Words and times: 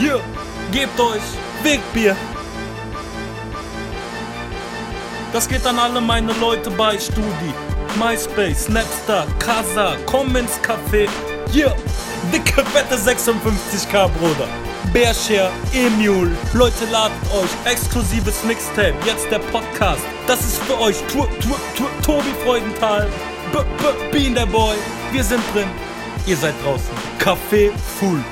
Hier, 0.00 0.18
gebt 0.72 0.98
euch 0.98 1.20
Wegbier. 1.62 2.16
Das 5.30 5.46
geht 5.46 5.66
an 5.66 5.78
alle 5.78 6.00
meine 6.00 6.32
Leute 6.40 6.70
bei 6.70 6.98
Studi, 6.98 7.52
MySpace, 7.98 8.64
Snapstar, 8.64 9.26
Casa, 9.38 9.98
komm 10.06 10.34
ins 10.36 10.58
Café. 10.62 11.06
Hier, 11.52 11.76
dicke 12.32 12.64
fette 12.72 12.96
56k, 12.96 14.08
Bruder. 14.18 14.48
Bearshare, 14.90 15.50
Emule, 15.74 16.30
Leute 16.54 16.86
ladet 16.90 17.18
euch, 17.34 17.70
exklusives 17.70 18.42
Mixtape, 18.44 18.94
jetzt 19.04 19.30
der 19.30 19.40
Podcast. 19.52 20.00
Das 20.26 20.40
ist 20.40 20.62
für 20.62 20.80
euch, 20.80 20.96
tu, 21.12 21.26
tu, 21.42 21.54
tu, 21.76 21.84
Tobi 22.02 22.32
Freudenthal, 22.42 23.06
B, 23.52 23.58
B, 23.58 24.18
Bean 24.18 24.34
der 24.34 24.46
Boy. 24.46 24.76
Wir 25.12 25.24
sind 25.24 25.42
drin, 25.52 25.68
ihr 26.24 26.38
seid 26.38 26.54
draußen. 26.64 26.88
Café 27.18 27.70
full. 27.98 28.24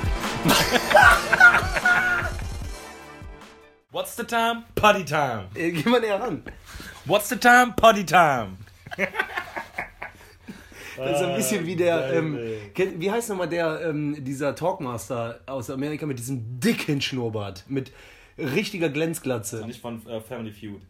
What's 3.91 4.16
the 4.16 4.24
time? 4.24 4.64
Party 4.74 5.05
time. 5.05 5.48
Äh, 5.55 5.70
geh 5.73 5.88
mal 5.88 6.01
näher 6.01 6.20
ran. 6.20 6.42
What's 7.06 7.28
the 7.30 7.37
time? 7.37 7.73
Party 7.77 8.05
time. 8.05 8.59
Das 10.97 11.20
ist 11.20 11.27
ein 11.27 11.37
bisschen 11.37 11.64
wie 11.66 11.77
der, 11.77 12.12
ähm, 12.12 12.38
kennt- 12.74 13.01
wie 13.01 13.11
heißt 13.11 13.28
nochmal 13.30 13.48
der, 13.48 13.80
ähm, 13.83 14.16
dieser 14.24 14.55
Talkmaster 14.55 15.41
aus 15.47 15.70
Amerika 15.70 16.06
mit 16.06 16.19
diesem 16.19 16.59
dicken 16.61 17.00
Schnurrbart, 17.00 17.64
mit 17.69 17.92
richtiger 18.36 18.89
Glänzglatze. 18.89 19.64
Nicht 19.66 19.80
von 19.80 20.05
äh, 20.09 20.20
Family 20.20 20.52
Feud. 20.52 20.80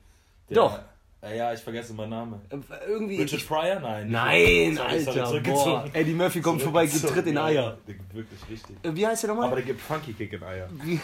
Doch. 0.51 0.79
Äh, 1.21 1.37
ja, 1.37 1.53
ich 1.53 1.61
vergesse 1.61 1.95
meinen 1.95 2.11
Namen. 2.11 2.41
Äh, 2.51 2.57
Irgendwie. 2.89 3.17
Richard 3.21 3.41
Ich, 3.41 3.49
Pryor? 3.49 3.81
Nein. 3.81 4.09
nein, 4.11 4.77
Sorry, 4.77 5.01
sorry, 5.01 5.19
Alter, 5.19 5.31
zurückgezogen. 5.31 5.91
boah. 5.91 5.91
Eddie 5.93 6.13
Murphy 6.15 6.41
kommt 6.41 6.63
vorbei, 6.63 6.87
gibt 6.87 7.09
Tritt 7.09 7.27
in 7.27 7.39
Eier. 7.39 7.77
Der 7.88 7.95
gibt 7.95 8.15
wirklich 8.15 8.41
richtig. 8.49 8.77
Äh, 8.85 8.95
Wie 8.95 9.05
heißt 9.07 9.25
der 9.25 9.30
Aber 9.30 9.41
nochmal? 9.43 9.57
der 9.57 9.65
gibt 9.66 9.80
Funky 9.80 10.13
Kick 10.13 10.33
in 10.33 10.43
Eier. 10.45 10.69
Wie, 10.85 11.01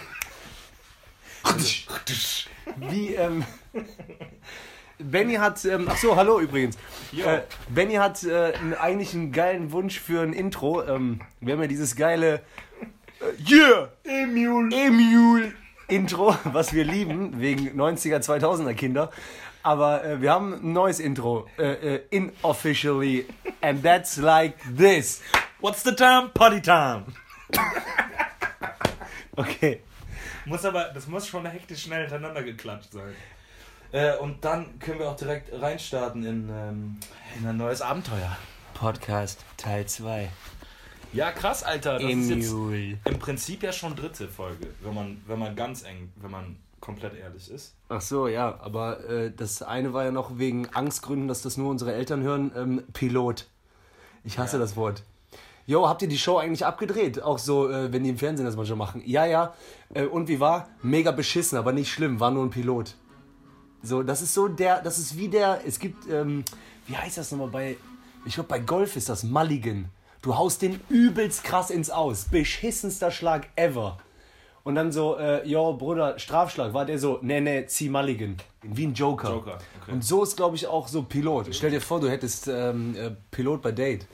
wie 2.76 3.14
ähm, 3.14 3.44
Benny 4.98 5.34
hat, 5.34 5.64
ähm, 5.64 5.88
ach 5.90 5.96
so, 5.96 6.14
hallo 6.16 6.38
übrigens. 6.40 6.76
Äh, 7.16 7.40
Benny 7.68 7.94
hat 7.94 8.22
äh, 8.24 8.52
eigentlich 8.80 9.14
einen 9.14 9.32
geilen 9.32 9.72
Wunsch 9.72 9.98
für 9.98 10.22
ein 10.22 10.32
Intro. 10.32 10.82
Ähm, 10.84 11.20
wir 11.40 11.54
haben 11.54 11.60
ja 11.62 11.66
dieses 11.68 11.96
geile 11.96 12.34
äh, 13.20 13.50
Yeah! 13.50 13.90
Emule! 14.04 14.74
Emule! 14.74 15.52
Intro, 15.88 16.36
was 16.44 16.72
wir 16.72 16.84
lieben, 16.84 17.40
wegen 17.40 17.80
90er, 17.80 18.18
2000er 18.18 18.74
Kinder. 18.74 19.10
Aber 19.62 20.04
äh, 20.04 20.20
wir 20.20 20.30
haben 20.30 20.54
ein 20.54 20.72
neues 20.72 21.00
Intro, 21.00 21.48
äh, 21.58 21.94
äh, 21.96 22.02
inofficially, 22.10 23.26
and 23.62 23.82
that's 23.82 24.18
like 24.18 24.56
this. 24.76 25.22
What's 25.60 25.82
the 25.82 25.94
time? 25.94 26.30
Party 26.34 26.60
time. 26.60 27.04
Okay. 29.36 29.80
Muss 30.44 30.64
aber, 30.64 30.90
das 30.94 31.06
muss 31.08 31.26
schon 31.26 31.46
hektisch 31.46 31.82
schnell 31.82 32.02
hintereinander 32.02 32.42
geklatscht 32.42 32.92
sein. 32.92 33.14
Äh, 33.92 34.16
und 34.18 34.44
dann 34.44 34.78
können 34.78 34.98
wir 34.98 35.08
auch 35.08 35.16
direkt 35.16 35.50
reinstarten 35.52 36.24
in, 36.24 36.48
ähm, 36.50 37.00
in 37.38 37.48
ein 37.48 37.56
neues 37.56 37.80
Abenteuer. 37.80 38.36
Podcast 38.74 39.44
Teil 39.56 39.86
2. 39.86 40.28
Ja, 41.14 41.30
krass, 41.30 41.62
Alter. 41.62 41.98
Das 41.98 42.10
ist 42.10 42.28
jetzt 42.30 42.52
im 42.52 43.18
Prinzip 43.18 43.62
ja 43.62 43.72
schon 43.72 43.94
dritte 43.96 44.28
Folge, 44.28 44.66
wenn 44.82 44.94
man, 44.94 45.22
wenn 45.26 45.38
man 45.38 45.54
ganz 45.56 45.84
eng, 45.84 46.12
wenn 46.16 46.30
man 46.30 46.56
komplett 46.80 47.14
ehrlich 47.16 47.50
ist. 47.50 47.74
Ach 47.88 48.00
so, 48.00 48.28
ja, 48.28 48.58
aber 48.60 49.08
äh, 49.08 49.32
das 49.34 49.62
eine 49.62 49.92
war 49.94 50.04
ja 50.04 50.10
noch 50.10 50.38
wegen 50.38 50.68
Angstgründen, 50.74 51.28
dass 51.28 51.40
das 51.42 51.56
nur 51.56 51.70
unsere 51.70 51.94
Eltern 51.94 52.22
hören, 52.22 52.52
ähm, 52.56 52.82
Pilot. 52.92 53.46
Ich 54.24 54.38
hasse 54.38 54.56
Ja. 54.56 54.60
das 54.62 54.76
Wort. 54.76 55.02
Jo, 55.66 55.88
habt 55.88 56.02
ihr 56.02 56.08
die 56.08 56.18
Show 56.18 56.36
eigentlich 56.36 56.66
abgedreht? 56.66 57.22
Auch 57.22 57.38
so, 57.38 57.70
äh, 57.70 57.90
wenn 57.90 58.02
die 58.04 58.10
im 58.10 58.18
Fernsehen 58.18 58.44
das 58.44 58.56
manchmal 58.56 58.76
machen. 58.76 59.02
Ja, 59.06 59.24
ja. 59.24 59.54
Äh, 59.94 60.04
und 60.04 60.28
wie 60.28 60.40
war? 60.40 60.68
Mega 60.82 61.10
beschissen, 61.10 61.56
aber 61.56 61.72
nicht 61.72 61.90
schlimm, 61.90 62.20
war 62.20 62.30
nur 62.30 62.44
ein 62.44 62.50
Pilot. 62.50 62.96
So, 63.82 64.02
das 64.02 64.20
ist 64.20 64.34
so 64.34 64.48
der, 64.48 64.82
das 64.82 64.98
ist 64.98 65.16
wie 65.16 65.28
der, 65.28 65.60
es 65.66 65.78
gibt, 65.78 66.06
ähm, 66.10 66.44
wie 66.86 66.96
heißt 66.96 67.16
das 67.18 67.30
nochmal 67.30 67.48
bei, 67.48 67.76
ich 68.26 68.34
glaube 68.34 68.48
bei 68.48 68.58
Golf 68.58 68.96
ist 68.96 69.08
das 69.08 69.22
Mulligan. 69.24 69.86
Du 70.24 70.34
haust 70.34 70.62
den 70.62 70.80
übelst 70.88 71.44
krass 71.44 71.68
ins 71.68 71.90
Aus. 71.90 72.24
Beschissenster 72.30 73.10
Schlag 73.10 73.46
ever. 73.56 73.98
Und 74.62 74.74
dann 74.74 74.90
so, 74.90 75.18
äh, 75.18 75.46
yo, 75.46 75.74
Bruder, 75.74 76.18
Strafschlag. 76.18 76.72
War 76.72 76.86
der 76.86 76.98
so, 76.98 77.18
nee, 77.20 77.42
nee, 77.42 77.66
zieh 77.66 77.90
Mulligan. 77.90 78.38
Wie 78.62 78.86
ein 78.86 78.94
Joker. 78.94 79.28
Joker, 79.28 79.58
okay. 79.82 79.92
Und 79.92 80.02
so 80.02 80.22
ist, 80.22 80.34
glaube 80.34 80.56
ich, 80.56 80.66
auch 80.66 80.88
so 80.88 81.02
Pilot. 81.02 81.54
Stell 81.54 81.72
dir 81.72 81.80
vor, 81.82 82.00
du 82.00 82.08
hättest 82.08 82.48
ähm, 82.48 82.96
äh, 82.96 83.10
Pilot 83.30 83.60
bei 83.60 83.72
Date. 83.72 84.06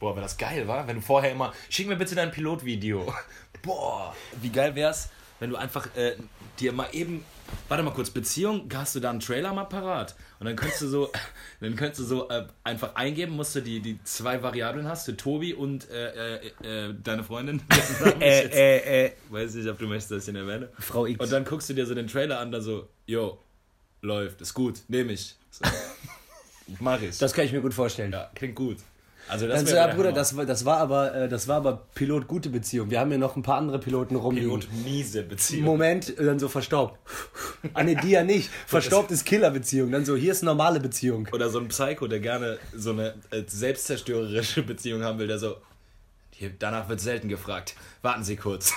Boah, 0.00 0.16
wäre 0.16 0.24
das 0.24 0.36
geil, 0.36 0.66
war? 0.66 0.88
Wenn 0.88 0.96
du 0.96 1.02
vorher 1.02 1.30
immer, 1.30 1.52
schick 1.68 1.86
mir 1.86 1.94
bitte 1.94 2.16
dein 2.16 2.32
Pilotvideo. 2.32 3.14
Boah, 3.62 4.12
wie 4.42 4.50
geil 4.50 4.74
wär's, 4.74 5.08
wenn 5.38 5.50
du 5.50 5.56
einfach 5.56 5.86
äh, 5.94 6.16
dir 6.58 6.72
mal 6.72 6.88
eben, 6.90 7.24
warte 7.68 7.84
mal 7.84 7.94
kurz, 7.94 8.10
Beziehung, 8.10 8.68
hast 8.74 8.96
du 8.96 9.00
da 9.00 9.10
einen 9.10 9.20
Trailer 9.20 9.52
mal 9.52 9.66
parat? 9.66 10.16
Und 10.44 10.50
dann 10.50 10.56
könntest 10.56 10.82
du 10.82 10.88
so, 10.88 11.10
dann 11.60 11.74
könntest 11.74 12.00
du 12.00 12.04
so 12.04 12.28
äh, 12.28 12.46
einfach 12.64 12.96
eingeben, 12.96 13.34
musst 13.34 13.56
du 13.56 13.62
die, 13.62 13.80
die 13.80 13.98
zwei 14.04 14.42
Variablen 14.42 14.86
hast, 14.86 15.08
du 15.08 15.16
Tobi 15.16 15.54
und 15.54 15.88
äh, 15.88 16.36
äh, 16.36 16.88
äh, 16.90 16.94
deine 17.02 17.24
Freundin. 17.24 17.62
jetzt 18.20 18.54
äh, 18.54 19.06
äh. 19.06 19.12
Weiß 19.30 19.54
nicht, 19.54 19.66
ob 19.70 19.78
du 19.78 19.86
möchtest, 19.86 20.10
dass 20.10 20.24
ich 20.24 20.28
ihn 20.28 20.36
erwähne. 20.36 20.68
Frau 20.78 21.06
X. 21.06 21.18
Und 21.18 21.32
dann 21.32 21.46
guckst 21.46 21.70
du 21.70 21.72
dir 21.72 21.86
so 21.86 21.94
den 21.94 22.08
Trailer 22.08 22.40
an, 22.40 22.52
dann 22.52 22.60
so, 22.60 22.90
yo, 23.06 23.38
läuft, 24.02 24.42
ist 24.42 24.52
gut, 24.52 24.80
nehme 24.88 25.14
ich. 25.14 25.34
So. 25.50 25.64
Mach 26.78 27.00
ich. 27.00 27.16
Das 27.16 27.32
kann 27.32 27.46
ich 27.46 27.52
mir 27.52 27.62
gut 27.62 27.72
vorstellen. 27.72 28.12
ja, 28.12 28.30
klingt 28.34 28.54
gut. 28.54 28.76
Also 29.28 29.46
das 29.46 29.56
Dann 29.56 29.66
so, 29.66 29.74
ja, 29.76 29.86
der 29.86 29.94
Bruder, 29.94 30.08
Hammer. 30.08 30.16
das, 30.18 30.36
war- 30.36 30.44
das 30.46 30.64
war 30.64 30.76
aber, 30.78 31.14
äh, 31.14 31.28
das 31.28 31.48
war 31.48 31.56
aber 31.56 31.86
Pilot 31.94 32.28
gute 32.28 32.50
Beziehung. 32.50 32.90
Wir 32.90 33.00
haben 33.00 33.10
ja 33.10 33.16
noch 33.18 33.36
ein 33.36 33.42
paar 33.42 33.56
andere 33.58 33.78
Piloten 33.78 34.16
rumliegen. 34.16 34.50
und 34.50 34.68
miese 34.84 35.22
Beziehung. 35.22 35.64
Moment, 35.64 36.18
äh, 36.18 36.24
dann 36.24 36.38
so 36.38 36.48
verstaubt. 36.48 36.98
Ah 37.72 37.82
ne, 37.82 37.96
die 37.96 38.10
ja 38.10 38.22
nicht. 38.22 38.50
Verstaubt 38.66 39.10
ist 39.10 39.24
Killerbeziehung. 39.24 39.90
Dann 39.90 40.04
so, 40.04 40.14
hier 40.16 40.32
ist 40.32 40.42
normale 40.42 40.78
Beziehung. 40.80 41.26
Oder 41.32 41.48
so 41.48 41.58
ein 41.58 41.68
Psycho, 41.68 42.06
der 42.06 42.20
gerne 42.20 42.58
so 42.76 42.90
eine 42.90 43.14
äh, 43.30 43.42
selbstzerstörerische 43.46 44.62
Beziehung 44.62 45.02
haben 45.02 45.18
will, 45.18 45.26
der 45.26 45.38
so, 45.38 45.56
hier, 46.30 46.50
danach 46.58 46.88
wird 46.88 47.00
selten 47.00 47.28
gefragt. 47.28 47.74
Warten 48.02 48.24
Sie 48.24 48.36
kurz. 48.36 48.72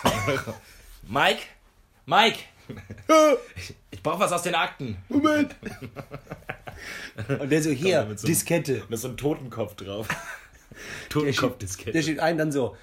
Mike? 1.07 1.41
Mike? 2.05 2.39
Ich, 3.55 3.73
ich 3.91 4.03
brauche 4.03 4.19
was 4.19 4.31
aus 4.31 4.43
den 4.43 4.55
Akten. 4.55 4.97
Moment. 5.09 5.55
Und 7.39 7.49
der 7.51 7.61
so, 7.63 7.69
hier, 7.71 8.05
mit 8.05 8.19
so 8.19 8.25
einem- 8.27 8.33
Diskette. 8.33 8.83
Ist 8.89 9.01
so 9.01 9.07
ein 9.09 9.17
Totenkopf 9.17 9.75
drauf. 9.75 10.07
Totenkopf-Diskette. 11.09 11.91
der 11.91 12.01
steht 12.01 12.19
ein, 12.19 12.37
dann 12.37 12.51
so, 12.51 12.75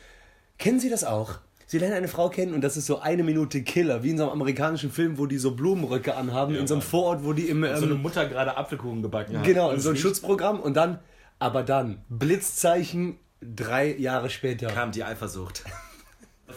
kennen 0.59 0.81
Sie 0.81 0.91
das 0.91 1.05
auch? 1.05 1.39
Sie 1.67 1.79
lernen 1.79 1.95
eine 1.97 2.09
Frau 2.09 2.29
kennen 2.29 2.53
und 2.55 2.61
das 2.61 2.77
ist 2.77 2.87
so 2.87 3.01
eine 3.01 3.23
Minute 3.23 3.63
Killer, 3.63 4.03
wie 4.03 4.11
in 4.11 4.19
so 4.19 4.25
einem 4.25 4.33
amerikanischen 4.33 4.91
Film, 4.91 5.17
wo 5.19 5.27
die 5.27 5.39
so 5.39 5.53
Blumenröcke 5.55 6.15
anhaben, 6.15 6.55
Ja, 6.55 6.61
in 6.61 6.67
so 6.67 6.75
einem. 6.75 6.83
Vorort, 6.83 7.25
wo 7.25 7.33
die 7.33 7.49
im... 7.49 7.63
So 7.63 7.69
eine 7.85 7.95
Ähm, 7.95 8.03
Mutter 8.03 8.27
gerade 8.29 8.57
Apfelkuchen 8.57 9.03
gebacken 9.03 9.39
hat. 9.39 9.45
genau, 9.45 9.71
in 9.71 9.81
so 9.81 9.91
ein 9.91 9.97
Schutzprogramm 9.97 10.61
und 10.61 10.75
dann, 10.75 10.99
aber 11.39 11.63
dann, 11.63 12.03
Blitzzeichen 12.09 13.19
drei 13.41 13.95
Jahre 13.95 14.29
später. 14.31 14.67
kam 14.69 14.91
die 14.93 15.05
Eifersucht. 15.05 15.65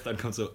Dann 0.04 0.18
kommt 0.18 0.36
so, 0.36 0.50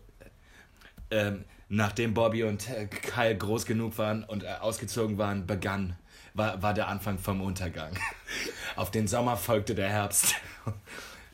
ähm, 1.10 1.44
nachdem 1.72 2.12
Bobby 2.12 2.44
und 2.44 2.68
äh, 2.68 2.86
Kyle 2.86 3.36
groß 3.36 3.64
genug 3.64 3.96
waren 3.96 4.24
und 4.24 4.44
äh, 4.44 4.48
ausgezogen 4.60 5.16
waren, 5.16 5.46
begann, 5.46 5.96
war, 6.34 6.62
war 6.62 6.74
der 6.74 6.88
Anfang 6.88 7.18
vom 7.18 7.40
Untergang. 7.40 7.94
Auf 8.76 8.90
den 8.90 9.08
Sommer 9.08 9.38
folgte 9.38 9.74
der 9.74 9.88
Herbst. 9.88 10.34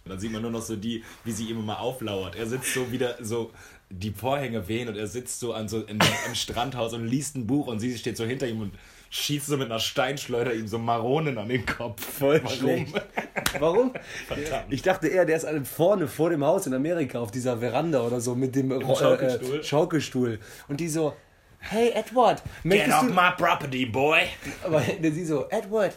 Und 0.04 0.12
dann 0.12 0.20
sieht 0.20 0.32
man 0.32 0.40
nur 0.40 0.50
noch 0.50 0.62
so 0.62 0.74
die, 0.74 1.04
wie 1.24 1.32
sie 1.32 1.50
ihm 1.50 1.58
immer 1.58 1.80
auflauert. 1.80 2.34
Er 2.34 2.46
sitzt 2.46 2.72
so 2.72 2.90
wieder 2.90 3.22
so, 3.22 3.52
die 3.90 4.10
Vorhänge 4.10 4.66
wehen 4.66 4.88
und 4.88 4.96
er 4.96 5.06
sitzt 5.06 5.38
so 5.38 5.52
an 5.52 5.68
so 5.68 5.82
in, 5.82 5.98
im 6.26 6.34
Strandhaus 6.34 6.94
und 6.94 7.06
liest 7.06 7.36
ein 7.36 7.46
Buch 7.46 7.66
und 7.66 7.78
sie 7.78 7.98
steht 7.98 8.16
so 8.16 8.24
hinter 8.24 8.46
ihm 8.46 8.62
und 8.62 8.72
schießt 9.10 9.46
so 9.46 9.56
mit 9.56 9.66
einer 9.70 9.78
Steinschleuder 9.80 10.52
ihm 10.54 10.68
so 10.68 10.78
Maronen 10.78 11.38
an 11.38 11.48
den 11.48 11.64
Kopf. 11.64 12.04
Voll 12.18 12.40
Warum? 12.42 12.56
schlecht. 12.58 12.94
Warum? 13.58 13.92
Verdammt. 14.26 14.66
Ich 14.72 14.82
dachte 14.82 15.08
eher, 15.08 15.24
der 15.24 15.36
ist 15.36 15.44
alle 15.44 15.64
vorne 15.64 16.08
vor 16.08 16.30
dem 16.30 16.44
Haus 16.44 16.66
in 16.66 16.74
Amerika 16.74 17.18
auf 17.18 17.30
dieser 17.30 17.58
Veranda 17.58 18.00
oder 18.02 18.20
so 18.20 18.34
mit 18.34 18.54
dem 18.54 18.70
Ro- 18.72 18.94
Schaukelstuhl. 18.96 19.60
Äh, 19.60 19.64
Schaukelstuhl. 19.64 20.38
Und 20.68 20.80
die 20.80 20.88
so, 20.88 21.14
hey 21.60 21.90
Edward, 21.94 22.42
Get 22.62 22.64
möchtest 22.64 22.96
off 22.98 23.06
du... 23.06 23.12
my 23.14 23.30
property, 23.36 23.86
boy! 23.86 24.20
Aber 24.64 24.82
sie 25.02 25.24
so, 25.24 25.48
Edward, 25.48 25.96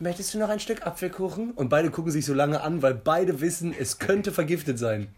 möchtest 0.00 0.34
du 0.34 0.38
noch 0.38 0.48
ein 0.48 0.60
Stück 0.60 0.84
Apfelkuchen? 0.86 1.52
Und 1.52 1.68
beide 1.68 1.90
gucken 1.90 2.10
sich 2.10 2.26
so 2.26 2.34
lange 2.34 2.60
an, 2.60 2.82
weil 2.82 2.94
beide 2.94 3.40
wissen, 3.40 3.74
es 3.78 3.98
könnte 4.00 4.32
vergiftet 4.32 4.78
sein. 4.78 5.08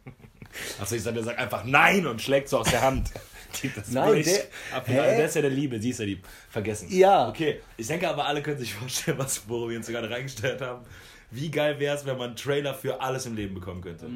Achso, 0.81 0.97
ich 0.97 1.03
sag, 1.03 1.15
der 1.15 1.23
sagt 1.23 1.39
einfach 1.39 1.65
nein 1.65 2.07
und 2.07 2.21
schlägt 2.21 2.49
so 2.49 2.59
aus 2.59 2.71
der 2.71 2.83
Hand. 2.83 3.11
Die- 3.63 3.71
Das 3.75 3.91
Nein, 3.91 4.23
der- 4.23 4.45
ab. 4.77 4.85
Der 4.87 5.25
ist 5.25 5.35
ja 5.37 5.43
der 5.43 5.51
Liebe, 5.51 5.81
sie 5.81 5.91
ist 5.91 6.01
ja 6.01 6.07
die. 6.07 6.21
Vergessen. 6.51 6.89
Ja. 6.91 7.29
Okay, 7.29 7.61
ich 7.77 7.87
denke 7.87 8.09
aber, 8.09 8.27
alle 8.27 8.43
können 8.43 8.59
sich 8.59 8.75
vorstellen, 8.75 9.19
was, 9.19 9.49
wir 9.49 9.77
uns 9.77 9.87
gerade 9.87 10.11
reingestellt 10.11 10.61
haben. 10.61 10.85
Wie 11.31 11.51
geil 11.51 11.79
wäre 11.79 11.97
es, 11.97 12.05
wenn 12.07 12.17
man 12.19 12.29
einen 12.29 12.37
Trailer 12.37 12.75
für 12.75 13.01
alles 13.01 13.27
im 13.27 13.37
Leben 13.37 13.55
bekommen 13.55 13.81
könnte? 13.83 14.07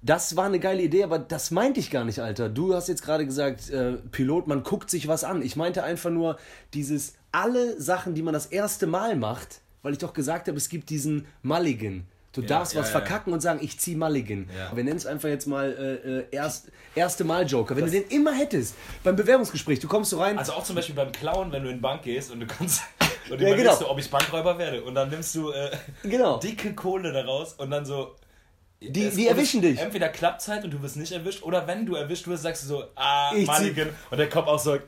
Das 0.00 0.36
war 0.36 0.46
eine 0.46 0.60
geile 0.60 0.82
Idee, 0.82 1.02
aber 1.04 1.18
das 1.18 1.50
meinte 1.50 1.80
ich 1.80 1.90
gar 1.90 2.04
nicht, 2.04 2.20
Alter. 2.20 2.48
Du 2.48 2.72
hast 2.74 2.88
jetzt 2.88 3.02
gerade 3.02 3.26
gesagt, 3.26 3.68
äh, 3.70 3.94
Pilot, 4.12 4.46
man 4.46 4.62
guckt 4.62 4.88
sich 4.90 5.08
was 5.08 5.24
an. 5.24 5.42
Ich 5.42 5.56
meinte 5.56 5.82
einfach 5.82 6.10
nur 6.10 6.38
dieses, 6.72 7.14
alle 7.32 7.80
Sachen, 7.80 8.14
die 8.14 8.22
man 8.22 8.32
das 8.32 8.46
erste 8.46 8.86
Mal 8.86 9.16
macht, 9.16 9.60
weil 9.82 9.92
ich 9.92 9.98
doch 9.98 10.12
gesagt 10.14 10.48
habe, 10.48 10.56
es 10.56 10.68
gibt 10.68 10.88
diesen 10.90 11.26
Mulligan. 11.42 12.06
Du 12.42 12.46
darfst 12.46 12.74
ja, 12.74 12.80
was 12.80 12.88
ja, 12.88 12.92
verkacken 13.00 13.32
und 13.32 13.40
sagen, 13.40 13.58
ich 13.62 13.78
zieh 13.80 13.94
Mulligan. 13.96 14.48
Ja. 14.56 14.74
Wir 14.76 14.84
nennen 14.84 14.96
es 14.96 15.06
einfach 15.06 15.28
jetzt 15.28 15.46
mal 15.46 15.72
äh, 16.04 16.18
äh, 16.20 16.24
erst, 16.30 16.68
erste 16.94 17.24
Mal 17.24 17.46
Joker. 17.46 17.74
Wenn 17.76 17.84
du 17.86 17.90
den 17.90 18.04
immer 18.08 18.32
hättest, 18.32 18.74
beim 19.02 19.16
Bewerbungsgespräch, 19.16 19.80
du 19.80 19.88
kommst 19.88 20.10
so 20.10 20.20
rein, 20.20 20.38
Also 20.38 20.52
auch 20.52 20.64
zum 20.64 20.76
Beispiel 20.76 20.94
beim 20.94 21.10
Klauen, 21.12 21.50
wenn 21.52 21.62
du 21.64 21.68
in 21.70 21.76
die 21.76 21.80
Bank 21.80 22.02
gehst 22.02 22.30
und 22.30 22.40
du 22.40 22.46
kannst 22.46 22.82
und 23.30 23.40
Ja, 23.40 23.54
genau. 23.56 23.76
du, 23.76 23.88
ob 23.88 23.98
ich 23.98 24.10
Bankräuber 24.10 24.56
werde. 24.58 24.82
Und 24.82 24.94
dann 24.94 25.10
nimmst 25.10 25.34
du 25.34 25.50
äh, 25.50 25.70
Genau. 26.04 26.38
dicke 26.42 26.74
Kohle 26.74 27.12
daraus 27.12 27.54
und 27.54 27.70
dann 27.70 27.84
so. 27.84 28.14
Die- 28.80 29.04
es- 29.06 29.14
die 29.16 29.24
es- 29.26 29.30
erwischen 29.32 29.60
dich. 29.60 29.78
Entweder 29.80 30.08
klappt 30.08 30.46
halt 30.46 30.62
und 30.64 30.70
du 30.72 30.80
wirst 30.82 30.96
nicht 30.96 31.10
erwischt, 31.10 31.42
oder 31.42 31.66
wenn 31.66 31.84
du 31.84 31.96
erwischt 31.96 32.28
wirst, 32.28 32.44
sagst 32.44 32.62
du 32.62 32.68
so, 32.68 32.84
ah, 32.94 33.32
Ich 33.34 33.48
zieh- 33.50 33.60
Mulligan. 33.62 33.88
Und 34.10 34.18
der 34.18 34.28
kommt 34.28 34.46
auch 34.46 34.58
so. 34.60 34.78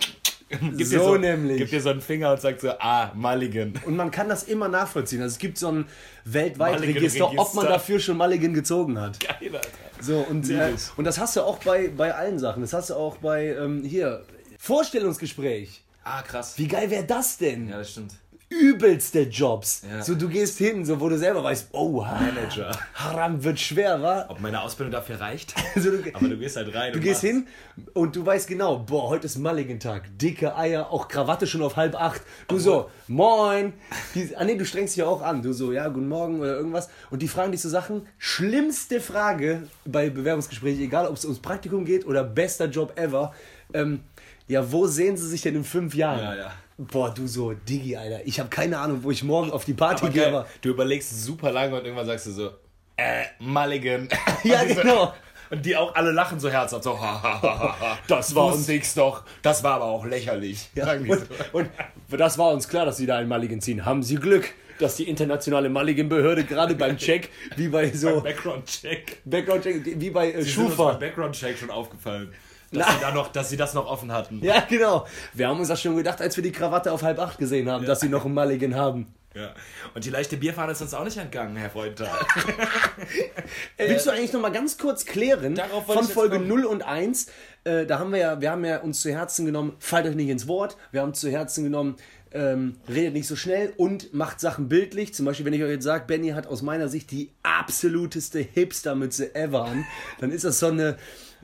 Gibt 0.50 0.86
So 0.86 0.98
so 0.98 1.16
nämlich. 1.16 1.58
Gibt 1.58 1.72
dir 1.72 1.80
so 1.80 1.90
einen 1.90 2.00
Finger 2.00 2.32
und 2.32 2.40
sagt 2.40 2.60
so, 2.60 2.70
ah, 2.80 3.12
Mulligan. 3.14 3.74
Und 3.86 3.96
man 3.96 4.10
kann 4.10 4.28
das 4.28 4.42
immer 4.44 4.68
nachvollziehen. 4.68 5.22
Also 5.22 5.34
es 5.34 5.38
gibt 5.38 5.58
so 5.58 5.68
ein 5.70 5.86
weltweit 6.24 6.72
Mulligan-Register. 6.72 7.26
Register, 7.26 7.42
ob 7.42 7.54
man 7.54 7.66
dafür 7.66 8.00
schon 8.00 8.16
Mulligan 8.16 8.52
gezogen 8.52 9.00
hat. 9.00 9.20
Geil, 9.20 9.54
Alter. 9.54 9.68
So, 10.00 10.18
und, 10.28 10.50
äh, 10.50 10.72
und 10.96 11.04
das 11.04 11.18
hast 11.18 11.36
du 11.36 11.42
auch 11.42 11.58
bei, 11.58 11.88
bei 11.88 12.14
allen 12.14 12.38
Sachen. 12.38 12.62
Das 12.62 12.72
hast 12.72 12.90
du 12.90 12.94
auch 12.94 13.18
bei, 13.18 13.54
ähm, 13.54 13.84
hier, 13.84 14.24
Vorstellungsgespräch. 14.58 15.82
Ah, 16.02 16.22
krass. 16.22 16.54
Wie 16.56 16.66
geil 16.66 16.90
wäre 16.90 17.04
das 17.04 17.38
denn? 17.38 17.68
Ja, 17.68 17.78
das 17.78 17.92
stimmt. 17.92 18.14
Übelste 18.52 19.20
Jobs. 19.22 19.82
Ja. 19.88 20.02
So, 20.02 20.16
du 20.16 20.28
gehst 20.28 20.58
hin, 20.58 20.84
so, 20.84 21.00
wo 21.00 21.08
du 21.08 21.16
selber 21.16 21.44
weißt, 21.44 21.68
oh, 21.70 22.02
Manager. 22.20 22.72
Haram 22.94 23.42
wird 23.44 23.60
schwer, 23.60 24.02
wa? 24.02 24.26
Ob 24.28 24.40
meine 24.40 24.60
Ausbildung 24.60 24.90
dafür 24.92 25.20
reicht? 25.20 25.54
Also, 25.76 25.92
du, 25.92 26.02
Aber 26.14 26.28
du 26.28 26.36
gehst 26.36 26.56
halt 26.56 26.74
rein. 26.74 26.92
du 26.92 26.98
gehst 26.98 27.22
machst. 27.22 27.36
hin 27.36 27.46
und 27.94 28.16
du 28.16 28.26
weißt 28.26 28.48
genau, 28.48 28.78
boah, 28.80 29.08
heute 29.08 29.26
ist 29.26 29.38
Mulligan-Tag. 29.38 30.18
Dicke 30.18 30.56
Eier, 30.56 30.90
auch 30.90 31.06
Krawatte 31.06 31.46
schon 31.46 31.62
auf 31.62 31.76
halb 31.76 31.94
acht. 31.94 32.22
Du 32.48 32.58
so, 32.58 32.90
moin. 33.06 33.72
Die, 34.16 34.36
ah 34.36 34.42
nee, 34.44 34.56
du 34.56 34.64
strengst 34.66 34.94
dich 34.96 35.00
ja 35.02 35.06
auch 35.06 35.22
an. 35.22 35.42
Du 35.42 35.52
so, 35.52 35.70
ja, 35.72 35.86
guten 35.86 36.08
Morgen 36.08 36.40
oder 36.40 36.56
irgendwas. 36.56 36.90
Und 37.10 37.22
die 37.22 37.28
fragen 37.28 37.52
dich 37.52 37.60
so 37.62 37.68
Sachen. 37.68 38.08
Schlimmste 38.18 39.00
Frage 39.00 39.62
bei 39.84 40.10
Bewerbungsgesprächen, 40.10 40.82
egal 40.82 41.06
ob 41.06 41.16
es 41.16 41.24
ums 41.24 41.38
Praktikum 41.38 41.84
geht 41.84 42.04
oder 42.04 42.24
bester 42.24 42.66
Job 42.66 42.98
ever. 42.98 43.32
Ähm, 43.72 44.00
ja, 44.48 44.72
wo 44.72 44.88
sehen 44.88 45.16
sie 45.16 45.28
sich 45.28 45.42
denn 45.42 45.54
in 45.54 45.62
fünf 45.64 45.94
Jahren? 45.94 46.18
Ja, 46.18 46.34
ja. 46.34 46.52
Boah, 46.90 47.12
du 47.12 47.26
so, 47.26 47.52
Digi, 47.52 47.94
Alter. 47.96 48.20
Ich 48.24 48.40
habe 48.40 48.48
keine 48.48 48.78
Ahnung, 48.78 49.00
wo 49.02 49.10
ich 49.10 49.22
morgen 49.22 49.50
auf 49.50 49.64
die 49.66 49.74
Party 49.74 50.04
Aber 50.04 50.12
gehe. 50.12 50.26
Aber 50.28 50.46
du 50.62 50.70
überlegst 50.70 51.24
super 51.24 51.52
lange 51.52 51.76
und 51.78 51.84
irgendwann 51.84 52.06
sagst 52.06 52.26
du 52.26 52.30
so, 52.32 52.50
äh, 52.96 53.24
Mulligan. 53.38 54.08
Ja, 54.44 54.60
Und 54.62 54.68
die 54.70 54.74
so- 54.74 54.80
genau. 54.82 55.14
Und 55.50 55.66
die 55.66 55.76
auch 55.76 55.92
alle 55.96 56.12
lachen 56.12 56.38
so 56.38 56.48
herzhaft, 56.48 56.84
so, 56.84 56.96
ha, 57.00 57.20
ha, 57.22 57.42
ha, 57.42 57.58
ha, 57.58 57.76
ha. 57.80 57.98
das 58.06 58.36
war 58.36 58.46
uns 58.54 58.68
nix 58.68 58.94
doch, 58.94 59.24
das 59.42 59.64
war 59.64 59.74
aber 59.74 59.86
auch 59.86 60.04
lächerlich. 60.06 60.68
Ja, 60.76 60.92
und, 60.92 61.10
und 61.52 61.68
das 62.08 62.38
war 62.38 62.52
uns 62.52 62.68
klar, 62.68 62.86
dass 62.86 62.98
sie 62.98 63.06
da 63.06 63.18
einen 63.18 63.28
Mulligan 63.28 63.60
ziehen. 63.60 63.84
Haben 63.84 64.04
sie 64.04 64.14
Glück, 64.14 64.48
dass 64.78 64.94
die 64.94 65.08
internationale 65.08 65.68
Mulligan-Behörde 65.68 66.44
gerade 66.44 66.76
beim 66.76 66.96
Check, 66.98 67.30
wie 67.56 67.66
bei 67.66 67.90
so 67.90 68.20
Background-Check. 68.20 69.22
Background-Check, 69.24 70.00
wie 70.00 70.10
bei 70.10 70.30
äh, 70.30 70.44
Schufa. 70.46 70.92
Background-Check 70.92 71.58
schon 71.58 71.70
aufgefallen. 71.72 72.32
Dass 72.72 72.94
sie, 72.94 73.00
da 73.00 73.10
noch, 73.10 73.28
dass 73.28 73.50
sie 73.50 73.56
das 73.56 73.74
noch 73.74 73.86
offen 73.86 74.12
hatten. 74.12 74.40
Ja, 74.44 74.60
genau. 74.68 75.06
Wir 75.34 75.48
haben 75.48 75.58
uns 75.58 75.68
das 75.68 75.82
schon 75.82 75.96
gedacht, 75.96 76.20
als 76.20 76.36
wir 76.36 76.42
die 76.44 76.52
Krawatte 76.52 76.92
auf 76.92 77.02
halb 77.02 77.18
acht 77.18 77.38
gesehen 77.38 77.68
haben, 77.68 77.84
dass 77.84 78.00
sie 78.00 78.08
noch 78.08 78.24
einen 78.24 78.34
Mulligan 78.34 78.76
haben. 78.76 79.12
Ja. 79.34 79.54
Und 79.94 80.04
die 80.04 80.10
leichte 80.10 80.36
Bierfahne 80.36 80.72
ist 80.72 80.82
uns 80.82 80.92
auch 80.92 81.04
nicht 81.04 81.16
entgangen, 81.16 81.56
Herr 81.56 81.70
Freund. 81.70 82.00
Willst 83.78 84.06
du 84.06 84.10
eigentlich 84.10 84.32
noch 84.32 84.40
mal 84.40 84.50
ganz 84.50 84.76
kurz 84.76 85.04
klären 85.04 85.60
von 85.86 86.04
Folge 86.04 86.36
kommen. 86.36 86.48
0 86.48 86.64
und 86.64 86.82
1? 86.82 87.26
Äh, 87.62 87.86
da 87.86 88.00
haben 88.00 88.10
wir 88.10 88.18
ja, 88.18 88.40
wir 88.40 88.50
haben 88.50 88.64
ja 88.64 88.78
uns 88.80 89.00
zu 89.00 89.10
Herzen 89.10 89.46
genommen, 89.46 89.76
fallt 89.78 90.06
euch 90.06 90.16
nicht 90.16 90.30
ins 90.30 90.48
Wort. 90.48 90.76
Wir 90.90 91.02
haben 91.02 91.14
zu 91.14 91.30
Herzen 91.30 91.62
genommen, 91.62 91.96
ähm, 92.32 92.76
redet 92.88 93.12
nicht 93.14 93.28
so 93.28 93.36
schnell 93.36 93.72
und 93.76 94.12
macht 94.12 94.40
Sachen 94.40 94.68
bildlich. 94.68 95.14
Zum 95.14 95.26
Beispiel, 95.26 95.46
wenn 95.46 95.52
ich 95.52 95.62
euch 95.62 95.70
jetzt 95.70 95.84
sage, 95.84 96.04
Benny 96.06 96.30
hat 96.30 96.48
aus 96.48 96.62
meiner 96.62 96.88
Sicht 96.88 97.12
die 97.12 97.30
absoluteste 97.44 98.40
Hipstermütze 98.40 99.34
ever 99.36 99.64
an, 99.64 99.86
dann 100.18 100.32
ist 100.32 100.44
das 100.44 100.58
so 100.58 100.66
eine 100.66 100.96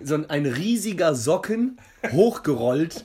so 0.02 0.14
ein, 0.28 0.46
riesiger 0.46 1.14
Socken 1.14 1.78
hochgerollt, 2.12 3.04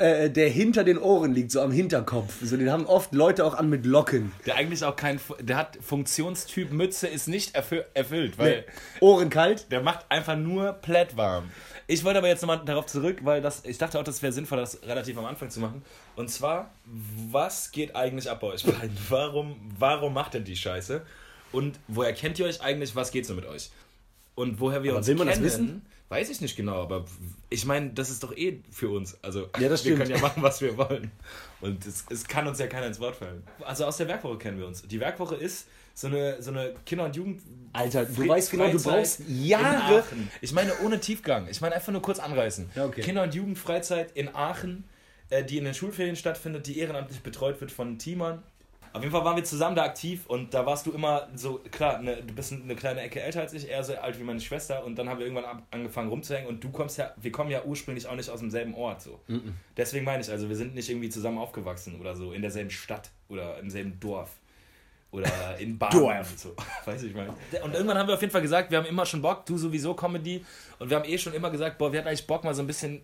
äh, 0.00 0.30
der 0.30 0.48
hinter 0.48 0.84
den 0.84 0.98
Ohren 0.98 1.34
liegt, 1.34 1.50
so 1.50 1.60
am 1.60 1.70
Hinterkopf. 1.70 2.34
So, 2.42 2.56
den 2.56 2.70
haben 2.70 2.86
oft 2.86 3.12
Leute 3.12 3.44
auch 3.44 3.54
an 3.54 3.68
mit 3.68 3.86
Locken. 3.86 4.32
Der 4.46 4.56
eigentlich 4.56 4.84
auch 4.84 4.96
kein, 4.96 5.20
der 5.40 5.56
hat 5.56 5.78
Funktionstyp 5.80 6.72
Mütze 6.72 7.06
ist 7.06 7.28
nicht 7.28 7.54
erfü 7.54 7.82
erfüllt, 7.94 8.38
weil 8.38 8.64
Ohren 9.00 9.30
kalt. 9.30 9.70
der 9.70 9.82
macht 9.82 10.06
einfach 10.08 10.36
nur 10.36 10.72
Plaid 10.72 11.16
warm. 11.16 11.50
Ich 11.88 12.04
wollte 12.04 12.18
aber 12.18 12.28
jetzt 12.28 12.42
nochmal 12.42 12.62
darauf 12.64 12.86
zurück, 12.86 13.18
weil 13.22 13.40
das, 13.40 13.64
ich 13.64 13.78
dachte 13.78 13.98
auch, 13.98 14.04
das 14.04 14.20
wäre 14.20 14.32
sinnvoll, 14.32 14.58
das 14.58 14.82
relativ 14.82 15.16
am 15.18 15.24
Anfang 15.24 15.50
zu 15.50 15.60
machen. 15.60 15.82
Und 16.16 16.30
zwar, 16.30 16.70
was 16.84 17.70
geht 17.70 17.94
eigentlich 17.94 18.28
ab 18.28 18.40
bei 18.40 18.48
euch 18.48 18.64
beiden? 18.64 18.96
Warum, 19.08 19.56
warum 19.78 20.12
macht 20.14 20.34
denn 20.34 20.44
die 20.44 20.56
Scheiße? 20.56 21.02
Und 21.52 21.78
woher 21.86 22.12
kennt 22.12 22.38
ihr 22.40 22.46
euch 22.46 22.60
eigentlich? 22.60 22.96
Was 22.96 23.12
geht 23.12 23.24
so 23.24 23.34
mit 23.34 23.46
euch? 23.46 23.70
Und 24.34 24.60
woher 24.60 24.82
wir 24.82 24.90
Aber 24.90 24.98
uns 24.98 25.06
will 25.06 25.14
man 25.14 25.28
das 25.28 25.36
kennen, 25.36 25.46
wissen? 25.46 25.86
Weiß 26.08 26.30
ich 26.30 26.40
nicht 26.40 26.56
genau, 26.56 26.82
aber 26.82 27.04
ich 27.50 27.64
meine, 27.64 27.90
das 27.90 28.10
ist 28.10 28.22
doch 28.22 28.36
eh 28.36 28.60
für 28.70 28.90
uns. 28.90 29.18
Also 29.22 29.48
Ja, 29.58 29.68
das 29.68 29.70
wir 29.84 29.92
stimmt. 29.94 29.98
können 29.98 30.10
ja 30.10 30.18
machen, 30.18 30.42
was 30.42 30.60
wir 30.60 30.76
wollen. 30.76 31.10
Und 31.60 31.84
es, 31.86 32.04
es 32.10 32.26
kann 32.28 32.46
uns 32.46 32.58
ja 32.58 32.66
keiner 32.68 32.86
ins 32.86 33.00
Wort 33.00 33.16
fallen. 33.16 33.42
Also 33.64 33.84
aus 33.86 33.96
der 33.96 34.08
Werkwoche 34.08 34.38
kennen 34.38 34.58
wir 34.58 34.66
uns. 34.66 34.82
Die 34.82 35.00
Werkwoche 35.00 35.34
ist 35.36 35.66
so 35.94 36.06
eine, 36.08 36.40
so 36.42 36.50
eine 36.50 36.74
Kinder- 36.84 37.06
und 37.06 37.16
Jugend... 37.16 37.42
Alter, 37.72 38.04
du 38.04 38.22
Fre- 38.22 38.28
weißt 38.28 38.50
genau, 38.50 38.64
du 38.70 38.78
Freizeit 38.78 38.92
brauchst 38.98 39.20
in 39.20 39.46
Jahre. 39.46 39.98
Aachen. 40.00 40.30
Ich 40.42 40.52
meine 40.52 40.72
ohne 40.84 41.00
Tiefgang. 41.00 41.48
Ich 41.48 41.60
meine 41.60 41.74
einfach 41.74 41.90
nur 41.92 42.02
kurz 42.02 42.18
anreißen. 42.18 42.70
Ja, 42.74 42.84
okay. 42.84 43.00
Kinder- 43.00 43.22
und 43.22 43.34
Jugendfreizeit 43.34 44.12
in 44.14 44.34
Aachen, 44.34 44.84
äh, 45.30 45.42
die 45.42 45.56
in 45.58 45.64
den 45.64 45.72
Schulferien 45.74 46.14
stattfindet, 46.14 46.66
die 46.66 46.78
ehrenamtlich 46.78 47.20
betreut 47.22 47.60
wird 47.60 47.72
von 47.72 47.98
Teamern. 47.98 48.42
Auf 48.96 49.02
jeden 49.02 49.12
Fall 49.12 49.24
waren 49.24 49.36
wir 49.36 49.44
zusammen 49.44 49.76
da 49.76 49.84
aktiv 49.84 50.26
und 50.26 50.54
da 50.54 50.64
warst 50.64 50.86
du 50.86 50.92
immer 50.92 51.28
so, 51.34 51.60
klar, 51.70 52.00
ne, 52.00 52.22
du 52.22 52.34
bist 52.34 52.52
eine 52.52 52.74
kleine 52.74 53.02
Ecke 53.02 53.20
älter 53.20 53.40
als 53.40 53.52
ich, 53.52 53.68
eher 53.68 53.84
so 53.84 53.94
alt 53.94 54.18
wie 54.18 54.24
meine 54.24 54.40
Schwester 54.40 54.84
und 54.84 54.96
dann 54.96 55.08
haben 55.08 55.18
wir 55.18 55.26
irgendwann 55.26 55.44
ab, 55.44 55.62
angefangen 55.70 56.08
rumzuhängen 56.08 56.48
und 56.48 56.64
du 56.64 56.70
kommst 56.70 56.98
ja, 56.98 57.12
wir 57.16 57.30
kommen 57.30 57.50
ja 57.50 57.62
ursprünglich 57.64 58.06
auch 58.06 58.16
nicht 58.16 58.30
aus 58.30 58.40
demselben 58.40 58.74
Ort 58.74 59.02
so. 59.02 59.20
Deswegen 59.76 60.04
meine 60.04 60.22
ich, 60.22 60.30
also 60.30 60.48
wir 60.48 60.56
sind 60.56 60.74
nicht 60.74 60.88
irgendwie 60.88 61.10
zusammen 61.10 61.38
aufgewachsen 61.38 62.00
oder 62.00 62.16
so, 62.16 62.32
in 62.32 62.42
derselben 62.42 62.70
Stadt 62.70 63.10
oder 63.28 63.58
im 63.58 63.70
selben 63.70 64.00
Dorf 64.00 64.30
oder 65.10 65.56
in 65.58 65.78
Baden 65.78 66.00
Dorf. 66.00 66.30
und 66.30 66.38
so. 66.38 66.56
Weiß 66.84 67.02
ich 67.02 67.14
mal. 67.14 67.28
Und 67.62 67.74
irgendwann 67.74 67.98
haben 67.98 68.08
wir 68.08 68.14
auf 68.14 68.20
jeden 68.20 68.32
Fall 68.32 68.42
gesagt, 68.42 68.70
wir 68.70 68.78
haben 68.78 68.86
immer 68.86 69.06
schon 69.06 69.22
Bock, 69.22 69.46
du 69.46 69.56
sowieso 69.56 69.94
Comedy. 69.94 70.44
Und 70.78 70.90
wir 70.90 70.96
haben 70.96 71.08
eh 71.08 71.18
schon 71.18 71.32
immer 71.32 71.50
gesagt, 71.50 71.78
boah, 71.78 71.92
wir 71.92 72.00
hatten 72.00 72.08
eigentlich 72.08 72.26
Bock 72.26 72.44
mal 72.44 72.54
so 72.54 72.62
ein 72.62 72.66
bisschen, 72.66 73.02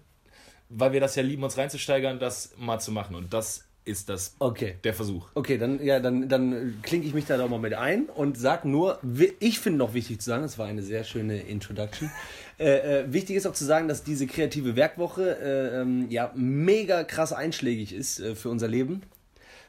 weil 0.69 0.93
wir 0.93 1.01
das 1.01 1.15
ja 1.17 1.23
lieben, 1.23 1.43
uns 1.43 1.57
reinzusteigern, 1.57 2.19
das 2.19 2.55
mal 2.59 2.79
zu 2.79 2.93
machen. 2.93 3.15
Und 3.15 3.33
das 3.33 3.65
ist 3.85 4.09
das 4.09 4.35
Okay. 4.39 4.77
der 4.85 4.95
Versuch. 4.95 5.29
Okay, 5.35 5.59
dann, 5.59 5.83
ja, 5.85 6.01
dann, 6.01 6.29
dann 6.29 6.79
klinke 6.83 7.07
ich 7.07 7.15
mich 7.15 7.27
da 7.27 7.37
doch 7.37 7.49
mal 7.49 7.59
mit 7.59 7.75
ein 7.75 8.07
und 8.07 8.39
sag 8.39 8.65
nur, 8.65 8.99
ich 9.41 9.59
finde 9.59 9.79
noch 9.79 9.95
wichtig 9.95 10.21
zu 10.21 10.27
sagen, 10.31 10.43
das 10.43 10.59
war 10.59 10.67
eine 10.67 10.83
sehr 10.83 11.05
schöne 11.05 11.41
Introduction. 11.41 12.11
äh, 12.59 13.01
äh, 13.01 13.13
wichtig 13.13 13.37
ist 13.37 13.47
auch 13.47 13.55
zu 13.55 13.65
sagen, 13.65 13.89
dass 13.89 14.05
diese 14.05 14.27
kreative 14.27 14.77
Werkwoche 14.77 15.37
äh, 15.41 15.81
ähm, 15.81 16.07
ja 16.11 16.33
mega 16.35 17.05
krass 17.05 17.33
einschlägig 17.33 17.93
ist 17.93 18.21
äh, 18.21 18.35
für 18.35 18.51
unser 18.51 18.69
Leben. 18.69 19.03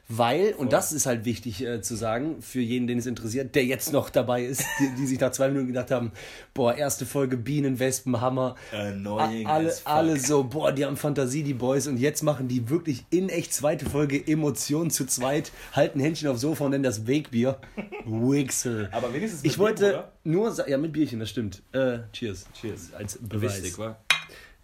Weil, 0.06 0.52
und 0.52 0.70
das 0.74 0.92
ist 0.92 1.06
halt 1.06 1.24
wichtig 1.24 1.64
äh, 1.64 1.80
zu 1.80 1.94
sagen, 1.96 2.42
für 2.42 2.60
jeden, 2.60 2.86
den 2.86 2.98
es 2.98 3.06
interessiert, 3.06 3.54
der 3.54 3.64
jetzt 3.64 3.90
noch 3.90 4.10
dabei 4.10 4.44
ist, 4.44 4.62
die, 4.78 4.88
die 4.98 5.06
sich 5.06 5.18
nach 5.18 5.32
zwei 5.32 5.48
Minuten 5.48 5.68
gedacht 5.68 5.90
haben, 5.90 6.12
boah, 6.52 6.74
erste 6.74 7.06
Folge 7.06 7.38
Bienen, 7.38 7.78
Wespen, 7.78 8.20
Hammer. 8.20 8.54
Annoying 8.70 9.46
A- 9.46 9.54
alle, 9.54 9.74
alle 9.84 10.20
so, 10.20 10.44
boah, 10.44 10.72
die 10.72 10.84
haben 10.84 10.98
Fantasie, 10.98 11.42
die 11.42 11.54
Boys, 11.54 11.86
und 11.86 11.96
jetzt 11.96 12.22
machen 12.22 12.48
die 12.48 12.68
wirklich 12.68 13.06
in 13.08 13.30
echt 13.30 13.54
zweite 13.54 13.88
Folge 13.88 14.22
Emotionen 14.26 14.90
zu 14.90 15.06
zweit, 15.06 15.52
halten 15.72 16.00
Händchen 16.00 16.28
aufs 16.28 16.42
Sofa 16.42 16.64
und 16.66 16.72
nennen 16.72 16.84
das 16.84 17.06
Wegbier. 17.06 17.56
Wixer. 18.04 18.88
Aber 18.92 19.12
wenigstens 19.14 19.42
mit 19.42 19.52
Ich 19.52 19.58
wollte 19.58 19.88
Bier, 19.88 20.12
nur 20.24 20.52
sagen, 20.52 20.70
ja, 20.70 20.76
mit 20.76 20.92
Bierchen, 20.92 21.18
das 21.18 21.30
stimmt. 21.30 21.62
Äh, 21.72 22.00
cheers. 22.12 22.44
Cheers. 22.60 22.92
Als 22.92 23.18
Beweis. 23.22 23.56
Wichtig, 23.62 23.78
wa? 23.78 23.96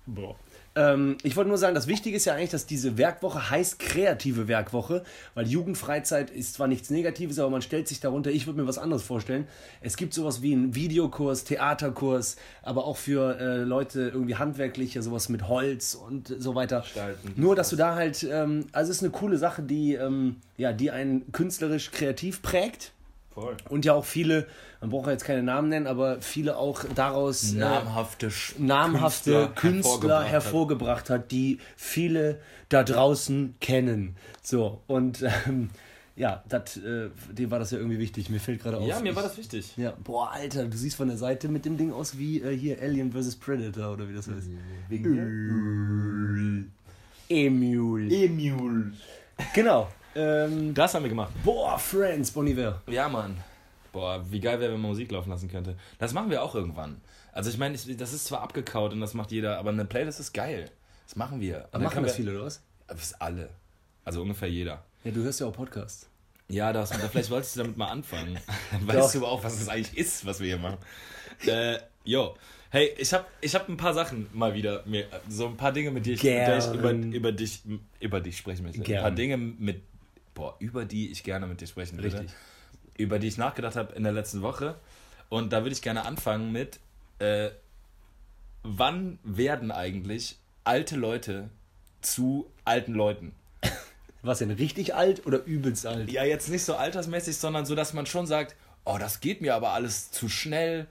Boah. 0.05 0.37
Ähm, 0.77 1.17
ich 1.23 1.37
wollte 1.37 1.49
nur 1.49 1.59
sagen, 1.59 1.75
das 1.75 1.89
Wichtige 1.89 2.17
ist 2.17 2.27
ja 2.27 2.35
eigentlich, 2.35 2.51
dass 2.51 2.67
diese 2.67 2.97
Werkwoche 2.97 3.51
heißt 3.51 3.79
kreative 3.79 4.47
Werkwoche, 4.47 5.03
weil 5.35 5.49
Jugendfreizeit 5.49 6.31
ist 6.31 6.55
zwar 6.55 6.69
nichts 6.69 6.91
Negatives, 6.91 7.39
aber 7.39 7.51
man 7.51 7.63
stellt 7.63 7.89
sich 7.89 8.01
darunter, 8.01 8.31
ich 8.31 8.47
würde 8.47 8.61
mir 8.61 8.69
was 8.69 8.79
anderes 8.79 9.03
vorstellen. 9.03 9.49
Es 9.81 9.97
gibt 9.97 10.15
sowas 10.15 10.43
wie 10.43 10.53
einen 10.53 10.75
Videokurs, 10.75 11.45
Theaterkurs, 11.45 12.37
aber 12.63 12.85
auch 12.85 12.97
für 12.97 13.39
äh, 13.41 13.57
Leute 13.63 14.11
irgendwie 14.15 14.37
handwerkliche, 14.37 15.03
sowas 15.03 15.29
mit 15.29 15.49
Holz 15.49 15.95
und 15.95 16.35
so 16.39 16.55
weiter. 16.55 16.81
Gestalten. 16.81 17.33
Nur, 17.37 17.57
dass 17.57 17.71
du 17.71 17.77
da 17.77 17.97
halt, 17.97 18.27
ähm, 18.31 18.67
also 18.73 18.91
es 18.91 18.99
ist 18.99 19.03
eine 19.03 19.11
coole 19.11 19.39
Sache, 19.39 19.63
die, 19.63 19.95
ähm, 19.95 20.37
ja, 20.57 20.73
die 20.73 20.93
einen 20.93 21.33
künstlerisch 21.33 21.91
kreativ 21.91 22.43
prägt. 22.43 22.93
Voll. 23.33 23.57
Und 23.69 23.85
ja 23.85 23.95
auch 23.95 24.05
viele, 24.05 24.47
man 24.81 24.91
braucht 24.91 25.07
ja 25.07 25.13
jetzt 25.13 25.25
keine 25.25 25.43
Namen 25.43 25.69
nennen, 25.69 25.87
aber 25.87 26.21
viele 26.21 26.57
auch 26.57 26.83
daraus 26.95 27.55
äh, 27.55 27.59
Namhafte, 27.59 28.29
Sch- 28.29 28.55
namhafte 28.59 29.51
Künstler, 29.55 30.25
hervorgebracht 30.25 30.31
hervorgebracht, 30.31 31.11
hat. 31.11 31.31
die 31.31 31.59
viele 31.77 32.41
da 32.69 32.83
draußen 32.83 33.55
kennen. 33.61 34.17
So, 34.43 34.81
und 34.89 35.23
ähm, 35.47 35.71
ja, 36.17 36.43
dat, 36.49 36.77
äh, 36.79 37.11
dir 37.33 37.51
war 37.53 37.61
das 37.61 37.71
ja 37.71 37.79
irgendwie 37.79 38.01
wichtig. 38.01 38.31
Mir 38.31 38.41
fällt 38.41 38.63
gerade 38.63 38.79
auf. 38.79 38.87
Ja, 38.87 38.99
mir 39.01 39.15
war 39.15 39.23
das 39.23 39.39
wichtig. 39.39 39.77
Ja, 39.77 39.95
boah, 40.03 40.33
Alter, 40.33 40.67
du 40.67 40.77
siehst 40.77 40.97
von 40.97 41.07
der 41.09 41.17
Seite 41.17 41.49
mit 41.49 41.65
dem 41.65 41.77
Ding 41.77 41.93
aus 41.93 42.19
wie 42.19 42.41
äh, 42.43 42.55
hier 42.57 42.83
Alien 42.83 43.13
vs. 43.13 43.37
Predator 43.37 43.93
oder 43.93 44.09
wie 44.09 44.15
das 44.15 44.27
heißt. 44.29 44.49
Emule. 47.29 48.11
Emule. 48.11 48.93
Genau. 49.55 49.89
Ähm, 50.15 50.75
Das 50.75 50.95
haben 50.95 51.03
wir 51.05 51.09
gemacht. 51.11 51.33
boah, 51.45 51.79
Friends, 51.79 52.31
Bon 52.31 52.47
Iver. 52.47 52.83
Ja, 52.89 53.09
Mann. 53.09 53.37
Boah, 53.93 54.25
wie 54.31 54.41
geil 54.41 54.61
wäre, 54.61 54.73
wenn 54.73 54.81
man 54.81 54.91
Musik 54.91 55.11
laufen 55.11 55.31
lassen 55.31 55.49
könnte. 55.49 55.77
Das 55.99 56.13
machen 56.13 56.31
wir 56.31 56.43
auch 56.43 56.55
irgendwann. 56.55 57.01
Also 57.33 57.51
ich 57.51 57.59
meine, 57.59 57.77
das 57.77 58.13
ist 58.13 58.25
zwar 58.27 58.41
abgekaut 58.43 58.93
und 58.93 59.01
das 59.01 59.15
macht 59.15 59.31
jeder, 59.33 59.59
aber 59.59 59.71
eine 59.71 59.85
Playlist 59.85 60.21
ist 60.21 60.33
geil. 60.33 60.71
Das 61.07 61.17
machen 61.17 61.41
wir. 61.41 61.69
Dann 61.73 61.83
machen 61.83 62.03
das 62.03 62.13
wir- 62.13 62.25
viele, 62.25 62.37
oder 62.37 62.47
was? 62.47 62.63
Das 62.87 63.15
alle. 63.21 63.51
Also 64.05 64.23
ungefähr 64.23 64.49
jeder. 64.49 64.85
Ja, 65.05 65.11
du 65.13 65.23
hörst 65.23 65.41
ja 65.41 65.47
auch 65.47 65.53
Podcasts. 65.53 66.09
Ja, 66.49 66.73
das, 66.73 66.93
vielleicht 66.93 67.31
wolltest 67.31 67.55
du 67.57 67.61
damit 67.61 67.77
mal 67.77 67.87
anfangen. 67.87 68.37
Doch. 68.87 68.95
Weißt 68.95 69.15
du 69.15 69.19
aber 69.19 69.29
auch, 69.29 69.45
was 69.45 69.59
das 69.61 69.69
eigentlich 69.69 69.97
ist, 69.97 70.27
was 70.27 70.41
wir 70.41 70.47
hier 70.49 70.59
machen. 70.59 70.79
Äh, 71.47 71.79
jo. 72.05 72.35
Hey, 72.71 72.91
ich 72.99 73.13
habe 73.13 73.25
ich 73.41 73.55
hab 73.55 73.69
ein 73.69 73.77
paar 73.77 73.95
Sachen 73.95 74.29
mal 74.33 74.55
wieder, 74.55 74.83
mir, 74.87 75.07
so 75.29 75.47
ein 75.47 75.57
paar 75.57 75.73
Dinge, 75.73 75.91
mit 75.91 76.07
denen 76.07 76.17
ich, 76.17 76.25
ich 76.25 76.75
über, 76.75 76.91
über, 76.93 77.33
dich, 77.33 77.63
über 78.01 78.21
dich 78.21 78.37
sprechen 78.37 78.65
möchte. 78.65 78.81
Ein 78.81 78.85
Gern. 78.85 79.03
paar 79.03 79.11
Dinge, 79.11 79.37
mit, 79.37 79.83
boah, 80.41 80.57
über 80.59 80.87
die 80.87 81.11
ich 81.11 81.23
gerne 81.23 81.47
mit 81.47 81.61
dir 81.61 81.67
sprechen 81.67 81.99
würde. 81.99 82.21
Richtig. 82.21 82.35
Über 82.97 83.19
die 83.19 83.29
ich 83.29 83.37
nachgedacht 83.37 83.77
habe 83.77 83.95
in 83.95 84.05
der 84.05 84.13
letzten 84.13 84.41
Woche. 84.41 84.77
Und 85.29 85.53
da 85.53 85.59
würde 85.63 85.75
ich 85.75 85.83
gerne 85.83 86.07
anfangen 86.07 86.51
mit, 86.51 86.81
äh, 87.19 87.51
wann 88.63 89.19
werden 89.23 89.71
eigentlich 89.71 90.39
alte 90.65 90.97
Leute 90.97 91.51
zu 92.01 92.51
alten 92.65 92.95
Leuten? 92.95 93.33
Was 94.23 94.39
denn, 94.39 94.51
richtig 94.51 94.95
alt 94.95 95.27
oder 95.27 95.45
übelst 95.45 95.85
alt? 95.85 96.11
Ja, 96.11 96.25
jetzt 96.25 96.49
nicht 96.49 96.65
so 96.65 96.75
altersmäßig, 96.75 97.37
sondern 97.37 97.67
so, 97.67 97.75
dass 97.75 97.93
man 97.93 98.07
schon 98.07 98.27
sagt, 98.27 98.57
oh, 98.87 98.97
das 98.99 99.21
geht 99.21 99.43
mir 99.43 99.55
aber 99.55 99.73
alles 99.73 100.11
zu 100.11 100.31
schnell. 100.31 100.87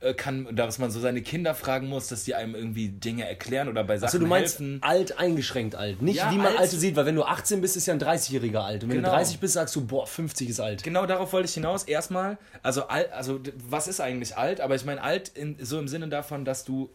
Äh, 0.00 0.14
Kann, 0.14 0.56
dass 0.56 0.78
man 0.78 0.90
so 0.90 0.98
seine 0.98 1.20
Kinder 1.20 1.54
fragen 1.54 1.86
muss, 1.88 2.08
dass 2.08 2.24
die 2.24 2.34
einem 2.34 2.54
irgendwie 2.54 2.88
Dinge 2.88 3.28
erklären 3.28 3.68
oder 3.68 3.84
bei 3.84 3.98
Sachen 3.98 4.06
Achso, 4.08 4.18
du 4.18 4.26
meinst 4.26 4.58
helfen. 4.58 4.78
alt 4.82 5.18
eingeschränkt 5.18 5.74
alt. 5.74 6.00
Nicht 6.00 6.16
Ja, 6.16 6.30
wie 6.32 6.36
man 6.38 6.46
alt. 6.46 6.58
Alte 6.58 6.76
sieht, 6.78 6.96
weil 6.96 7.04
wenn 7.04 7.16
du 7.16 7.22
18 7.24 7.60
bist, 7.60 7.76
ist 7.76 7.84
ja 7.86 7.92
ein 7.92 8.00
30-Jähriger 8.00 8.60
alt. 8.64 8.82
Und 8.82 8.88
wenn 8.90 8.96
Genau. 8.96 9.10
du 9.10 9.14
30 9.16 9.40
bist, 9.40 9.54
sagst 9.54 9.76
du, 9.76 9.84
boah, 9.86 10.06
50 10.06 10.48
ist 10.48 10.58
alt. 10.60 10.82
Genau 10.82 11.04
darauf 11.04 11.32
wollte 11.34 11.48
ich 11.48 11.54
hinaus. 11.54 11.84
Erstmal, 11.84 12.38
also, 12.62 12.88
alt, 12.88 13.12
also 13.12 13.40
was 13.68 13.88
ist 13.88 14.00
eigentlich 14.00 14.36
alt? 14.38 14.62
Aber 14.62 14.74
ich 14.74 14.86
meine 14.86 15.02
alt 15.02 15.28
in, 15.28 15.56
so 15.60 15.78
im 15.78 15.86
Sinne 15.86 16.08
davon, 16.08 16.46
dass 16.46 16.64
du 16.64 16.88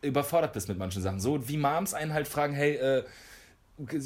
überfordert 0.00 0.52
bist 0.52 0.68
mit 0.68 0.78
manchen 0.78 1.02
Sachen. 1.02 1.18
So 1.18 1.48
wie 1.48 1.56
Moms 1.56 1.92
einen 1.92 2.14
halt 2.14 2.28
fragen, 2.28 2.54
hey, 2.54 2.76
äh, 2.76 3.02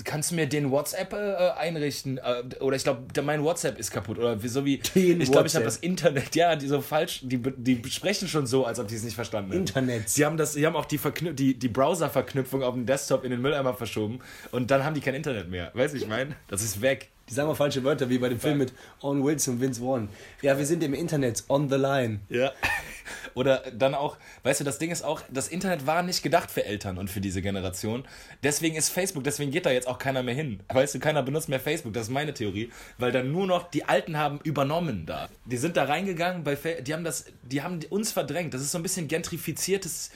kannst 0.05 0.31
du 0.31 0.35
mir 0.35 0.47
den 0.47 0.71
WhatsApp 0.71 1.13
äh, 1.13 1.51
einrichten? 1.57 2.19
Äh, 2.19 2.43
oder 2.61 2.77
ich 2.77 2.85
glaube, 2.85 3.03
mein 3.23 3.43
WhatsApp 3.43 3.79
ist 3.79 3.91
kaputt. 3.91 4.19
Oder 4.19 4.39
so 4.39 4.65
wie, 4.65 4.79
Den 4.95 5.21
ich 5.21 5.31
glaube, 5.31 5.47
ich 5.47 5.55
habe 5.55 5.65
das 5.65 5.79
Internet, 5.79 6.35
ja, 6.35 6.57
die 6.57 6.67
so 6.67 6.81
falsch, 6.81 7.21
die, 7.23 7.39
die 7.39 7.83
sprechen 7.91 8.29
schon 8.29 8.47
so, 8.47 8.67
als 8.67 8.79
ob 8.79 8.89
die 8.89 8.97
es 8.97 9.03
nicht 9.03 9.15
verstanden 9.15 9.51
hätten. 9.51 9.63
Internet. 9.63 10.09
Sie 10.09 10.25
haben, 10.25 10.37
das, 10.37 10.53
sie 10.53 10.67
haben 10.67 10.77
auch 10.77 10.85
die, 10.85 10.99
Verknü 10.99 11.33
die, 11.33 11.59
die 11.59 11.69
Browser-Verknüpfung 11.69 12.63
auf 12.63 12.75
dem 12.75 12.87
Desktop 12.87 13.25
in 13.25 13.31
den 13.31 13.41
Mülleimer 13.41 13.75
verschoben 13.75 14.21
und 14.51 14.71
dann 14.71 14.85
haben 14.85 14.95
die 14.95 15.01
kein 15.01 15.15
Internet 15.15 15.49
mehr. 15.49 15.71
Weißt 15.75 15.95
du, 15.95 15.99
ich 15.99 16.07
meine? 16.07 16.37
Das 16.49 16.63
ist 16.63 16.81
weg. 16.83 17.09
Die 17.33 17.37
sagen 17.37 17.49
mal 17.49 17.55
falsche 17.55 17.83
Wörter, 17.83 18.11
wie 18.11 18.19
bei 18.19 18.29
dem 18.29 18.39
Film 18.39 18.59
mit 18.59 18.75
Owen 19.01 19.25
Wilson 19.25 19.55
und 19.55 19.63
Vince 19.63 19.81
Vaughn. 19.81 20.11
Ja, 20.43 20.59
wir 20.59 20.67
sind 20.67 20.85
im 20.85 20.93
Internet, 20.93 21.45
on 21.49 21.71
the 21.71 21.77
line. 21.77 22.21
Ja. 22.29 22.53
Oder 23.35 23.63
dann 23.73 23.95
auch, 23.95 24.19
weißt 24.43 24.61
du, 24.61 24.65
das 24.65 24.77
Ding 24.79 24.91
ist 24.91 25.03
auch, 25.03 25.23
das 25.31 25.49
Internet 25.49 25.87
war 25.87 26.03
nicht 26.03 26.23
gedacht 26.23 26.51
für 26.51 26.67
Eltern 26.67 26.99
und 26.99 27.09
für 27.09 27.23
diese 27.23 27.41
Generation. 27.41 28.05
Deswegen 28.43 28.77
ist 28.77 28.91
Facebook, 28.91 29.25
deswegen 29.25 29.51
geht 29.51 29.65
da 29.65 29.71
jetzt 29.71 29.89
auch 29.89 29.99
keiner 29.99 30.23
mehr 30.23 30.35
hin. 30.35 30.61
Weißt 30.71 30.95
du, 30.95 30.99
keiner 30.99 31.23
benutzt 31.23 31.49
mehr 31.49 31.59
Facebook, 31.59 31.95
das 31.95 32.09
ist 32.09 32.13
meine 32.13 32.35
Theorie, 32.35 32.71
weil 32.99 33.13
dann 33.13 33.33
nur 33.33 33.47
noch 33.47 33.71
die 33.71 33.85
Alten 33.85 34.19
haben 34.19 34.39
übernommen 34.45 35.07
da. 35.07 35.31
Die 35.47 35.57
sind 35.57 35.79
da 35.79 35.85
reingegangen, 35.85 36.45
bei 36.45 36.55
Fa 36.55 36.83
die 36.83 36.93
haben 36.93 37.03
das, 37.03 37.25
die 37.45 37.63
haben 37.63 37.81
uns 37.89 38.13
verdrängt. 38.13 38.53
Das 38.53 38.61
ist 38.61 38.73
so 38.73 38.79
ein 38.79 38.83
bisschen 38.83 39.09
gentrifiziertes, 39.09 40.11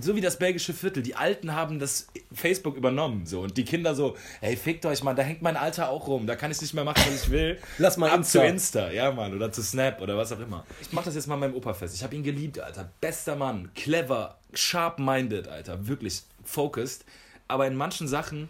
so 0.00 0.16
wie 0.16 0.20
das 0.20 0.38
belgische 0.38 0.72
Viertel. 0.72 1.02
Die 1.02 1.14
Alten 1.14 1.54
haben 1.54 1.78
das 1.78 2.08
Facebook 2.32 2.76
übernommen, 2.76 3.26
so. 3.26 3.40
Und 3.40 3.56
die 3.56 3.64
Kinder 3.64 3.94
so, 3.94 4.16
hey, 4.40 4.56
fickt 4.56 4.86
euch, 4.86 5.02
Mann, 5.02 5.16
da 5.16 5.22
hängt 5.22 5.42
mein 5.42 5.56
Alter 5.56 5.88
auch 5.88 6.06
rum, 6.06 6.26
da 6.26 6.36
kann 6.36 6.50
ich 6.50 6.60
nicht 6.60 6.74
mehr 6.74 6.84
machen, 6.84 7.02
was 7.06 7.24
ich 7.24 7.30
will. 7.30 7.58
Lass 7.78 7.96
mal 7.96 8.10
Ab 8.10 8.18
Insta. 8.18 8.40
zu 8.40 8.46
Insta, 8.46 8.90
ja, 8.90 9.10
Mann, 9.12 9.34
oder 9.34 9.50
zu 9.52 9.62
Snap 9.62 10.00
oder 10.00 10.16
was 10.16 10.32
auch 10.32 10.40
immer. 10.40 10.64
Ich 10.80 10.92
mach 10.92 11.04
das 11.04 11.14
jetzt 11.14 11.26
mal 11.26 11.36
meinem 11.36 11.54
Opa 11.54 11.74
fest. 11.74 11.94
Ich 11.94 12.02
habe 12.02 12.14
ihn 12.14 12.22
geliebt, 12.22 12.60
Alter. 12.60 12.90
Bester 13.00 13.36
Mann, 13.36 13.70
clever, 13.74 14.38
sharp-minded, 14.54 15.48
Alter. 15.48 15.86
Wirklich 15.86 16.22
focused. 16.44 17.04
Aber 17.48 17.66
in 17.66 17.74
manchen 17.74 18.08
Sachen, 18.08 18.48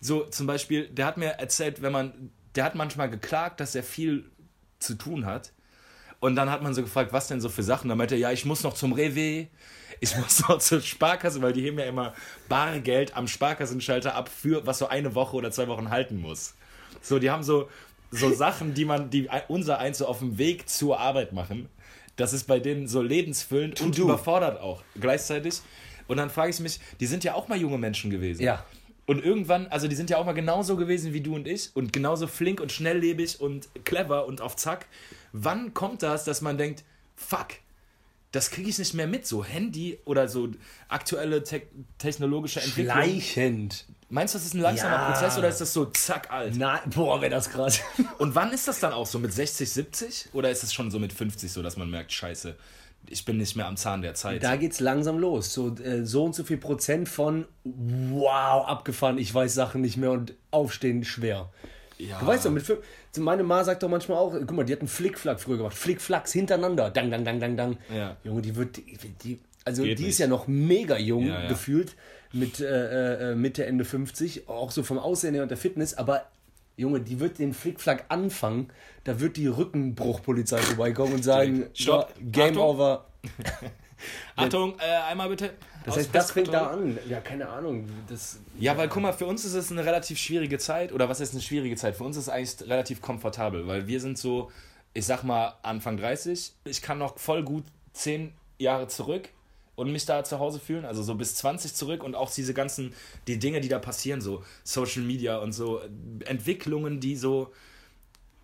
so 0.00 0.24
zum 0.24 0.46
Beispiel, 0.46 0.88
der 0.88 1.06
hat 1.06 1.16
mir 1.16 1.30
erzählt, 1.32 1.82
wenn 1.82 1.92
man, 1.92 2.30
der 2.54 2.64
hat 2.64 2.74
manchmal 2.74 3.10
geklagt, 3.10 3.60
dass 3.60 3.74
er 3.74 3.82
viel 3.82 4.30
zu 4.78 4.94
tun 4.94 5.26
hat. 5.26 5.52
Und 6.20 6.36
dann 6.36 6.50
hat 6.50 6.62
man 6.62 6.74
so 6.74 6.82
gefragt, 6.82 7.12
was 7.12 7.28
denn 7.28 7.40
so 7.40 7.48
für 7.48 7.62
Sachen? 7.62 7.88
Dann 7.88 7.98
meinte 7.98 8.14
er, 8.14 8.20
ja, 8.20 8.32
ich 8.32 8.44
muss 8.44 8.62
noch 8.62 8.74
zum 8.74 8.92
Rewe, 8.92 9.48
ich 10.00 10.16
muss 10.16 10.40
noch 10.48 10.58
zur 10.58 10.80
Sparkasse, 10.80 11.42
weil 11.42 11.52
die 11.52 11.62
heben 11.62 11.78
ja 11.78 11.84
immer 11.84 12.14
Bargeld 12.48 13.16
am 13.16 13.28
Sparkassenschalter 13.28 14.14
ab 14.14 14.28
für, 14.28 14.66
was 14.66 14.78
so 14.78 14.88
eine 14.88 15.14
Woche 15.14 15.36
oder 15.36 15.50
zwei 15.50 15.68
Wochen 15.68 15.90
halten 15.90 16.20
muss. 16.20 16.54
So, 17.02 17.18
die 17.18 17.30
haben 17.30 17.42
so, 17.42 17.68
so 18.10 18.32
Sachen, 18.32 18.74
die 18.74 18.84
man, 18.84 19.10
die 19.10 19.28
unser 19.48 19.78
eins 19.78 19.98
so 19.98 20.06
auf 20.06 20.18
dem 20.18 20.38
Weg 20.38 20.68
zur 20.68 20.98
Arbeit 20.98 21.32
machen. 21.32 21.68
Das 22.16 22.32
ist 22.32 22.44
bei 22.44 22.58
denen 22.58 22.88
so 22.88 23.00
lebensfüllend 23.02 23.80
und 23.80 23.96
do. 23.96 24.02
überfordert 24.02 24.60
auch 24.60 24.82
gleichzeitig. 25.00 25.60
Und 26.08 26.16
dann 26.16 26.28
frage 26.28 26.50
ich 26.50 26.60
mich, 26.60 26.80
die 26.98 27.06
sind 27.06 27.22
ja 27.22 27.34
auch 27.34 27.48
mal 27.48 27.58
junge 27.58 27.78
Menschen 27.78 28.10
gewesen. 28.10 28.42
Ja. 28.42 28.64
Und 29.06 29.24
irgendwann, 29.24 29.66
also 29.68 29.88
die 29.88 29.96
sind 29.96 30.10
ja 30.10 30.18
auch 30.18 30.24
mal 30.24 30.32
genauso 30.32 30.76
gewesen 30.76 31.12
wie 31.12 31.20
du 31.20 31.34
und 31.34 31.46
ich 31.46 31.70
und 31.74 31.92
genauso 31.92 32.26
flink 32.26 32.60
und 32.60 32.72
schnelllebig 32.72 33.40
und 33.40 33.68
clever 33.84 34.26
und 34.26 34.40
auf 34.40 34.56
Zack. 34.56 34.86
Wann 35.32 35.74
kommt 35.74 36.02
das, 36.02 36.24
dass 36.24 36.42
man 36.42 36.58
denkt, 36.58 36.84
fuck, 37.16 37.48
das 38.32 38.50
kriege 38.50 38.70
ich 38.70 38.78
nicht 38.78 38.94
mehr 38.94 39.06
mit, 39.06 39.26
so 39.26 39.44
Handy 39.44 39.98
oder 40.04 40.28
so 40.28 40.48
aktuelle 40.88 41.42
te 41.42 41.62
technologische 41.98 42.60
Entwicklung. 42.60 42.94
Schleichend. 42.94 43.86
Meinst 44.08 44.34
du, 44.34 44.38
das 44.38 44.46
ist 44.46 44.54
ein 44.54 44.60
langsamer 44.60 44.96
Ja. 44.96 45.10
Prozess 45.10 45.38
oder 45.38 45.48
ist 45.48 45.60
das 45.60 45.72
so 45.72 45.86
zack 45.86 46.30
alt? 46.30 46.54
Na, 46.56 46.80
boah, 46.86 47.20
wäre 47.20 47.30
das 47.30 47.50
krass. 47.50 47.80
Und 48.18 48.34
wann 48.34 48.52
ist 48.52 48.66
das 48.66 48.80
dann 48.80 48.92
auch 48.92 49.06
so? 49.06 49.18
Mit 49.18 49.32
60, 49.32 49.70
70? 49.70 50.28
Oder 50.32 50.50
ist 50.50 50.62
es 50.62 50.72
schon 50.72 50.90
so 50.90 50.98
mit 50.98 51.12
50 51.12 51.50
so, 51.50 51.62
dass 51.62 51.76
man 51.76 51.90
merkt, 51.90 52.12
scheiße, 52.12 52.56
ich 53.08 53.24
bin 53.24 53.36
nicht 53.36 53.56
mehr 53.56 53.66
am 53.66 53.76
Zahn 53.76 54.02
der 54.02 54.14
Zeit? 54.14 54.42
Da 54.42 54.56
geht's 54.56 54.80
langsam 54.80 55.18
los. 55.18 55.52
So, 55.54 55.76
äh, 55.76 56.04
so 56.04 56.24
und 56.24 56.34
so 56.34 56.42
viel 56.44 56.58
Prozent 56.58 57.08
von 57.08 57.46
wow, 57.64 58.66
abgefahren, 58.66 59.18
ich 59.18 59.32
weiß 59.32 59.54
Sachen 59.54 59.80
nicht 59.80 59.96
mehr 59.96 60.10
und 60.10 60.34
aufstehen 60.50 61.04
schwer. 61.04 61.52
Ja. 62.08 62.18
Du 62.18 62.26
weißt 62.26 62.46
doch, 62.46 62.50
mit 62.50 62.62
fünf, 62.62 62.80
meine 63.18 63.42
Ma 63.42 63.62
sagt 63.64 63.82
doch 63.82 63.88
manchmal 63.88 64.18
auch, 64.18 64.32
guck 64.32 64.52
mal, 64.52 64.64
die 64.64 64.72
hat 64.72 64.80
einen 64.80 64.88
Flickflack 64.88 65.40
früher 65.40 65.56
gemacht. 65.58 65.76
Flickflacks 65.76 66.32
hintereinander. 66.32 66.90
Dang, 66.90 67.10
dang, 67.10 67.24
dang, 67.24 67.40
dang, 67.40 67.56
dang. 67.56 67.76
Ja. 67.94 68.16
Junge, 68.24 68.42
die 68.42 68.56
wird, 68.56 68.76
die, 68.76 68.96
die 69.22 69.40
also 69.64 69.82
Geht 69.82 69.98
die 69.98 70.04
ist 70.04 70.08
nicht. 70.08 70.18
ja 70.20 70.26
noch 70.26 70.46
mega 70.48 70.96
jung 70.98 71.26
Ja, 71.26 71.46
gefühlt 71.48 71.94
mit 72.32 72.60
äh, 72.60 73.32
äh, 73.32 73.34
Mitte, 73.34 73.66
Ende 73.66 73.84
50, 73.84 74.48
auch 74.48 74.70
so 74.70 74.82
vom 74.82 74.98
Aussehen 74.98 75.34
her 75.34 75.42
und 75.42 75.50
der 75.50 75.58
Fitness, 75.58 75.94
aber 75.94 76.26
Junge, 76.76 77.00
die 77.00 77.20
wird 77.20 77.38
den 77.38 77.52
Flickflack 77.52 78.06
anfangen, 78.08 78.70
da 79.04 79.20
wird 79.20 79.36
die 79.36 79.48
Rückenbruchpolizei 79.48 80.58
vorbeikommen 80.62 81.14
und 81.14 81.22
sagen, 81.24 81.66
Stopp. 81.74 82.14
Game 82.20 82.50
Achtung. 82.52 82.62
over. 82.62 83.06
Achtung, 84.36 84.74
äh, 84.78 85.10
einmal 85.10 85.28
bitte. 85.28 85.50
Das 85.84 85.96
heißt, 85.96 86.10
das 86.12 86.32
fängt 86.32 86.52
da 86.52 86.68
an. 86.68 86.98
Ja, 87.08 87.20
keine 87.20 87.48
Ahnung. 87.48 87.88
Das, 88.08 88.38
Ja, 88.58 88.76
weil 88.76 88.88
guck 88.88 89.02
mal, 89.02 89.12
für 89.12 89.26
uns 89.26 89.44
ist 89.44 89.54
es 89.54 89.70
eine 89.70 89.84
relativ 89.84 90.18
schwierige 90.18 90.58
Zeit. 90.58 90.92
Oder 90.92 91.08
was 91.08 91.20
ist 91.20 91.32
eine 91.32 91.42
schwierige 91.42 91.76
Zeit? 91.76 91.96
Für 91.96 92.04
uns 92.04 92.16
ist 92.16 92.24
es 92.24 92.28
eigentlich 92.28 92.68
relativ 92.68 93.00
komfortabel, 93.00 93.66
weil 93.66 93.86
wir 93.86 94.00
sind 94.00 94.18
so, 94.18 94.50
ich 94.92 95.06
sag 95.06 95.22
mal, 95.22 95.54
Anfang 95.62 95.96
30. 95.96 96.52
Ich 96.64 96.82
kann 96.82 96.98
noch 96.98 97.18
voll 97.18 97.42
gut 97.42 97.64
zehn 97.92 98.32
Jahre 98.58 98.88
zurück 98.88 99.30
und 99.74 99.90
mich 99.90 100.04
da 100.04 100.22
zu 100.24 100.38
Hause 100.38 100.60
fühlen. 100.60 100.84
Also 100.84 101.02
so 101.02 101.14
bis 101.14 101.36
20 101.36 101.74
zurück 101.74 102.04
und 102.04 102.14
auch 102.14 102.30
diese 102.30 102.52
ganzen, 102.52 102.92
die 103.26 103.38
Dinge, 103.38 103.60
die 103.60 103.68
da 103.68 103.78
passieren, 103.78 104.20
so 104.20 104.44
Social 104.62 105.02
Media 105.02 105.38
und 105.38 105.52
so 105.52 105.80
Entwicklungen, 106.26 107.00
die 107.00 107.16
so 107.16 107.52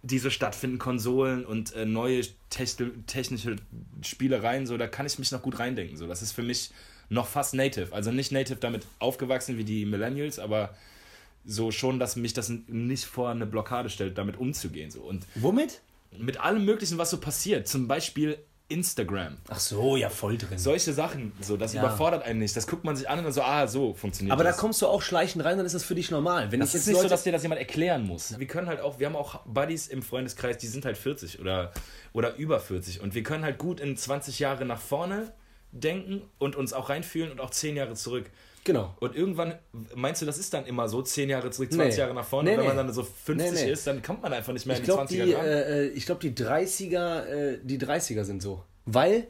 die 0.07 0.19
so 0.19 0.31
stattfinden, 0.31 0.79
Konsolen 0.79 1.45
und 1.45 1.75
äh, 1.75 1.85
neue 1.85 2.23
techn 2.51 3.05
technische 3.07 3.57
Spielereien, 4.03 4.67
so, 4.67 4.77
da 4.77 4.87
kann 4.87 5.07
ich 5.07 5.19
mich 5.19 5.33
noch 5.33 5.43
gut 5.43 5.59
reindenken. 5.59 5.97
So. 5.97 6.07
Das 6.07 6.23
ist 6.23 6.33
für 6.33 6.43
mich 6.43 6.71
noch 7.09 7.27
fast 7.27 7.55
native. 7.55 7.93
Also 7.93 8.11
nicht 8.13 8.33
native 8.33 8.57
damit 8.57 8.87
aufgewachsen 8.99 9.59
wie 9.59 9.65
die 9.65 9.85
Millennials, 9.85 10.39
aber 10.39 10.75
so 11.45 11.71
schon, 11.71 11.99
dass 11.99 12.17
mich 12.17 12.35
das 12.35 12.49
nicht 12.49 13.05
vor 13.05 13.31
eine 13.31 13.47
Blockade 13.47 13.91
stellt, 13.91 14.19
damit 14.19 14.37
umzugehen. 14.37 14.91
So. 14.91 15.03
Und 15.03 15.27
womit? 15.35 15.81
mit 16.19 16.41
allem 16.41 16.65
Möglichen, 16.65 16.99
was 16.99 17.11
so 17.11 17.19
passiert, 17.19 17.69
zum 17.69 17.89
Beispiel 17.89 18.39
Instagram. 18.69 19.37
Ach 19.49 19.61
so, 19.61 19.97
ja, 19.97 20.11
voll 20.11 20.37
drin. 20.39 20.59
Solche 20.59 20.93
Sachen, 20.93 21.33
so, 21.41 21.57
das 21.57 21.73
Ja. 21.73 21.81
überfordert 21.83 22.25
einen 22.25 22.41
nicht. 22.41 22.57
Das 22.57 22.67
guckt 22.67 22.85
man 22.85 22.97
sich 22.97 23.09
an 23.09 23.19
und 23.19 23.25
dann 23.25 23.33
so, 23.33 23.43
ah, 23.43 23.67
so 23.69 23.95
funktioniert 23.95 24.33
Aber 24.33 24.43
da 24.45 24.51
das. 24.51 24.59
kommst 24.59 24.83
du 24.83 24.87
auch 24.89 25.03
schleichend 25.03 25.45
rein, 25.45 25.57
dann 25.57 25.67
ist 25.67 25.75
das 25.75 25.85
für 25.85 25.95
dich 25.95 26.11
normal. 26.11 26.51
Wenn 26.51 26.61
Das 26.61 26.75
ist 26.75 26.87
nicht 26.87 26.97
so, 26.97 27.03
Leute, 27.03 27.11
dass 27.11 27.23
dir 27.23 27.33
das 27.33 27.43
jemand 27.43 27.61
erklären 27.61 28.05
muss. 28.07 28.39
Wir 28.39 28.47
können 28.47 28.67
halt 28.67 28.81
auch, 28.81 28.99
wir 28.99 29.07
haben 29.07 29.17
auch 29.17 29.41
Buddies 29.47 29.87
im 29.87 30.03
Freundeskreis, 30.03 30.59
die 30.59 30.67
sind 30.67 30.85
halt 30.85 30.97
40 30.99 31.39
oder, 31.41 31.73
oder 32.13 32.35
über 32.37 32.59
40 32.59 33.01
und 33.01 33.15
wir 33.15 33.23
können 33.23 33.45
halt 33.45 33.59
gut 33.59 33.79
in 33.81 33.97
20 33.97 34.39
Jahre 34.41 34.65
nach 34.65 34.81
vorne 34.81 35.33
denken 35.73 36.23
und 36.39 36.57
uns 36.57 36.73
auch 36.73 36.89
reinfühlen 36.89 37.31
und 37.31 37.41
auch 37.41 37.51
10 37.51 37.77
Jahre 37.77 37.95
zurück. 37.95 38.31
Genau. 38.67 38.93
Und 38.99 39.15
irgendwann, 39.15 39.55
meinst 39.95 40.21
du, 40.21 40.27
das 40.27 40.39
ist 40.39 40.53
dann 40.53 40.67
immer 40.67 40.89
so, 40.89 41.01
10 41.01 41.29
Jahre 41.31 41.51
zurück, 41.53 41.73
20 41.73 41.95
Nee. 41.95 42.01
Jahre 42.01 42.15
nach 42.15 42.25
vorne? 42.25 42.51
Nee, 42.51 42.55
und 42.57 42.59
wenn 42.63 42.71
nee. 42.71 42.75
man 42.75 42.87
dann 42.89 42.95
so 42.95 43.05
50 43.05 43.37
Nee, 43.53 43.65
nee. 43.65 43.71
ist, 43.73 43.87
dann 43.87 44.03
kommt 44.03 44.23
man 44.23 44.33
einfach 44.33 44.53
nicht 44.53 44.67
mehr 44.67 44.75
Ich 44.75 44.81
in 44.81 44.87
glaube, 44.87 45.07
die 45.09 45.15
die, 45.23 45.35
20er 45.35 45.39
ran. 45.39 45.47
äh, 45.47 45.87
ich 45.87 46.05
glaub, 46.05 46.19
die 46.19 46.33
30er, 46.33 47.25
äh, 47.27 47.59
die 47.63 47.79
30er 47.79 48.25
sind 48.25 48.43
so. 48.43 48.65
Weil, 48.85 49.29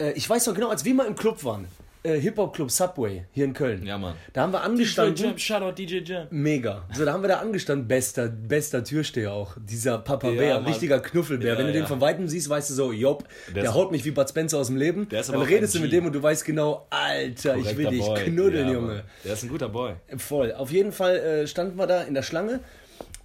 äh, 0.00 0.10
ich 0.12 0.28
weiß 0.28 0.46
noch 0.48 0.54
genau, 0.54 0.68
als 0.70 0.84
wir 0.84 0.94
mal 0.94 1.06
im 1.06 1.14
Club 1.14 1.44
waren, 1.44 1.66
äh, 2.06 2.20
Hip-Hop-Club 2.20 2.70
Subway 2.70 3.24
hier 3.32 3.44
in 3.44 3.52
Köln. 3.52 3.84
Ja, 3.84 3.98
Mann. 3.98 4.14
Da 4.32 4.42
haben 4.42 4.52
wir 4.52 4.62
angestanden. 4.62 5.16
Jam, 5.16 5.36
Shoutout 5.38 5.72
DJ 5.82 5.98
Jam. 6.04 6.26
Mega. 6.30 6.84
So, 6.94 7.04
da 7.04 7.12
haben 7.12 7.22
wir 7.22 7.28
da 7.28 7.36
angestanden. 7.40 7.88
Bester, 7.88 8.28
bester 8.28 8.84
Türsteher 8.84 9.32
auch. 9.32 9.56
Dieser 9.60 9.98
Papa 9.98 10.28
Ja, 10.30 10.34
Bär, 10.38 10.54
Mann. 10.56 10.64
richtiger 10.66 11.00
Knuffelbär. 11.00 11.52
Ja, 11.54 11.58
Wenn 11.58 11.66
du 11.66 11.72
den 11.72 11.82
ja. 11.82 11.86
von 11.88 12.00
Weitem 12.00 12.28
siehst, 12.28 12.48
weißt 12.48 12.70
du 12.70 12.74
so, 12.74 12.92
jopp, 12.92 13.24
der, 13.54 13.64
ist- 13.64 13.74
haut 13.74 13.90
mich 13.92 14.04
wie 14.04 14.10
Bud 14.12 14.28
Spencer 14.28 14.58
aus 14.58 14.68
dem 14.68 14.76
Leben. 14.76 15.08
Der 15.08 15.20
ist 15.20 15.28
Dann 15.28 15.36
aber 15.36 15.44
auch 15.44 15.48
redest 15.48 15.74
du 15.74 15.80
mit 15.80 15.92
dem 15.92 16.06
und 16.06 16.12
du 16.14 16.22
weißt 16.22 16.44
genau, 16.44 16.86
Alter, 16.90 17.56
ich 17.56 17.76
will 17.76 17.84
Korrekter 17.86 17.90
dich 17.90 18.00
Boy. 18.06 18.24
knuddeln, 18.24 18.66
Ja, 18.68 18.72
Junge. 18.74 18.86
Mann. 18.94 19.02
Der 19.24 19.32
ist 19.32 19.42
ein 19.42 19.48
guter 19.48 19.68
Boy. 19.68 19.94
Voll. 20.16 20.52
Auf 20.52 20.70
jeden 20.72 20.92
Fall 20.92 21.16
äh, 21.16 21.46
standen 21.46 21.76
wir 21.76 21.86
da 21.86 22.02
in 22.02 22.14
der 22.14 22.22
Schlange 22.22 22.60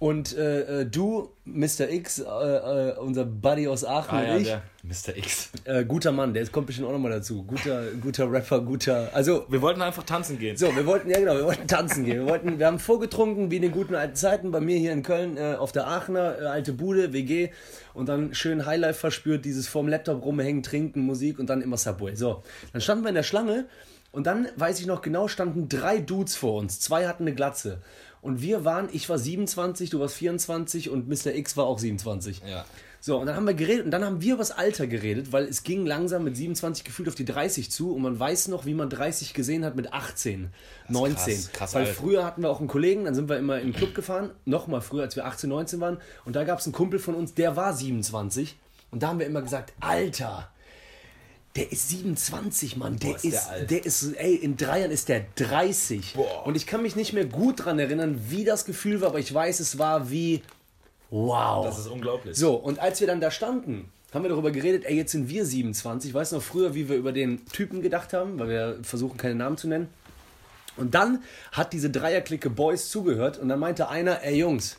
und 0.02 0.36
äh, 0.36 0.80
äh, 0.80 0.84
du, 0.84 1.30
Mr. 1.44 1.88
X, 1.88 2.18
äh, 2.18 2.24
äh, 2.24 2.96
unser 2.98 3.24
Buddy 3.24 3.68
aus 3.68 3.84
Aachen 3.84 4.18
Ah 4.18 4.24
ja, 4.24 4.34
und 4.34 4.40
ich, 4.40 4.48
der 4.48 4.62
Mr. 4.82 5.16
X. 5.16 5.50
äh, 5.62 5.84
guter 5.84 6.10
Mann, 6.10 6.34
der 6.34 6.44
kommt 6.48 6.66
bestimmt 6.66 6.88
auch 6.88 6.92
nochmal 6.92 7.12
dazu. 7.12 7.44
Guter, 7.44 7.84
guter 8.00 8.28
Rapper, 8.32 8.62
guter. 8.62 9.10
Also, 9.14 9.46
Wir 9.48 9.62
wollten 9.62 9.80
einfach 9.80 10.02
tanzen 10.02 10.40
gehen. 10.40 10.56
so, 10.56 10.74
wir 10.74 10.86
wollten, 10.86 11.08
ja 11.08 11.20
genau, 11.20 11.36
wir 11.36 11.44
wollten 11.44 11.68
tanzen 11.68 12.04
gehen. 12.04 12.16
Wir, 12.16 12.26
wollten, 12.26 12.58
wir 12.58 12.66
haben 12.66 12.80
vorgetrunken, 12.80 13.52
wie 13.52 13.56
in 13.56 13.62
den 13.62 13.70
guten 13.70 13.94
alten 13.94 14.16
Zeiten, 14.16 14.50
bei 14.50 14.58
mir 14.58 14.76
hier 14.76 14.90
in 14.90 15.04
Köln, 15.04 15.38
auf 15.38 15.70
der 15.70 15.86
Aachener, 15.86 16.50
alte 16.50 16.72
Bude, 16.72 17.12
WG. 17.12 17.50
Und 17.94 18.08
dann 18.08 18.34
schön 18.34 18.66
Highlife 18.66 18.98
verspürt, 18.98 19.44
dieses 19.44 19.68
vorm 19.68 19.86
Laptop 19.86 20.24
rumhängen, 20.24 20.64
trinken, 20.64 21.02
Musik 21.02 21.38
und 21.38 21.48
dann 21.48 21.62
immer 21.62 21.76
Subway. 21.76 22.16
So, 22.16 22.42
dann 22.72 22.80
standen 22.80 23.04
wir 23.04 23.10
in 23.10 23.14
der 23.14 23.22
Schlange 23.22 23.66
und 24.10 24.26
dann, 24.26 24.48
weiß 24.56 24.80
ich 24.80 24.86
noch 24.86 25.00
genau, 25.00 25.28
standen 25.28 25.68
drei 25.68 25.98
Dudes 25.98 26.34
vor 26.34 26.54
uns. 26.58 26.80
Zwei 26.80 27.06
hatten 27.06 27.22
eine 27.22 27.36
Glatze. 27.36 27.80
Und 28.22 28.40
wir 28.40 28.64
waren, 28.64 28.88
ich 28.92 29.08
war 29.08 29.18
27, 29.18 29.90
du 29.90 30.00
warst 30.00 30.14
24 30.14 30.88
und 30.88 31.08
Mr. 31.08 31.34
X 31.34 31.56
war 31.56 31.66
auch 31.66 31.78
27. 31.78 32.40
Ja. 32.48 32.64
So, 33.00 33.18
und 33.18 33.26
dann 33.26 33.34
haben 33.34 33.48
wir 33.48 33.54
geredet 33.54 33.84
und 33.84 33.90
dann 33.90 34.04
haben 34.04 34.22
wir 34.22 34.34
über 34.34 34.42
das 34.42 34.52
Alter 34.52 34.86
geredet, 34.86 35.32
weil 35.32 35.46
es 35.46 35.64
ging 35.64 35.84
langsam 35.84 36.22
mit 36.22 36.36
27 36.36 36.84
gefühlt 36.84 37.08
auf 37.08 37.16
die 37.16 37.24
30 37.24 37.68
zu 37.68 37.92
und 37.92 38.00
man 38.00 38.16
weiß 38.16 38.46
noch, 38.46 38.64
wie 38.64 38.74
man 38.74 38.88
30 38.88 39.34
gesehen 39.34 39.64
hat 39.64 39.74
mit 39.74 39.92
18, 39.92 40.52
19. 40.86 41.34
krass, 41.34 41.52
krass 41.52 41.74
weil 41.74 41.86
alt. 41.86 41.96
früher 41.96 42.24
hatten 42.24 42.42
wir 42.42 42.50
auch 42.50 42.60
einen 42.60 42.68
Kollegen, 42.68 43.06
dann 43.06 43.16
sind 43.16 43.28
wir 43.28 43.38
immer 43.38 43.58
in 43.58 43.72
den 43.72 43.74
Club 43.74 43.96
gefahren, 43.96 44.30
nochmal 44.44 44.82
früher, 44.82 45.02
als 45.02 45.16
wir 45.16 45.26
18, 45.26 45.50
19 45.50 45.80
waren 45.80 45.98
und 46.24 46.36
da 46.36 46.44
gab 46.44 46.60
es 46.60 46.66
einen 46.66 46.74
Kumpel 46.74 47.00
von 47.00 47.16
uns, 47.16 47.34
der 47.34 47.56
war 47.56 47.74
27 47.74 48.56
und 48.92 49.02
da 49.02 49.08
haben 49.08 49.18
wir 49.18 49.26
immer 49.26 49.42
gesagt, 49.42 49.72
Alter, 49.80 50.51
der 51.56 51.70
ist 51.70 51.90
27, 51.90 52.76
Mann. 52.76 52.98
Der 52.98 53.16
ist 53.16 53.24
der 53.24 53.32
ist, 53.32 53.48
alt. 53.48 53.70
der 53.70 53.84
ist, 53.84 54.14
ey, 54.16 54.34
in 54.36 54.56
drei 54.56 54.80
Jahren 54.80 54.90
ist 54.90 55.08
der 55.08 55.24
30. 55.36 56.14
Boah. 56.14 56.46
Und 56.46 56.56
ich 56.56 56.66
kann 56.66 56.82
mich 56.82 56.96
nicht 56.96 57.12
mehr 57.12 57.26
gut 57.26 57.64
dran 57.64 57.78
erinnern, 57.78 58.20
wie 58.28 58.44
das 58.44 58.64
Gefühl 58.64 59.00
war, 59.00 59.08
aber 59.08 59.18
ich 59.18 59.32
weiß, 59.32 59.60
es 59.60 59.78
war 59.78 60.10
wie, 60.10 60.42
wow. 61.10 61.64
Das 61.64 61.78
ist 61.78 61.88
unglaublich. 61.88 62.36
So, 62.36 62.54
und 62.54 62.78
als 62.78 63.00
wir 63.00 63.06
dann 63.06 63.20
da 63.20 63.30
standen, 63.30 63.90
haben 64.12 64.24
wir 64.24 64.30
darüber 64.30 64.50
geredet, 64.50 64.84
ey, 64.86 64.96
jetzt 64.96 65.12
sind 65.12 65.28
wir 65.28 65.44
27. 65.44 66.12
Weißt 66.12 66.32
du 66.32 66.36
noch 66.36 66.42
früher, 66.42 66.74
wie 66.74 66.88
wir 66.88 66.96
über 66.96 67.12
den 67.12 67.44
Typen 67.46 67.82
gedacht 67.82 68.12
haben, 68.12 68.38
weil 68.38 68.48
wir 68.48 68.78
versuchen, 68.82 69.16
keine 69.16 69.34
Namen 69.34 69.56
zu 69.56 69.68
nennen. 69.68 69.88
Und 70.76 70.94
dann 70.94 71.22
hat 71.52 71.72
diese 71.72 71.90
Dreierklicke 71.90 72.48
Boys 72.48 72.88
zugehört 72.88 73.38
und 73.38 73.48
dann 73.48 73.58
meinte 73.58 73.88
einer, 73.88 74.22
ey 74.22 74.36
Jungs, 74.38 74.78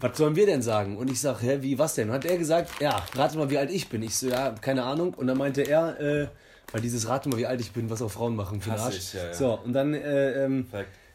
was 0.00 0.16
sollen 0.16 0.36
wir 0.36 0.46
denn 0.46 0.62
sagen? 0.62 0.96
Und 0.96 1.10
ich 1.10 1.20
sag, 1.20 1.42
hä, 1.42 1.58
wie, 1.60 1.78
was 1.78 1.94
denn? 1.94 2.08
Und 2.08 2.14
hat 2.14 2.24
er 2.24 2.38
gesagt, 2.38 2.80
ja, 2.80 3.04
rate 3.14 3.36
mal, 3.36 3.50
wie 3.50 3.58
alt 3.58 3.70
ich 3.70 3.88
bin. 3.88 4.02
Ich 4.02 4.16
so, 4.16 4.28
ja, 4.28 4.54
keine 4.60 4.84
Ahnung. 4.84 5.14
Und 5.14 5.26
dann 5.26 5.38
meinte 5.38 5.62
er, 5.62 6.00
äh, 6.00 6.28
weil 6.72 6.80
dieses 6.80 7.08
rate 7.08 7.28
mal, 7.28 7.38
wie 7.38 7.46
alt 7.46 7.60
ich 7.60 7.72
bin, 7.72 7.90
was 7.90 8.02
auch 8.02 8.10
Frauen 8.10 8.36
machen 8.36 8.60
für 8.60 8.70
den 8.70 8.78
Arsch. 8.78 8.96
ich, 8.96 9.12
ja, 9.14 9.26
ja. 9.26 9.34
So, 9.34 9.54
und 9.54 9.72
dann 9.72 9.94
äh, 9.94 10.44
ähm, 10.44 10.66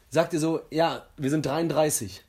sagt 0.10 0.34
er 0.34 0.40
so, 0.40 0.62
ja, 0.70 1.06
wir 1.18 1.30
sind 1.30 1.46
33. 1.46 2.24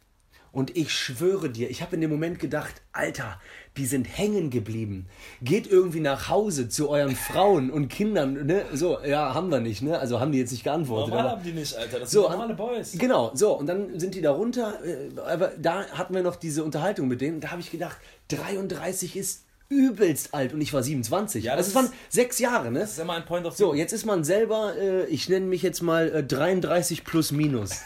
Und 0.52 0.76
ich 0.76 0.92
schwöre 0.92 1.50
dir, 1.50 1.68
ich 1.68 1.82
habe 1.82 1.96
in 1.96 2.00
dem 2.00 2.10
Moment 2.10 2.38
gedacht, 2.38 2.80
Alter, 2.92 3.40
die 3.76 3.86
sind 3.86 4.04
hängen 4.04 4.50
geblieben. 4.50 5.06
Geht 5.42 5.66
irgendwie 5.66 6.00
nach 6.00 6.28
Hause 6.28 6.68
zu 6.68 6.90
euren 6.90 7.16
Frauen 7.16 7.70
und 7.70 7.88
Kindern, 7.88 8.46
ne? 8.46 8.64
So, 8.72 8.98
ja, 9.04 9.34
haben 9.34 9.50
wir 9.50 9.60
nicht, 9.60 9.82
ne? 9.82 9.98
Also 9.98 10.20
haben 10.20 10.30
die 10.32 10.38
jetzt 10.38 10.52
nicht 10.52 10.64
geantwortet. 10.64 11.08
Normal 11.08 11.26
aber- 11.26 11.36
haben 11.38 11.44
die 11.44 11.52
nicht, 11.52 11.76
Alter. 11.76 12.00
Das 12.00 12.10
so, 12.10 12.22
sind 12.22 12.32
normale 12.32 12.54
Boys. 12.54 12.92
Genau, 12.96 13.32
so, 13.34 13.58
und 13.58 13.66
dann 13.66 13.98
sind 13.98 14.14
die 14.14 14.20
da 14.20 14.30
runter, 14.30 14.78
äh, 14.84 15.18
aber 15.20 15.52
da 15.60 15.86
hatten 15.88 16.14
wir 16.14 16.22
noch 16.22 16.36
diese 16.36 16.62
Unterhaltung 16.62 17.08
mit 17.08 17.20
denen, 17.20 17.40
da 17.40 17.50
habe 17.50 17.60
ich 17.60 17.70
gedacht, 17.70 17.96
33 18.28 19.16
ist 19.16 19.44
übelst 19.68 20.34
alt 20.34 20.52
und 20.52 20.60
ich 20.60 20.72
war 20.72 20.82
27. 20.82 21.44
Ja, 21.44 21.52
also 21.52 21.60
das 21.62 21.68
es 21.68 21.74
waren 21.74 21.90
sechs 22.08 22.38
Jahre, 22.38 22.70
ne? 22.70 22.80
Das 22.80 22.92
ist 22.92 22.98
immer 23.00 23.14
ein 23.14 23.24
Point 23.24 23.46
of 23.46 23.56
So, 23.56 23.74
jetzt 23.74 23.92
ist 23.92 24.04
man 24.06 24.22
selber, 24.22 24.74
äh, 24.78 25.06
ich 25.06 25.28
nenne 25.28 25.46
mich 25.46 25.62
jetzt 25.62 25.82
mal 25.82 26.08
äh, 26.14 26.22
33 26.22 27.02
plus 27.04 27.32
minus. 27.32 27.80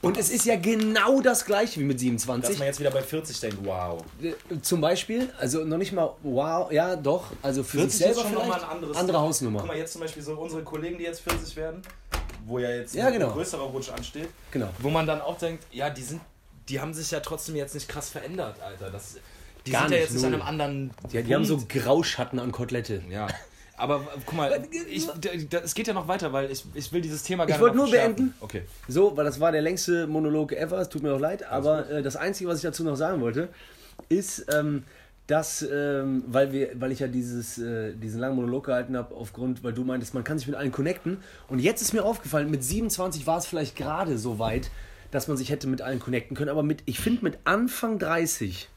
Und 0.00 0.16
es 0.16 0.30
ist 0.30 0.44
ja 0.44 0.56
genau 0.56 1.20
das 1.20 1.44
gleiche 1.44 1.80
wie 1.80 1.84
mit 1.84 1.96
Dass 1.96 2.02
27. 2.02 2.58
man 2.58 2.66
jetzt 2.66 2.78
wieder 2.78 2.90
bei 2.92 3.02
40 3.02 3.40
denkt, 3.40 3.58
wow. 3.64 4.02
Äh, 4.22 4.32
Zum 4.62 4.80
Beispiel, 4.80 5.28
also 5.40 5.64
noch 5.64 5.76
nicht 5.78 5.92
mal, 5.92 6.14
wow, 6.22 6.70
ja 6.70 6.94
doch, 6.94 7.32
also 7.42 7.64
für 7.64 7.78
40 7.78 7.90
sich 7.90 7.98
selber 8.06 8.12
ist 8.12 8.20
schon 8.22 8.30
vielleicht 8.30 8.48
nochmal 8.48 8.64
ein 8.64 8.70
anderes 8.76 8.96
andere 8.96 9.16
Guck 9.18 9.26
Hausnummer. 9.26 9.64
mal, 9.64 9.76
jetzt 9.76 9.92
zum 9.92 10.00
Beispiel 10.02 10.22
so 10.22 10.32
unsere 10.34 10.62
Kollegen, 10.62 10.98
die 10.98 11.04
jetzt 11.04 11.20
40 11.22 11.56
werden, 11.56 11.82
wo 12.46 12.60
ja 12.60 12.70
jetzt 12.70 12.94
Ja, 12.94 13.06
ein 13.08 13.14
genau. 13.14 13.32
größerer 13.32 13.64
Rutsch 13.64 13.90
ansteht. 13.90 14.28
Genau. 14.52 14.68
Wo 14.78 14.88
man 14.90 15.06
dann 15.06 15.20
auch 15.20 15.36
denkt, 15.36 15.64
ja, 15.72 15.90
die 15.90 16.02
sind, 16.02 16.20
die 16.68 16.80
haben 16.80 16.94
sich 16.94 17.10
ja 17.10 17.18
trotzdem 17.20 17.56
jetzt 17.56 17.74
nicht 17.74 17.88
krass 17.88 18.08
verändert, 18.08 18.60
Alter. 18.62 18.90
Das, 18.90 19.16
die 19.66 19.72
Gar 19.72 19.82
sind 19.88 19.92
ja 19.92 19.96
nicht, 19.98 20.10
jetzt 20.10 20.14
nicht 20.14 20.24
an 20.26 20.34
einem 20.34 20.42
anderen. 20.42 20.90
Die, 21.12 21.22
die 21.22 21.34
haben 21.34 21.44
so. 21.44 21.60
Grauschatten 21.68 22.38
an 22.38 22.52
Kotelette. 22.52 23.02
Ja. 23.10 23.26
Aber 23.78 24.06
guck 24.26 24.34
mal, 24.36 24.66
ich, 24.90 25.06
d- 25.06 25.44
d- 25.44 25.56
es 25.64 25.74
geht 25.74 25.86
ja 25.86 25.94
noch 25.94 26.08
weiter, 26.08 26.32
weil 26.32 26.50
ich, 26.50 26.64
ich 26.74 26.92
will 26.92 27.00
dieses 27.00 27.22
Thema 27.22 27.44
gerne 27.46 27.60
wollte 27.62 27.76
noch 27.76 27.84
nur 27.84 27.88
verschärfen. 27.92 28.16
beenden. 28.16 28.34
Okay. 28.40 28.62
So, 28.88 29.16
weil 29.16 29.24
das 29.24 29.38
war 29.40 29.52
der 29.52 29.62
längste 29.62 30.06
Monolog 30.06 30.52
ever, 30.52 30.78
es 30.80 30.88
tut 30.88 31.02
mir 31.02 31.14
auch 31.14 31.20
leid, 31.20 31.44
aber 31.48 31.88
äh, 31.88 32.02
das 32.02 32.16
Einzige, 32.16 32.50
was 32.50 32.56
ich 32.58 32.62
dazu 32.62 32.82
noch 32.84 32.96
sagen 32.96 33.20
wollte, 33.20 33.48
ist, 34.08 34.46
ähm, 34.52 34.82
dass, 35.28 35.62
ähm, 35.62 36.24
weil, 36.26 36.52
wir, 36.52 36.70
weil 36.80 36.90
ich 36.90 37.00
ja 37.00 37.06
dieses, 37.06 37.58
äh, 37.58 37.92
diesen 37.94 38.18
langen 38.18 38.34
Monolog 38.36 38.64
gehalten 38.66 38.96
habe, 38.96 39.14
aufgrund, 39.14 39.62
weil 39.62 39.72
du 39.74 39.84
meintest, 39.84 40.14
man 40.14 40.24
kann 40.24 40.38
sich 40.38 40.46
mit 40.48 40.56
allen 40.56 40.72
connecten. 40.72 41.18
Und 41.48 41.58
jetzt 41.58 41.82
ist 41.82 41.92
mir 41.92 42.02
aufgefallen, 42.04 42.50
mit 42.50 42.64
27 42.64 43.26
war 43.26 43.38
es 43.38 43.46
vielleicht 43.46 43.76
gerade 43.76 44.18
so 44.18 44.38
weit, 44.38 44.70
dass 45.10 45.28
man 45.28 45.36
sich 45.36 45.50
hätte 45.50 45.66
mit 45.68 45.82
allen 45.82 46.00
connecten 46.00 46.36
können, 46.36 46.50
aber 46.50 46.62
mit, 46.62 46.82
ich 46.86 46.98
finde 46.98 47.22
mit 47.24 47.38
Anfang 47.44 47.98
30, 47.98 48.68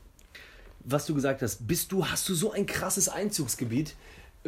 was 0.84 1.06
du 1.06 1.16
gesagt 1.16 1.42
hast, 1.42 1.68
bist 1.68 1.92
du, 1.92 2.06
hast 2.08 2.28
du 2.30 2.34
so 2.36 2.52
ein 2.52 2.66
krasses 2.66 3.08
Einzugsgebiet 3.10 3.96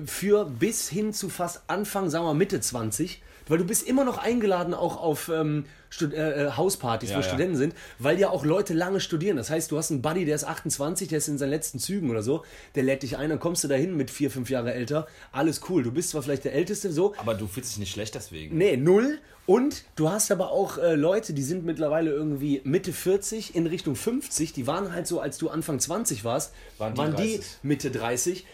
für 0.05 0.45
bis 0.45 0.89
hin 0.89 1.13
zu 1.13 1.29
fast 1.29 1.61
Anfang, 1.67 2.09
sagen 2.09 2.25
wir 2.25 2.33
Mitte 2.33 2.59
20, 2.59 3.21
weil 3.47 3.57
du 3.57 3.65
bist 3.65 3.87
immer 3.87 4.05
noch 4.05 4.17
eingeladen 4.17 4.73
auch 4.73 4.97
auf 4.97 5.29
ähm, 5.29 5.65
äh, 6.01 6.05
äh, 6.05 6.51
Hauspartys, 6.51 7.09
Ja, 7.11 7.17
wo 7.17 7.21
ja. 7.21 7.27
Studenten 7.27 7.55
sind, 7.57 7.75
weil 7.99 8.19
ja 8.19 8.29
auch 8.29 8.45
Leute 8.45 8.73
lange 8.73 8.99
studieren. 8.99 9.37
Das 9.37 9.49
heißt, 9.49 9.69
du 9.71 9.77
hast 9.77 9.91
einen 9.91 10.01
Buddy, 10.01 10.25
der 10.25 10.35
ist 10.35 10.45
28, 10.45 11.07
der 11.09 11.19
ist 11.19 11.27
in 11.27 11.37
seinen 11.37 11.51
letzten 11.51 11.77
Zügen 11.77 12.09
oder 12.09 12.23
so, 12.23 12.43
der 12.75 12.83
lädt 12.83 13.03
dich 13.03 13.17
ein, 13.17 13.29
dann 13.29 13.39
kommst 13.39 13.63
du 13.63 13.67
dahin 13.67 13.95
mit 13.95 14.09
vier, 14.09 14.31
fünf 14.31 14.49
Jahre 14.49 14.73
älter, 14.73 15.07
alles 15.31 15.61
cool. 15.69 15.83
Du 15.83 15.91
bist 15.91 16.09
zwar 16.09 16.23
vielleicht 16.23 16.45
der 16.45 16.53
Älteste, 16.53 16.91
so, 16.91 17.13
Aber 17.17 17.35
du 17.35 17.47
fühlst 17.47 17.71
dich 17.71 17.79
nicht 17.79 17.91
schlecht 17.91 18.15
deswegen. 18.15 18.57
Nee, 18.57 18.77
null. 18.77 19.19
Und 19.45 19.83
du 19.97 20.09
hast 20.09 20.31
aber 20.31 20.51
auch 20.51 20.77
äh, 20.77 20.95
Leute, 20.95 21.33
die 21.33 21.43
sind 21.43 21.65
mittlerweile 21.65 22.11
irgendwie 22.11 22.61
Mitte 22.63 22.93
40 22.93 23.55
in 23.55 23.67
Richtung 23.67 23.95
50. 23.97 24.53
Die 24.53 24.67
waren 24.67 24.93
halt 24.93 25.05
so, 25.05 25.19
als 25.19 25.37
du 25.37 25.49
Anfang 25.49 25.79
20 25.81 26.23
warst, 26.23 26.53
Waren 26.77 26.95
waren 26.97 27.15
die 27.17 27.23
die, 27.23 27.35
30. 27.35 27.57
Mitte 27.61 27.91
30. 27.91 28.45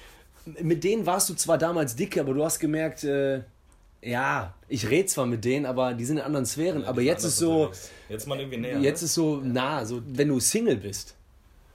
Mit 0.62 0.84
denen 0.84 1.06
warst 1.06 1.30
du 1.30 1.34
zwar 1.36 1.58
damals 1.58 1.96
dicke, 1.96 2.20
aber 2.22 2.34
du 2.34 2.44
hast 2.44 2.60
gemerkt, 2.60 3.04
äh, 3.04 3.42
ja, 4.02 4.54
ich 4.68 4.90
rede 4.90 5.08
zwar 5.08 5.26
mit 5.26 5.44
denen, 5.44 5.66
aber 5.66 5.94
die 5.94 6.06
sind 6.06 6.18
in 6.18 6.24
anderen 6.24 6.46
Sphären. 6.46 6.86
aber 6.86 7.02
Die 7.02 7.08
jetzt 7.08 7.24
ist 7.26 7.38
so, 7.38 7.64
unterwegs. 7.64 7.90
Jetzt 8.08 8.28
mal 8.28 8.40
irgendwie 8.40 8.58
näher. 8.58 8.80
jetzt 8.80 9.02
ne? 9.02 9.06
ist 9.06 9.14
so 9.14 9.38
nah, 9.44 9.84
so 9.86 10.02
wenn 10.08 10.30
du 10.30 10.40
Single 10.40 10.78
bist 10.78 11.16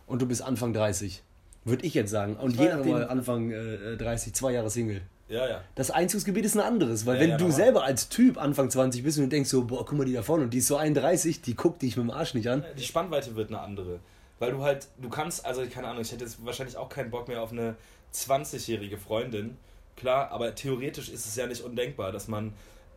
und 0.06 0.22
du 0.22 0.26
bist 0.26 0.40
Anfang 0.42 0.72
30, 0.72 1.22
würde 1.64 1.84
ich 1.84 1.94
jetzt 1.94 2.10
sagen. 2.10 2.36
Und 2.36 2.52
Ich 2.52 2.56
je 2.60 2.62
war 2.64 2.70
ja 2.70 2.76
nachdem 2.76 2.92
mal- 2.92 3.08
Anfang 3.08 3.50
äh, 3.50 3.96
30, 3.96 4.32
zwei 4.34 4.52
Jahre 4.52 4.70
Single. 4.70 5.02
Ja, 5.28 5.48
ja. 5.48 5.60
Das 5.74 5.90
Einzugsgebiet 5.90 6.44
ist 6.44 6.54
ein 6.54 6.60
anderes, 6.60 7.06
weil 7.06 7.16
Ja, 7.16 7.20
wenn 7.22 7.30
ja, 7.30 7.36
du 7.38 7.44
normal. 7.44 7.56
selber 7.56 7.84
als 7.84 8.08
Typ 8.10 8.36
Anfang 8.38 8.68
20 8.70 9.02
bist 9.02 9.16
und 9.18 9.24
du 9.24 9.30
denkst 9.30 9.48
so, 9.50 9.64
boah, 9.64 9.84
guck 9.84 9.96
mal 9.96 10.04
die 10.04 10.12
da 10.12 10.22
vorne 10.22 10.44
und 10.44 10.50
die 10.50 10.58
ist 10.58 10.66
so 10.66 10.76
31, 10.76 11.40
die 11.42 11.54
guckt 11.54 11.80
dich 11.82 11.96
mit 11.96 12.04
dem 12.06 12.10
Arsch 12.10 12.34
nicht 12.34 12.48
an. 12.48 12.62
Die 12.78 12.82
Spannweite 12.84 13.34
wird 13.34 13.48
eine 13.48 13.60
andere. 13.60 14.00
Weil 14.38 14.50
du 14.52 14.62
halt, 14.62 14.86
du 15.00 15.08
kannst, 15.08 15.46
also 15.46 15.62
keine 15.66 15.88
Ahnung, 15.88 16.02
ich 16.02 16.12
hätte 16.12 16.24
jetzt 16.24 16.44
wahrscheinlich 16.44 16.76
auch 16.76 16.88
keinen 16.90 17.10
Bock 17.10 17.28
mehr 17.28 17.40
auf 17.40 17.52
eine 17.52 17.76
20-jährige 18.14 18.98
Freundin. 18.98 19.56
Klar, 19.96 20.30
aber 20.30 20.54
theoretisch 20.54 21.08
ist 21.08 21.26
es 21.26 21.36
ja 21.36 21.46
nicht 21.46 21.62
undenkbar, 21.62 22.12
dass 22.12 22.28
man 22.28 22.52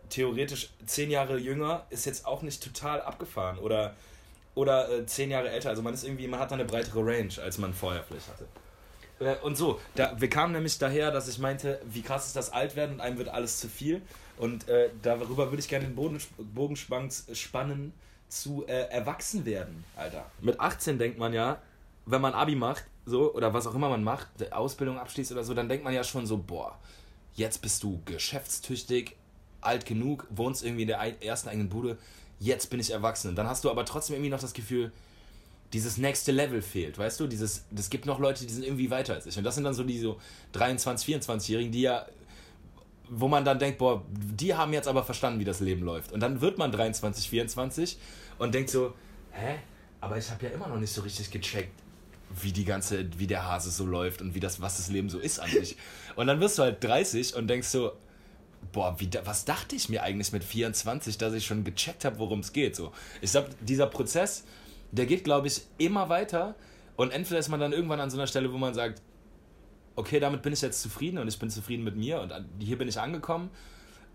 theoretisch 0.09 0.69
10 0.85 1.11
Jahre 1.11 1.37
jünger 1.37 1.85
ist 1.89 2.05
jetzt 2.05 2.25
auch 2.25 2.41
nicht 2.41 2.63
total 2.63 3.01
abgefahren 3.01 3.59
oder, 3.59 3.93
oder 4.55 4.89
äh, 4.89 5.05
10 5.05 5.31
Jahre 5.31 5.49
älter. 5.49 5.69
Also 5.69 5.81
man 5.81 5.93
ist 5.93 6.03
irgendwie, 6.03 6.27
man 6.27 6.39
hat 6.39 6.51
da 6.51 6.55
eine 6.55 6.65
breitere 6.65 6.99
Range, 7.01 7.33
als 7.43 7.57
man 7.57 7.73
vorher 7.73 8.03
vielleicht 8.03 8.27
hatte. 8.29 8.45
Äh, 9.19 9.35
Und 9.43 9.57
so, 9.57 9.79
da, 9.95 10.19
wir 10.19 10.29
kamen 10.29 10.53
nämlich 10.53 10.77
daher, 10.77 11.11
dass 11.11 11.27
ich 11.27 11.39
meinte, 11.39 11.81
wie 11.85 12.01
krass 12.01 12.27
ist 12.27 12.35
das 12.35 12.51
Altwerden 12.51 12.95
und 12.95 13.01
einem 13.01 13.17
wird 13.17 13.29
alles 13.29 13.59
zu 13.59 13.67
viel. 13.67 14.01
Und 14.37 14.67
äh, 14.69 14.89
darüber 15.01 15.51
würde 15.51 15.59
ich 15.59 15.67
gerne 15.67 15.85
den 15.85 15.95
Boden, 15.95 16.75
spannen 16.75 17.93
zu 18.29 18.65
äh, 18.67 18.89
erwachsen 18.89 19.45
werden, 19.45 19.83
Alter. 19.95 20.25
Mit 20.41 20.59
18 20.59 20.99
denkt 20.99 21.17
man 21.17 21.33
ja, 21.33 21.61
wenn 22.05 22.21
man 22.21 22.33
Abi 22.33 22.55
macht, 22.55 22.85
so, 23.07 23.33
oder 23.33 23.53
was 23.53 23.65
auch 23.65 23.73
immer 23.73 23.89
man 23.89 24.03
macht, 24.03 24.27
Ausbildung 24.51 24.99
abschließt 24.99 25.31
oder 25.31 25.43
so, 25.43 25.53
dann 25.53 25.69
denkt 25.69 25.83
man 25.83 25.93
ja 25.93 26.03
schon 26.03 26.27
so, 26.27 26.37
boah, 26.37 26.77
jetzt 27.33 27.61
bist 27.61 27.81
du 27.83 28.01
geschäftstüchtig, 28.05 29.15
alt 29.61 29.85
genug, 29.85 30.27
wohnst 30.29 30.63
irgendwie 30.63 30.83
in 30.83 30.89
der 30.89 30.99
ersten 31.23 31.49
eigenen 31.49 31.69
Bude, 31.69 31.97
jetzt 32.39 32.69
bin 32.69 32.79
ich 32.79 32.91
erwachsen. 32.91 33.35
Dann 33.35 33.47
hast 33.47 33.63
du 33.63 33.71
aber 33.71 33.85
trotzdem 33.85 34.15
irgendwie 34.15 34.29
noch 34.29 34.39
das 34.39 34.53
Gefühl, 34.53 34.91
dieses 35.73 35.97
nächste 35.97 36.31
Level 36.31 36.61
fehlt, 36.61 36.97
weißt 36.97 37.19
du? 37.19 37.27
Dieses, 37.27 37.65
das 37.71 37.89
gibt 37.89 38.05
noch 38.05 38.19
Leute, 38.19 38.45
die 38.45 38.53
sind 38.53 38.63
irgendwie 38.63 38.89
weiter 38.89 39.15
als 39.15 39.25
ich. 39.25 39.37
Und 39.37 39.43
das 39.43 39.55
sind 39.55 39.63
dann 39.63 39.73
so 39.73 39.83
die 39.83 39.99
so 39.99 40.19
23, 40.53 41.15
24-Jährigen, 41.15 41.71
die 41.71 41.81
ja 41.81 42.05
wo 43.09 43.27
man 43.27 43.45
dann 43.45 43.59
denkt, 43.59 43.77
boah, 43.77 44.03
die 44.09 44.53
haben 44.53 44.73
jetzt 44.73 44.87
aber 44.87 45.03
verstanden, 45.03 45.39
wie 45.39 45.45
das 45.45 45.59
Leben 45.59 45.83
läuft. 45.83 46.11
Und 46.11 46.19
dann 46.19 46.41
wird 46.41 46.57
man 46.57 46.71
23, 46.71 47.29
24 47.29 47.97
und 48.37 48.53
denkt 48.53 48.69
so, 48.69 48.93
hä? 49.31 49.59
Aber 49.99 50.17
ich 50.17 50.29
habe 50.29 50.45
ja 50.45 50.51
immer 50.51 50.67
noch 50.67 50.77
nicht 50.77 50.91
so 50.91 51.01
richtig 51.01 51.31
gecheckt, 51.31 51.81
wie 52.29 52.51
die 52.51 52.65
ganze, 52.65 53.07
wie 53.17 53.27
der 53.27 53.47
Hase 53.47 53.71
so 53.71 53.85
läuft 53.85 54.21
und 54.21 54.35
wie 54.35 54.39
das, 54.39 54.61
was 54.61 54.77
das 54.77 54.89
Leben 54.89 55.09
so 55.09 55.19
ist 55.19 55.39
eigentlich. 55.39 55.77
Und 56.15 56.27
dann 56.27 56.39
wirst 56.39 56.57
du 56.57 56.63
halt 56.63 56.83
30 56.83 57.35
und 57.35 57.47
denkst 57.47 57.67
so, 57.67 57.93
boah, 58.71 58.95
wie, 58.99 59.09
was 59.23 59.45
dachte 59.45 59.75
ich 59.75 59.89
mir 59.89 60.03
eigentlich 60.03 60.31
mit 60.31 60.43
24, 60.43 61.17
dass 61.17 61.33
ich 61.33 61.45
schon 61.45 61.63
gecheckt 61.63 62.05
habe, 62.05 62.19
worum 62.19 62.39
es 62.39 62.53
geht. 62.53 62.75
So. 62.75 62.91
Ich 63.21 63.31
glaube, 63.31 63.49
dieser 63.61 63.87
Prozess, 63.87 64.43
der 64.91 65.05
geht, 65.05 65.23
glaube 65.23 65.47
ich, 65.47 65.61
immer 65.77 66.09
weiter. 66.09 66.55
Und 66.95 67.11
entweder 67.11 67.39
ist 67.39 67.49
man 67.49 67.59
dann 67.59 67.73
irgendwann 67.73 67.99
an 67.99 68.09
so 68.09 68.17
einer 68.17 68.27
Stelle, 68.27 68.51
wo 68.51 68.57
man 68.57 68.73
sagt, 68.73 69.01
okay, 69.95 70.19
damit 70.19 70.41
bin 70.41 70.53
ich 70.53 70.61
jetzt 70.61 70.81
zufrieden 70.81 71.17
und 71.17 71.27
ich 71.27 71.39
bin 71.39 71.49
zufrieden 71.49 71.83
mit 71.83 71.95
mir 71.95 72.21
und 72.21 72.33
hier 72.59 72.77
bin 72.77 72.87
ich 72.87 72.99
angekommen. 72.99 73.49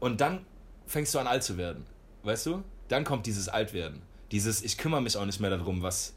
Und 0.00 0.20
dann 0.20 0.44
fängst 0.86 1.14
du 1.14 1.18
an 1.18 1.26
alt 1.26 1.42
zu 1.42 1.56
werden. 1.56 1.86
Weißt 2.22 2.46
du? 2.46 2.62
Dann 2.88 3.04
kommt 3.04 3.26
dieses 3.26 3.48
Altwerden. 3.48 4.02
Dieses, 4.30 4.62
ich 4.62 4.78
kümmere 4.78 5.00
mich 5.00 5.16
auch 5.16 5.26
nicht 5.26 5.40
mehr 5.40 5.50
darum, 5.50 5.82
was. 5.82 6.14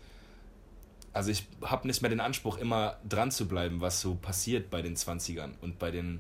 Also 1.15 1.31
ich 1.31 1.47
habe 1.61 1.87
nicht 1.87 2.01
mehr 2.01 2.09
den 2.09 2.19
Anspruch, 2.19 2.57
immer 2.57 2.97
dran 3.07 3.31
zu 3.31 3.47
bleiben, 3.47 3.79
was 3.79 4.01
so 4.01 4.15
passiert 4.15 4.69
bei 4.69 4.81
den 4.81 4.97
20ern 4.97 5.51
und 5.61 5.79
bei 5.79 5.89
den 5.89 6.19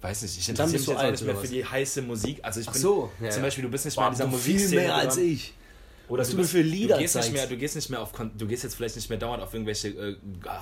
weiß 0.00 0.22
nicht, 0.22 0.38
ich 0.38 0.48
interessiere 0.48 0.78
mich 0.78 0.88
jetzt 0.88 0.98
alt, 0.98 1.10
nicht 1.12 1.24
mehr 1.24 1.36
für 1.36 1.48
die 1.48 1.64
heiße 1.64 2.00
Musik. 2.02 2.38
Also 2.42 2.60
ich 2.60 2.70
bin 2.70 2.80
so, 2.80 3.10
ja, 3.20 3.30
zum 3.30 3.42
Beispiel, 3.42 3.64
du 3.64 3.70
bist 3.70 3.84
nicht 3.84 3.96
mehr 3.96 4.06
in 4.06 4.12
dieser 4.14 4.26
Musik. 4.26 4.60
Viel 4.60 4.68
mehr 4.70 4.94
als 4.94 5.16
ich. 5.18 5.52
Oder 6.08 6.22
was 6.22 6.30
du, 6.30 6.36
bist, 6.36 6.52
für 6.52 6.62
Lieder 6.62 6.94
du 6.94 7.02
gehst, 7.02 7.16
nicht 7.16 7.32
mehr, 7.32 7.46
du 7.46 7.56
gehst 7.56 7.74
nicht 7.74 7.90
mehr 7.90 8.00
auf, 8.00 8.12
du 8.12 8.46
gehst 8.46 8.62
jetzt 8.62 8.76
vielleicht 8.76 8.96
nicht 8.96 9.10
mehr 9.10 9.18
dauernd 9.18 9.42
auf 9.42 9.52
irgendwelche 9.52 9.88
äh, 9.88 10.16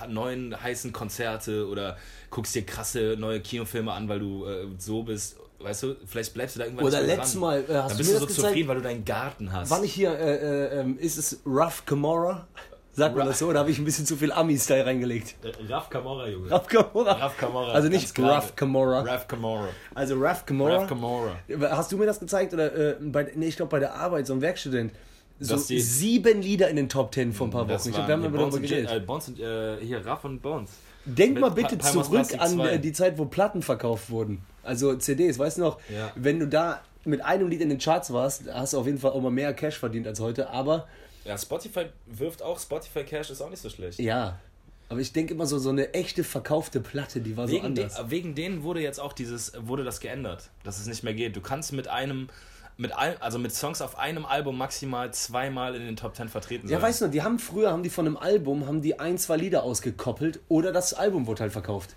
neuen 0.08 0.60
heißen 0.60 0.92
Konzerte 0.92 1.68
oder 1.68 1.98
guckst 2.30 2.54
dir 2.54 2.64
krasse 2.64 3.16
neue 3.18 3.40
Kinofilme 3.40 3.92
an, 3.92 4.08
weil 4.08 4.20
du 4.20 4.46
äh, 4.46 4.66
so 4.78 5.02
bist. 5.02 5.36
Weißt 5.60 5.82
du, 5.84 5.96
vielleicht 6.06 6.34
bleibst 6.34 6.56
du 6.56 6.60
da 6.60 6.66
irgendwann 6.66 6.86
Oder 6.86 7.02
letztes 7.02 7.36
Mal 7.36 7.64
äh, 7.68 7.74
hast 7.74 7.92
Dann 7.92 7.98
bist 7.98 8.14
du, 8.14 8.18
so 8.18 8.26
zufrieden, 8.26 8.68
weil 8.68 8.76
du 8.76 8.82
deinen 8.82 9.04
Garten 9.04 9.52
hast. 9.52 9.70
Wann 9.70 9.84
ich 9.84 9.94
hier, 9.94 10.10
äh, 10.10 10.34
äh, 10.34 10.80
ähm, 10.80 10.98
ist 10.98 11.16
es 11.16 11.40
Rough 11.46 11.84
Camorra? 11.86 12.48
Sagt 12.94 13.16
man 13.16 13.26
das 13.26 13.40
so? 13.40 13.52
Da 13.52 13.58
habe 13.58 13.70
ich 13.70 13.78
ein 13.78 13.84
bisschen 13.84 14.06
zu 14.06 14.16
viel 14.16 14.30
Ami-Style 14.30 14.86
reingelegt. 14.86 15.34
Äh, 15.42 15.72
Raf 15.72 15.90
Camorra, 15.90 16.28
Junge. 16.28 16.50
Raf 16.50 16.66
Camorra. 16.68 17.12
Raf 17.12 17.36
Camorra. 17.36 17.72
Also 17.72 17.88
nicht 17.88 18.16
Raf 18.18 18.54
Camorra. 18.54 19.00
Raf 19.00 19.26
Camorra. 19.26 19.68
Also 19.94 20.18
Raf 20.18 20.46
Camorra. 20.46 20.76
Raf 20.78 20.88
Camorra. 20.88 21.36
Hast 21.70 21.90
du 21.90 21.98
mir 21.98 22.06
das 22.06 22.20
gezeigt? 22.20 22.54
Oder 22.54 22.74
äh, 22.74 22.96
bei, 23.00 23.32
nee, 23.34 23.48
ich 23.48 23.56
glaube 23.56 23.70
bei 23.70 23.80
der 23.80 23.94
Arbeit, 23.94 24.26
so 24.26 24.34
ein 24.34 24.40
Werkstudent. 24.40 24.92
So 25.40 25.56
sieben 25.56 26.42
Lieder 26.42 26.68
in 26.68 26.76
den 26.76 26.88
Top 26.88 27.10
Ten 27.10 27.32
vor 27.32 27.48
ein 27.48 27.50
paar 27.50 27.68
Wochen. 27.68 27.88
Ich 27.88 27.94
glaube, 27.94 28.08
wir 28.08 28.14
haben 28.14 28.22
darüber 28.22 28.60
geredet. 28.60 28.90
Äh, 28.92 29.00
Bones 29.00 29.28
und, 29.28 29.40
äh, 29.40 29.78
hier, 29.80 30.06
Raff 30.06 30.24
und 30.24 30.40
Bones. 30.40 30.70
Denk 31.04 31.40
mal 31.40 31.50
bitte 31.50 31.76
pa 31.76 31.90
zurück 31.90 32.28
an 32.38 32.60
äh, 32.60 32.78
die 32.78 32.92
Zeit, 32.92 33.18
wo 33.18 33.24
Platten 33.26 33.60
verkauft 33.60 34.08
wurden. 34.10 34.42
Also 34.62 34.94
CDs, 34.94 35.38
weißt 35.38 35.58
du 35.58 35.62
noch? 35.62 35.78
Ja. 35.92 36.12
Wenn 36.14 36.38
du 36.38 36.46
da 36.46 36.80
mit 37.04 37.22
einem 37.22 37.48
Lied 37.48 37.60
in 37.60 37.68
den 37.68 37.78
Charts 37.78 38.12
warst, 38.12 38.44
hast 38.50 38.72
du 38.72 38.78
auf 38.78 38.86
jeden 38.86 38.98
Fall 38.98 39.10
auch 39.10 39.20
mal 39.20 39.30
mehr 39.30 39.52
Cash 39.52 39.78
verdient 39.78 40.06
als 40.06 40.20
heute. 40.20 40.50
Aber 40.50 40.86
ja, 41.24 41.38
Spotify 41.38 41.86
wirft 42.06 42.42
auch, 42.42 42.58
Spotify 42.58 43.04
Cash 43.04 43.30
ist 43.30 43.40
auch 43.40 43.50
nicht 43.50 43.62
so 43.62 43.70
schlecht. 43.70 43.98
Ja. 43.98 44.38
Aber 44.88 45.00
ich 45.00 45.12
denke 45.12 45.34
immer 45.34 45.46
so, 45.46 45.58
so 45.58 45.70
eine 45.70 45.94
echte 45.94 46.24
verkaufte 46.24 46.80
Platte, 46.80 47.20
die 47.20 47.36
war 47.36 47.48
wegen 47.48 47.60
so 47.60 47.66
anders. 47.66 47.94
De, 47.94 48.10
wegen 48.10 48.34
denen 48.34 48.62
wurde 48.62 48.80
jetzt 48.80 49.00
auch 49.00 49.12
dieses, 49.12 49.52
wurde 49.58 49.82
das 49.82 50.00
geändert, 50.00 50.50
dass 50.62 50.78
es 50.78 50.86
nicht 50.86 51.02
mehr 51.02 51.14
geht. 51.14 51.34
Du 51.34 51.40
kannst 51.40 51.72
mit 51.72 51.88
einem, 51.88 52.28
mit 52.76 52.94
ein, 52.94 53.20
also 53.22 53.38
mit 53.38 53.54
Songs 53.54 53.80
auf 53.80 53.98
einem 53.98 54.26
Album 54.26 54.58
maximal 54.58 55.12
zweimal 55.14 55.74
in 55.74 55.82
den 55.82 55.96
Top 55.96 56.14
Ten 56.14 56.28
vertreten 56.28 56.68
sein. 56.68 56.76
Ja, 56.76 56.82
weißt 56.82 57.00
du, 57.00 57.08
die 57.08 57.22
haben 57.22 57.38
früher, 57.38 57.72
haben 57.72 57.82
die 57.82 57.90
von 57.90 58.06
einem 58.06 58.18
Album, 58.18 58.66
haben 58.66 58.82
die 58.82 59.00
ein, 59.00 59.16
zwei 59.16 59.36
Lieder 59.36 59.62
ausgekoppelt 59.62 60.40
oder 60.48 60.70
das 60.70 60.92
Album 60.92 61.26
wurde 61.26 61.40
halt 61.40 61.52
verkauft. 61.52 61.96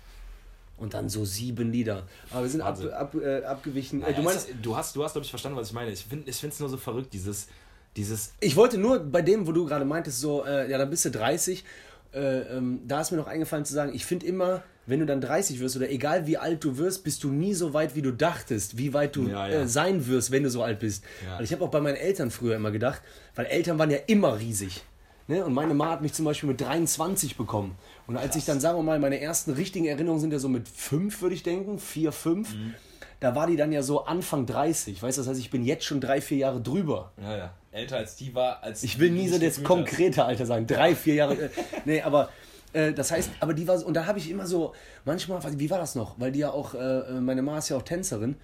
Und 0.78 0.94
dann 0.94 1.08
so 1.08 1.24
sieben 1.24 1.72
Lieder. 1.72 2.06
Aber 2.30 2.42
wir 2.42 2.48
sind 2.48 2.60
ab, 2.62 2.78
ab, 2.92 3.14
äh, 3.16 3.42
abgewichen. 3.44 3.98
Naja, 3.98 4.14
du, 4.14 4.22
meinst, 4.22 4.48
du 4.62 4.76
hast, 4.76 4.94
du 4.94 5.04
hast, 5.04 5.12
glaube 5.12 5.24
ich, 5.24 5.30
verstanden, 5.30 5.58
was 5.58 5.68
ich 5.68 5.74
meine. 5.74 5.90
Ich 5.90 6.04
finde 6.04 6.30
es 6.30 6.60
nur 6.60 6.68
so 6.68 6.76
verrückt, 6.76 7.12
dieses 7.12 7.48
dieses 7.96 8.34
ich 8.40 8.56
wollte 8.56 8.78
nur 8.78 9.00
bei 9.00 9.22
dem, 9.22 9.46
wo 9.46 9.52
du 9.52 9.64
gerade 9.66 9.84
meintest, 9.84 10.20
so, 10.20 10.44
äh, 10.44 10.70
ja, 10.70 10.78
dann 10.78 10.90
bist 10.90 11.04
du 11.04 11.10
30. 11.10 11.64
Äh, 12.12 12.18
ähm, 12.18 12.80
da 12.86 13.00
ist 13.00 13.10
mir 13.10 13.18
noch 13.18 13.26
eingefallen 13.26 13.64
zu 13.64 13.74
sagen, 13.74 13.92
ich 13.94 14.06
finde 14.06 14.26
immer, 14.26 14.62
wenn 14.86 15.00
du 15.00 15.06
dann 15.06 15.20
30 15.20 15.60
wirst 15.60 15.76
oder 15.76 15.90
egal 15.90 16.26
wie 16.26 16.38
alt 16.38 16.64
du 16.64 16.78
wirst, 16.78 17.04
bist 17.04 17.22
du 17.22 17.28
nie 17.30 17.52
so 17.52 17.74
weit, 17.74 17.94
wie 17.94 18.02
du 18.02 18.12
dachtest, 18.12 18.78
wie 18.78 18.94
weit 18.94 19.14
du 19.16 19.28
ja, 19.28 19.46
ja. 19.46 19.60
Äh, 19.60 19.68
sein 19.68 20.06
wirst, 20.06 20.30
wenn 20.30 20.42
du 20.42 20.50
so 20.50 20.62
alt 20.62 20.78
bist. 20.78 21.04
Ja. 21.26 21.38
Und 21.38 21.44
ich 21.44 21.52
habe 21.52 21.62
auch 21.62 21.70
bei 21.70 21.80
meinen 21.80 21.96
Eltern 21.96 22.30
früher 22.30 22.56
immer 22.56 22.70
gedacht, 22.70 23.02
weil 23.34 23.46
Eltern 23.46 23.78
waren 23.78 23.90
ja 23.90 23.98
immer 24.06 24.38
riesig. 24.38 24.82
Ne? 25.26 25.44
Und 25.44 25.52
meine 25.52 25.74
Mama 25.74 25.92
hat 25.92 26.00
mich 26.00 26.14
zum 26.14 26.24
Beispiel 26.24 26.48
mit 26.48 26.60
23 26.60 27.36
bekommen. 27.36 27.76
Und 28.06 28.16
als 28.16 28.28
Krass. 28.28 28.36
ich 28.36 28.44
dann, 28.46 28.60
sagen 28.60 28.78
wir 28.78 28.82
mal, 28.82 28.98
meine 28.98 29.20
ersten 29.20 29.52
richtigen 29.52 29.84
Erinnerungen 29.84 30.22
sind 30.22 30.32
ja 30.32 30.38
so 30.38 30.48
mit 30.48 30.66
5, 30.66 31.20
würde 31.20 31.34
ich 31.34 31.42
denken, 31.42 31.78
4, 31.78 32.10
5. 32.10 32.54
Mhm. 32.54 32.74
Da 33.20 33.34
war 33.34 33.46
die 33.46 33.56
dann 33.56 33.72
ja 33.72 33.82
so 33.82 34.04
Anfang 34.04 34.46
30, 34.46 35.02
weißt 35.02 35.18
du, 35.18 35.22
das 35.22 35.28
heißt, 35.28 35.40
ich 35.40 35.50
bin 35.50 35.64
jetzt 35.64 35.84
schon 35.84 36.00
drei, 36.00 36.20
vier 36.20 36.38
Jahre 36.38 36.60
drüber. 36.60 37.12
Ja, 37.20 37.36
ja 37.36 37.54
älter 37.72 37.96
als 37.96 38.16
die 38.16 38.34
war, 38.34 38.62
als 38.62 38.82
Ich 38.82 38.98
will 38.98 39.10
nie 39.10 39.28
so 39.28 39.38
das 39.38 39.62
konkrete 39.62 40.24
Alter 40.24 40.46
sagen, 40.46 40.66
drei, 40.66 40.94
vier 40.94 41.14
Jahre. 41.14 41.34
Äh, 41.34 41.48
nee, 41.84 42.02
aber 42.02 42.28
äh, 42.72 42.92
das 42.92 43.10
heißt, 43.10 43.30
aber 43.40 43.54
die 43.54 43.66
war, 43.68 43.84
und 43.84 43.94
da 43.94 44.06
habe 44.06 44.18
ich 44.18 44.30
immer 44.30 44.46
so, 44.46 44.74
manchmal, 45.04 45.40
wie 45.58 45.70
war 45.70 45.78
das 45.78 45.94
noch? 45.94 46.18
Weil 46.18 46.32
die 46.32 46.40
ja 46.40 46.50
auch, 46.50 46.74
äh, 46.74 47.20
meine 47.20 47.42
Mama 47.42 47.58
ist 47.58 47.68
ja 47.68 47.76
auch 47.76 47.82
Tänzerin. 47.82 48.36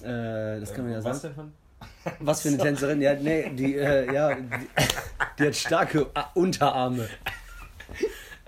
Das 0.00 0.74
kann 0.74 0.84
man 0.84 0.92
ja 0.92 1.00
sagen. 1.00 1.14
Was 1.14 1.22
denn 1.22 1.34
von? 1.34 1.52
Was 2.20 2.42
für 2.42 2.48
eine 2.48 2.58
Tänzerin? 2.58 3.00
Ja, 3.00 3.14
nee, 3.14 3.50
die, 3.50 3.72
ja, 3.72 4.34
die, 4.34 4.68
die 5.38 5.46
hat 5.46 5.56
starke 5.56 6.06
Unterarme. 6.34 7.08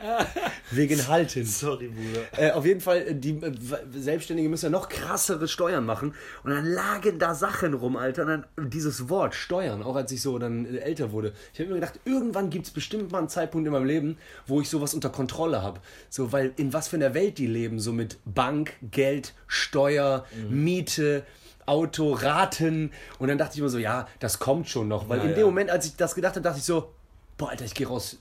Wegen 0.70 1.08
Halten. 1.08 1.44
Sorry, 1.44 1.88
Bruder. 1.88 2.26
Äh, 2.36 2.52
auf 2.52 2.64
jeden 2.64 2.80
Fall, 2.80 2.98
äh, 2.98 3.14
die 3.14 3.32
äh, 3.40 3.52
Selbstständige 3.92 4.48
müssen 4.48 4.66
ja 4.66 4.70
noch 4.70 4.88
krassere 4.88 5.48
Steuern 5.48 5.84
machen. 5.84 6.14
Und 6.44 6.50
dann 6.50 6.64
lagen 6.64 7.18
da 7.18 7.34
Sachen 7.34 7.74
rum, 7.74 7.96
Alter. 7.96 8.22
Und 8.22 8.28
dann 8.28 8.70
dieses 8.70 9.08
Wort 9.08 9.34
Steuern, 9.34 9.82
auch 9.82 9.96
als 9.96 10.12
ich 10.12 10.22
so 10.22 10.38
dann 10.38 10.66
äh, 10.66 10.78
älter 10.78 11.12
wurde. 11.12 11.32
Ich 11.52 11.60
habe 11.60 11.70
mir 11.70 11.76
gedacht, 11.76 12.00
irgendwann 12.04 12.50
gibt 12.50 12.66
es 12.66 12.72
bestimmt 12.72 13.12
mal 13.12 13.18
einen 13.18 13.28
Zeitpunkt 13.28 13.66
in 13.66 13.72
meinem 13.72 13.86
Leben, 13.86 14.18
wo 14.46 14.60
ich 14.60 14.68
sowas 14.68 14.94
unter 14.94 15.10
Kontrolle 15.10 15.62
habe. 15.62 15.80
So, 16.08 16.32
weil 16.32 16.52
in 16.56 16.72
was 16.72 16.88
für 16.88 16.96
einer 16.96 17.14
Welt 17.14 17.38
die 17.38 17.46
leben, 17.46 17.80
so 17.80 17.92
mit 17.92 18.18
Bank, 18.24 18.74
Geld, 18.90 19.34
Steuer, 19.46 20.24
mhm. 20.34 20.64
Miete. 20.64 21.24
Auto, 21.66 22.14
Raten. 22.14 22.90
Und 23.20 23.28
dann 23.28 23.38
dachte 23.38 23.52
ich 23.52 23.60
immer 23.60 23.68
so, 23.68 23.78
ja, 23.78 24.08
das 24.18 24.40
kommt 24.40 24.68
schon 24.68 24.88
noch. 24.88 25.08
Weil 25.08 25.18
ja, 25.18 25.24
in 25.26 25.34
dem 25.36 25.44
Moment, 25.44 25.70
als 25.70 25.86
ich 25.86 25.94
das 25.94 26.16
gedacht 26.16 26.34
habe, 26.34 26.42
dachte 26.42 26.58
ich 26.58 26.64
so, 26.64 26.92
boah, 27.38 27.50
Alter, 27.50 27.64
ich 27.64 27.74
gehe 27.74 27.86
raus, 27.86 28.18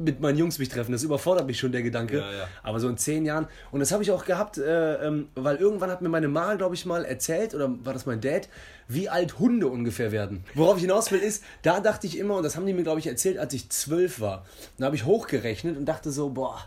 mit 0.00 0.20
meinen 0.20 0.38
Jungs 0.38 0.58
mich 0.58 0.68
treffen. 0.68 0.92
Das 0.92 1.02
überfordert 1.02 1.46
mich 1.46 1.58
schon, 1.58 1.72
der 1.72 1.82
Gedanke. 1.82 2.18
Ja, 2.18 2.32
ja. 2.32 2.48
Aber 2.62 2.80
so 2.80 2.88
in 2.88 2.96
zehn 2.96 3.24
Jahren. 3.24 3.46
Und 3.70 3.80
das 3.80 3.92
habe 3.92 4.02
ich 4.02 4.10
auch 4.10 4.24
gehabt, 4.24 4.58
äh, 4.58 5.06
ähm, 5.06 5.28
weil 5.34 5.56
irgendwann 5.56 5.90
hat 5.90 6.02
mir 6.02 6.08
meine 6.08 6.28
Mama, 6.28 6.54
glaube 6.54 6.74
ich, 6.74 6.86
mal 6.86 7.04
erzählt, 7.04 7.54
oder 7.54 7.70
war 7.84 7.92
das 7.92 8.06
mein 8.06 8.20
Dad, 8.20 8.48
wie 8.88 9.08
alt 9.08 9.38
Hunde 9.38 9.68
ungefähr 9.68 10.12
werden. 10.12 10.44
Worauf 10.54 10.76
ich 10.76 10.82
hinaus 10.82 11.12
will, 11.12 11.20
ist, 11.20 11.44
da 11.62 11.80
dachte 11.80 12.06
ich 12.06 12.18
immer, 12.18 12.36
und 12.36 12.42
das 12.42 12.56
haben 12.56 12.66
die 12.66 12.72
mir, 12.72 12.82
glaube 12.82 13.00
ich, 13.00 13.06
erzählt, 13.06 13.38
als 13.38 13.54
ich 13.54 13.70
zwölf 13.70 14.20
war. 14.20 14.44
Da 14.78 14.86
habe 14.86 14.96
ich 14.96 15.04
hochgerechnet 15.04 15.76
und 15.76 15.84
dachte 15.86 16.10
so, 16.10 16.30
boah, 16.30 16.64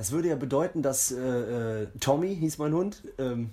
das 0.00 0.12
würde 0.12 0.28
ja 0.28 0.34
bedeuten, 0.34 0.80
dass 0.80 1.12
äh, 1.12 1.82
äh, 1.82 1.86
Tommy, 2.00 2.34
hieß 2.34 2.56
mein 2.56 2.72
Hund, 2.72 3.02
ähm, 3.18 3.50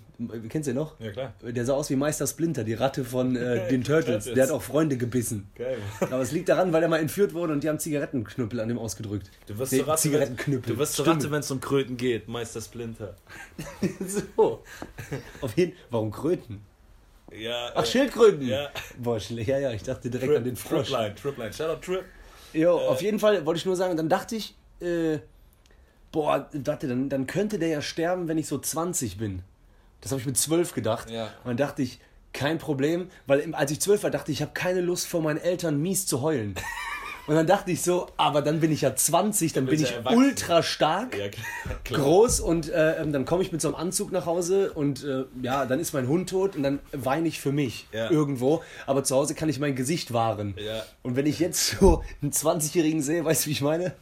kennst 0.47 0.67
du 0.67 0.71
den 0.71 0.77
noch? 0.77 0.97
Ja, 0.97 1.12
klar. 1.12 1.33
Der 1.43 1.65
sah 1.65 1.73
aus 1.73 1.89
wie 1.89 1.97
Meister 1.97 2.25
Splinter, 2.25 2.63
die 2.63 2.73
Ratte 2.73 3.03
von 3.03 3.36
äh, 3.36 3.67
den 3.69 3.83
Turtles. 3.83 4.31
Der 4.33 4.45
hat 4.45 4.51
auch 4.51 4.62
Freunde 4.62 4.95
gebissen. 4.95 5.49
Geil. 5.55 5.77
Aber 5.99 6.21
es 6.21 6.31
liegt 6.31 6.47
daran, 6.47 6.71
weil 6.71 6.81
er 6.83 6.88
mal 6.88 7.01
entführt 7.01 7.33
wurde 7.33 7.51
und 7.51 7.65
die 7.65 7.67
haben 7.67 7.79
Zigarettenknüppel 7.79 8.62
an 8.62 8.69
dem 8.69 8.79
ausgedrückt. 8.79 9.29
Du 9.45 9.57
wirst 9.57 9.73
nee, 9.73 9.79
zur 9.79 9.89
Ratte, 9.89 10.01
Zigarettenknüppel. 10.03 10.73
Du 10.73 10.79
wirst 10.79 10.93
zur 10.93 11.05
Ratte, 11.05 11.29
wenn 11.31 11.41
es 11.41 11.51
um 11.51 11.60
Kröten 11.60 11.97
geht, 11.97 12.29
Meister 12.29 12.62
Splinter. 12.62 13.17
so. 14.07 14.63
Auf 15.41 15.57
jeden 15.57 15.73
Warum 15.89 16.12
Kröten? 16.12 16.62
Ja, 17.38 17.71
Ach, 17.75 17.83
äh, 17.83 17.86
Schildkröten. 17.86 18.47
Ja. 18.47 18.69
Boah, 18.97 19.17
ja, 19.17 19.60
ja, 19.60 19.71
ich 19.73 19.83
dachte 19.83 20.10
direkt 20.10 20.29
Trip, 20.29 20.38
an 20.38 20.43
den 20.45 20.55
Frosch. 20.55 20.91
Tripline, 20.91 21.15
Tripline. 21.15 21.51
Shout 21.51 21.65
out 21.65 21.81
Trip. 21.81 22.05
Jo, 22.53 22.77
äh, 22.77 22.88
auf 22.88 23.01
jeden 23.01 23.19
Fall 23.19 23.45
wollte 23.45 23.57
ich 23.57 23.65
nur 23.65 23.75
sagen, 23.75 23.97
dann 23.97 24.07
dachte 24.07 24.38
ich, 24.38 24.55
äh, 24.79 25.19
boah, 26.17 26.49
warte, 26.51 26.88
dann, 26.88 27.10
dann 27.10 27.27
könnte 27.27 27.60
der 27.60 27.67
ja 27.67 27.82
sterben, 27.84 28.27
wenn 28.27 28.39
ich 28.39 28.47
so 28.47 28.58
20 28.58 29.19
bin. 29.19 29.43
Das 30.01 30.12
habe 30.12 30.19
ich 30.19 30.25
mit 30.25 30.36
12 30.36 30.73
gedacht. 30.73 31.12
Ja. 31.12 31.25
Und 31.43 31.45
dann 31.45 31.58
dachte 31.58 31.84
ich, 31.84 31.99
kein 32.34 32.58
Problem, 32.58 33.12
weil 33.27 33.53
als 33.53 33.69
ich 33.69 33.80
12 33.80 34.01
war, 34.01 34.10
dachte 34.10 34.32
ich, 34.32 34.39
ich 34.39 34.41
habe 34.41 34.53
keine 34.53 34.82
Lust 34.82 35.08
vor 35.08 35.21
meinen 35.21 35.38
Eltern 35.38 35.80
mies 35.80 36.08
zu 36.08 36.23
heulen. 36.23 36.56
Und 37.27 37.35
dann 37.35 37.45
dachte 37.45 37.71
ich 37.71 37.81
so, 37.81 38.07
aber 38.15 38.41
dann 38.41 38.61
bin 38.61 38.71
ich 38.71 38.81
ja 38.81 38.95
20, 38.95 39.51
dann, 39.51 39.65
bin 39.65 39.81
ich 39.81 39.91
ja 39.91 40.11
ultra 40.11 40.63
stark, 40.63 41.17
ja, 41.17 41.25
groß 41.83 42.39
und 42.39 42.69
äh, 42.69 43.01
ähm, 43.01 43.11
dann 43.11 43.25
komme 43.25 43.43
ich 43.43 43.51
mit 43.51 43.61
so 43.61 43.67
einem 43.67 43.75
Anzug 43.75 44.13
nach 44.13 44.25
Hause 44.25 44.71
und 44.71 45.03
äh, 45.03 45.25
ja, 45.41 45.65
dann 45.65 45.81
ist 45.81 45.93
mein 45.93 46.07
Hund 46.07 46.29
tot 46.29 46.55
und 46.55 46.63
dann 46.63 46.79
weine 46.93 47.27
ich 47.27 47.41
für 47.41 47.51
mich 47.51 47.85
ja. 47.91 48.09
irgendwo. 48.09 48.63
Aber 48.85 49.03
zu 49.03 49.15
Hause 49.15 49.35
kann 49.35 49.49
ich 49.49 49.59
mein 49.59 49.75
Gesicht 49.75 50.13
wahren. 50.13 50.55
Und 51.03 51.17
wenn 51.17 51.25
ich 51.25 51.39
jetzt 51.39 51.77
so 51.79 52.01
einen 52.21 52.31
20-Jährigen 52.31 53.01
sehe, 53.01 53.25
weißt 53.25 53.45
du, 53.45 53.47
wie 53.47 53.51
ich 53.51 53.61
meine? 53.61 53.93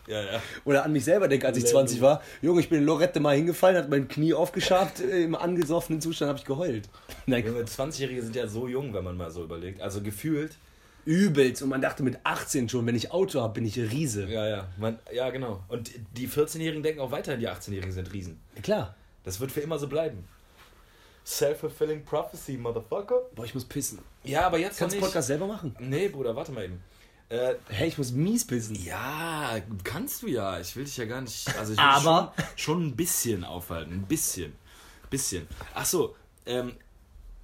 Oder 0.64 0.86
an 0.86 0.94
mich 0.94 1.04
selber 1.04 1.28
denke, 1.28 1.48
als 1.48 1.58
ich 1.58 1.66
20 1.66 2.02
war. 2.02 2.22
Junge, 2.44 2.60
ich 2.62 2.70
bin 2.70 2.80
in 2.80 2.86
Lorette 2.86 3.20
mal 3.20 3.36
hingefallen, 3.36 3.78
hat 3.78 3.90
mein 3.90 4.08
Knie 4.08 4.36
aufgeschabt, 4.36 5.00
äh, 5.00 5.24
im 5.24 5.34
angesoffenen 5.34 6.00
Zustand 6.00 6.30
habe 6.30 6.38
ich 6.38 6.46
geheult. 6.46 6.90
Nein. 7.26 7.44
20-Jährige 7.44 8.22
sind 8.22 8.36
ja 8.36 8.48
so 8.48 8.68
jung, 8.68 8.94
wenn 8.94 9.04
man 9.04 9.18
mal 9.18 9.32
so 9.32 9.44
überlegt. 9.44 9.82
Also 9.82 10.02
gefühlt 10.02 10.52
übelst. 11.06 11.62
Und 11.62 11.70
man 11.70 11.82
dachte 11.82 12.04
mit 12.04 12.20
18 12.24 12.68
schon, 12.70 12.86
wenn 12.86 12.96
ich 12.96 13.12
Auto 13.12 13.40
habe, 13.42 13.54
bin 13.54 13.66
ich 13.66 13.78
Riese. 13.78 14.26
Ja, 14.28 14.48
ja. 14.48 14.68
Man, 14.78 15.00
ja, 15.14 15.30
genau. 15.30 15.64
Und 15.70 15.92
die 16.18 16.28
14-Jährigen 16.28 16.84
denken 16.84 17.00
auch 17.02 17.12
weiterhin, 17.12 17.40
die 17.40 17.48
18-Jährigen 17.50 17.92
sind 17.94 18.12
Riesen. 18.14 18.40
Klar. 18.62 18.96
Das 19.24 19.40
wird 19.40 19.52
für 19.52 19.62
immer 19.62 19.80
so 19.80 19.88
bleiben. 19.88 20.28
Self-fulfilling 21.26 22.04
prophecy, 22.06 22.58
motherfucker. 22.58 23.22
Boah, 23.34 23.46
ich 23.46 23.54
muss 23.56 23.66
pissen. 23.66 24.00
Ja, 24.24 24.46
aber 24.46 24.60
jetzt 24.60 24.78
Kannst 24.78 24.96
du. 24.96 25.00
Podcast 25.00 25.28
selber 25.28 25.48
machen? 25.48 25.76
Nee, 25.80 26.08
Bruder, 26.10 26.36
warte 26.36 26.52
mal 26.52 26.66
eben. 26.66 26.82
Äh, 27.30 27.56
Hey, 27.70 27.88
ich 27.88 27.98
muss 27.98 28.12
mies 28.12 28.46
pissen. 28.46 28.76
ja, 28.76 29.58
kannst 29.84 30.22
du 30.22 30.28
ja. 30.28 30.60
Ich 30.60 30.76
will 30.76 30.84
dich 30.86 30.96
ja 30.98 31.06
gar 31.06 31.22
nicht. 31.22 31.48
Also 31.58 31.74
ich 31.74 31.80
will 31.80 31.86
Aber- 31.86 32.34
schon, 32.38 32.46
schon 32.56 32.88
ein 32.88 32.96
bisschen 32.96 33.44
aufhalten. 33.44 33.94
Ein 33.94 34.04
bisschen. 34.06 34.54
Bisschen. 35.10 35.48
Ach 35.74 35.86
so, 35.86 36.16
ähm, 36.46 36.74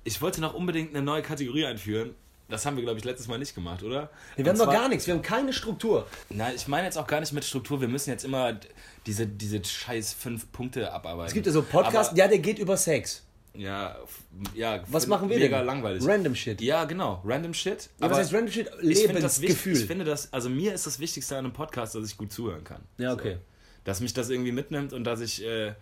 ich 0.04 0.22
wollte 0.22 0.42
noch 0.42 0.54
unbedingt 0.54 0.94
eine 0.96 1.04
neue 1.04 1.24
Kategorie 1.24 1.66
einführen. 1.66 2.14
Das 2.52 2.66
haben 2.66 2.76
wir, 2.76 2.84
glaube 2.84 3.00
ich, 3.00 3.06
letztes 3.06 3.28
Mal 3.28 3.40
nicht 3.40 3.56
gemacht, 3.56 3.82
oder? 3.82 4.10
Wir 4.36 4.44
haben 4.46 4.52
Und 4.52 4.58
noch 4.60 4.66
zwar- 4.66 4.74
gar 4.74 4.90
nichts, 4.90 5.08
wir 5.08 5.14
haben 5.16 5.22
keine 5.22 5.54
Struktur. 5.54 6.06
Nein, 6.30 6.54
ich 6.56 6.68
meine 6.68 6.86
jetzt 6.86 6.98
auch 6.98 7.08
gar 7.08 7.20
nicht 7.20 7.34
mit 7.34 7.44
Struktur. 7.46 7.82
Wir 7.82 7.88
müssen 7.88 8.10
jetzt 8.12 8.26
immer 8.26 8.60
diese, 9.08 9.26
diese 9.26 9.64
scheiß 9.64 10.14
fünf 10.14 10.52
Punkte 10.52 10.92
abarbeiten. 10.92 11.28
Es 11.28 11.34
gibt 11.34 11.48
ja 11.48 11.52
so 11.52 11.64
Podcasts, 11.64 12.10
Aber, 12.12 12.18
ja, 12.20 12.28
der 12.28 12.40
geht 12.40 12.60
über 12.60 12.78
Sex. 12.78 13.24
ja, 13.56 13.98
ja. 14.54 14.84
Was 14.88 15.08
machen 15.08 15.30
wir 15.30 15.38
mega 15.40 15.58
denn? 15.58 15.66
langweilig. 15.66 16.04
Random 16.06 16.36
Shit. 16.36 16.62
Ja, 16.62 16.86
genau. 16.86 17.22
Random 17.26 17.54
Shit. 17.54 17.90
Ja, 18.00 18.10
was 18.10 18.18
heißt 18.20 18.34
Random 18.34 18.52
Shit? 18.52 18.70
ich. 18.82 19.04
Lebensgefühl. 19.08 19.74
Ich 19.78 19.86
finde 19.86 20.06
das, 20.06 20.32
also 20.32 20.50
mir 20.50 20.74
ist 20.74 20.86
das 20.86 21.00
Wichtigste 21.00 21.36
an 21.38 21.46
einem 21.46 21.54
Podcast, 21.54 21.96
dass 21.96 22.06
ich 22.06 22.16
gut 22.18 22.32
zuhören 22.32 22.64
kann. 22.64 22.82
Ja, 22.98 23.14
okay. 23.14 23.38
Dass 23.84 24.00
mich 24.00 24.14
das 24.14 24.30
irgendwie 24.30 24.52
mitnimmt 24.52 24.94
und 24.94 25.04
dass 25.04 25.22
ich, 25.22 25.44
äh, 25.44 25.74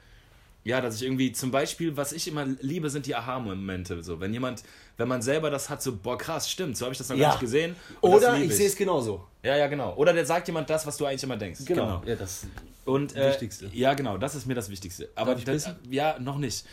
ja, 0.64 0.82
dass 0.82 0.96
ich 0.96 1.04
irgendwie, 1.04 1.32
zum 1.32 1.52
Beispiel, 1.52 1.96
was 1.98 2.12
ich 2.12 2.28
immer 2.28 2.46
liebe, 2.62 2.90
sind 2.90 3.06
die 3.06 3.16
Aha-Momente. 3.16 4.04
So, 4.04 4.20
wenn 4.20 4.34
jemand, 4.34 4.64
wenn 4.98 5.08
man 5.08 5.22
selber 5.22 5.50
das 5.50 5.70
hat, 5.70 5.82
so, 5.82 5.96
boah, 5.96 6.18
krass, 6.18 6.50
stimmt, 6.50 6.78
so 6.78 6.86
habe 6.86 6.92
ich 6.94 6.98
das 6.98 7.10
noch 7.10 7.16
Ja. 7.18 7.24
gar 7.24 7.32
nicht 7.34 7.42
gesehen. 7.42 7.76
Oder 8.02 8.34
liebe 8.34 8.46
ich 8.52 8.56
sehe 8.58 8.68
es 8.68 8.76
genauso. 8.76 9.26
Ja, 9.44 9.56
ja, 9.56 9.68
genau. 9.68 9.96
Oder 9.96 10.14
der 10.14 10.26
sagt 10.26 10.48
jemand 10.48 10.70
das, 10.70 10.86
was 10.86 10.98
du 10.98 11.06
eigentlich 11.06 11.24
immer 11.24 11.38
denkst. 11.38 11.62
Ja, 11.68 12.02
das 12.18 12.46
Und 12.86 13.16
äh, 13.16 13.30
Wichtigste. 13.30 13.70
Ja, 13.74 13.94
genau, 13.94 14.18
das 14.18 14.36
ist 14.36 14.46
mir 14.48 14.56
das 14.56 14.70
Wichtigste. 14.70 15.10
Aber 15.16 15.38
ich 15.38 15.46
das, 15.46 15.70
ja, 15.90 16.20
noch 16.20 16.38
nicht. 16.38 16.66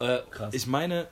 Äh, 0.00 0.18
Krass. 0.30 0.52
Ich 0.54 0.66
meine, 0.66 1.08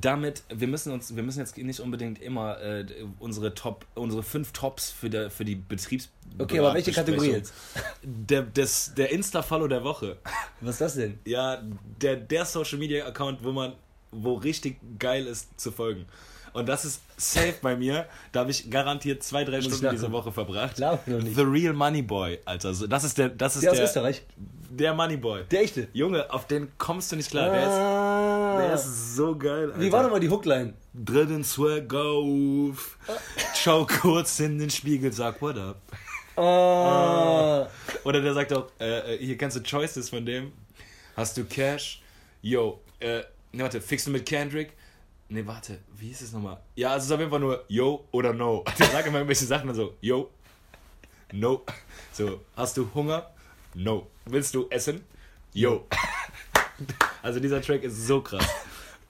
damit, 0.00 0.42
wir 0.48 0.68
müssen 0.68 0.92
uns, 0.92 1.14
wir 1.14 1.22
müssen 1.22 1.40
jetzt 1.40 1.56
nicht 1.56 1.80
unbedingt 1.80 2.20
immer 2.20 2.60
äh, 2.60 2.86
unsere 3.18 3.54
Top, 3.54 3.86
unsere 3.94 4.22
fünf 4.22 4.52
Tops 4.52 4.90
für, 4.90 5.10
der, 5.10 5.30
für 5.30 5.44
die 5.44 5.54
Betriebs. 5.54 6.08
Okay, 6.38 6.58
aber 6.58 6.74
welche 6.74 6.92
Kategorie 6.92 7.32
jetzt? 7.32 7.52
Der, 8.02 8.42
des, 8.42 8.94
der 8.96 9.10
Insta-Follow 9.12 9.68
der 9.68 9.84
Woche. 9.84 10.18
Was 10.60 10.76
ist 10.76 10.80
das 10.80 10.94
denn? 10.94 11.18
Ja, 11.24 11.62
der, 12.00 12.16
der 12.16 12.44
Social 12.44 12.78
Media 12.78 13.06
Account, 13.06 13.44
wo 13.44 13.52
man, 13.52 13.74
wo 14.10 14.34
richtig 14.34 14.78
geil 14.98 15.26
ist 15.26 15.60
zu 15.60 15.70
folgen. 15.70 16.06
Und 16.54 16.68
das 16.68 16.84
ist 16.84 17.00
safe 17.16 17.54
bei 17.62 17.76
mir. 17.76 18.06
Da 18.30 18.40
habe 18.40 18.50
ich 18.50 18.70
garantiert 18.70 19.22
zwei, 19.22 19.44
drei 19.44 19.62
Stunden 19.62 19.88
diese 19.90 20.12
Woche 20.12 20.32
verbracht. 20.32 20.76
Klar, 20.76 21.00
noch 21.06 21.22
nicht. 21.22 21.34
The 21.34 21.42
Real 21.42 21.72
Money 21.72 22.02
Boy, 22.02 22.38
Alter. 22.44 22.74
So, 22.74 22.86
das 22.86 23.04
ist 23.04 23.16
der, 23.16 23.30
das 23.30 23.56
ist 23.56 23.62
Der 23.62 23.72
der, 23.72 23.82
aus 23.82 23.88
Österreich. 23.88 24.22
Der 24.76 24.94
Money 24.94 25.16
Boy. 25.16 25.44
Der 25.50 25.60
echte. 25.62 25.88
Junge, 25.92 26.30
auf 26.32 26.46
den 26.46 26.70
kommst 26.78 27.12
du 27.12 27.16
nicht 27.16 27.30
klar. 27.30 27.50
Der 27.50 27.62
ist, 27.62 27.68
Ah. 27.68 28.58
der 28.58 28.74
ist 28.74 29.14
so 29.16 29.36
geil. 29.36 29.66
Alter. 29.70 29.80
Wie 29.80 29.92
war 29.92 30.02
nochmal 30.02 30.20
die 30.20 30.30
Hookline? 30.30 30.74
Dritten 30.94 31.44
Swag 31.44 31.92
auf. 31.94 32.98
Schau 33.54 33.86
kurz 33.86 34.40
in 34.40 34.58
den 34.58 34.70
Spiegel, 34.70 35.12
sag 35.12 35.40
what 35.42 35.56
up. 35.58 35.80
Ah. 36.36 37.68
Oder 38.04 38.20
der 38.20 38.34
sagt 38.34 38.52
auch, 38.52 38.66
äh, 38.80 39.14
äh, 39.14 39.18
hier 39.18 39.36
kennst 39.36 39.56
du 39.56 39.62
Choices 39.62 40.08
von 40.08 40.24
dem. 40.24 40.52
Hast 41.16 41.36
du 41.36 41.44
Cash? 41.44 42.02
Yo, 42.40 42.80
äh, 43.00 43.20
ne, 43.52 43.62
warte, 43.62 43.80
fix 43.80 44.04
du 44.04 44.10
mit 44.10 44.24
Kendrick? 44.26 44.72
Ne, 45.28 45.46
warte, 45.46 45.78
wie 45.96 46.08
hieß 46.08 46.22
es 46.22 46.32
nochmal? 46.32 46.58
Ja, 46.74 46.96
es 46.96 47.04
ist 47.04 47.12
auf 47.12 47.18
jeden 47.18 47.30
Fall 47.30 47.40
nur 47.40 47.64
Yo 47.68 48.06
oder 48.10 48.32
No. 48.32 48.64
Der 48.78 48.86
sagt 48.86 49.06
immer 49.06 49.18
irgendwelche 49.18 49.44
Sachen 49.44 49.66
dann 49.66 49.76
so, 49.76 49.94
Yo, 50.00 50.30
No. 51.32 51.62
So, 52.12 52.40
hast 52.56 52.76
du 52.76 52.88
Hunger? 52.94 53.30
No. 53.74 54.06
Willst 54.26 54.54
du 54.54 54.66
essen? 54.70 55.02
Yo. 55.52 55.86
Also 57.22 57.38
dieser 57.38 57.62
Track 57.62 57.84
ist 57.84 58.06
so 58.08 58.20
krass. 58.22 58.44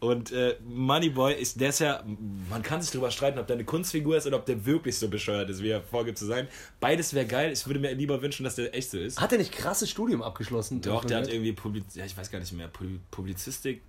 Und 0.00 0.30
äh, 0.32 0.56
Moneyboy 0.66 1.32
ist, 1.32 1.58
der 1.58 1.70
ist 1.70 1.78
ja, 1.78 2.02
man 2.50 2.62
kann 2.62 2.82
sich 2.82 2.90
darüber 2.90 3.10
streiten, 3.10 3.38
ob 3.38 3.46
der 3.46 3.54
eine 3.54 3.64
Kunstfigur 3.64 4.16
ist 4.16 4.26
oder 4.26 4.36
ob 4.36 4.44
der 4.44 4.66
wirklich 4.66 4.98
so 4.98 5.08
bescheuert 5.08 5.48
ist, 5.48 5.62
wie 5.62 5.70
er 5.70 5.80
vorgibt 5.80 6.18
zu 6.18 6.26
sein. 6.26 6.48
Beides 6.80 7.14
wäre 7.14 7.24
geil. 7.24 7.50
Ich 7.52 7.66
würde 7.66 7.80
mir 7.80 7.94
lieber 7.94 8.20
wünschen, 8.20 8.44
dass 8.44 8.56
der 8.56 8.74
echt 8.74 8.90
so 8.90 8.98
ist. 8.98 9.18
Hat 9.18 9.32
er 9.32 9.38
nicht 9.38 9.52
krasses 9.52 9.88
Studium 9.88 10.22
abgeschlossen? 10.22 10.82
Doch, 10.82 11.04
der 11.06 11.18
hat 11.18 11.28
irgendwie 11.28 11.52
Publiz 11.52 11.94
ja, 11.94 12.04
ich 12.04 12.14
weiß 12.14 12.30
gar 12.30 12.40
nicht 12.40 12.52
mehr, 12.52 12.68
Pub- 12.68 12.98
Publizistik. 13.10 13.80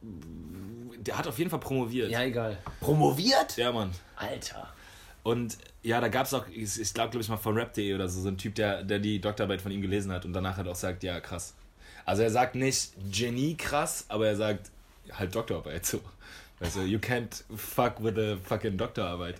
Der 0.00 1.18
hat 1.18 1.26
auf 1.26 1.36
jeden 1.38 1.50
Fall 1.50 1.60
promoviert. 1.60 2.10
Ja, 2.10 2.22
egal. 2.22 2.56
Promoviert? 2.80 3.56
Ja, 3.58 3.72
Mann. 3.72 3.90
Alter. 4.16 4.72
Und 5.28 5.58
ja, 5.82 6.00
da 6.00 6.08
gab 6.08 6.24
es 6.24 6.32
auch, 6.32 6.46
ich, 6.48 6.80
ich 6.80 6.94
glaube, 6.94 7.10
glaube 7.10 7.20
ich 7.20 7.28
mal 7.28 7.36
von 7.36 7.54
Rap.de 7.54 7.94
oder 7.94 8.08
so, 8.08 8.22
so 8.22 8.28
ein 8.28 8.38
Typ, 8.38 8.54
der, 8.54 8.82
der 8.82 8.98
die 8.98 9.20
Doktorarbeit 9.20 9.60
von 9.60 9.70
ihm 9.70 9.82
gelesen 9.82 10.10
hat 10.10 10.24
und 10.24 10.32
danach 10.32 10.56
halt 10.56 10.66
auch 10.68 10.74
sagt, 10.74 11.02
ja, 11.02 11.20
krass. 11.20 11.52
Also 12.06 12.22
er 12.22 12.30
sagt 12.30 12.54
nicht 12.54 12.92
Genie 13.12 13.54
krass, 13.54 14.06
aber 14.08 14.26
er 14.26 14.36
sagt 14.36 14.70
halt 15.12 15.34
Doktorarbeit 15.34 15.84
so. 15.84 16.00
Also, 16.60 16.80
you 16.80 16.98
can't 16.98 17.44
fuck 17.54 18.02
with 18.02 18.16
a 18.16 18.38
fucking 18.42 18.78
Doktorarbeit. 18.78 19.34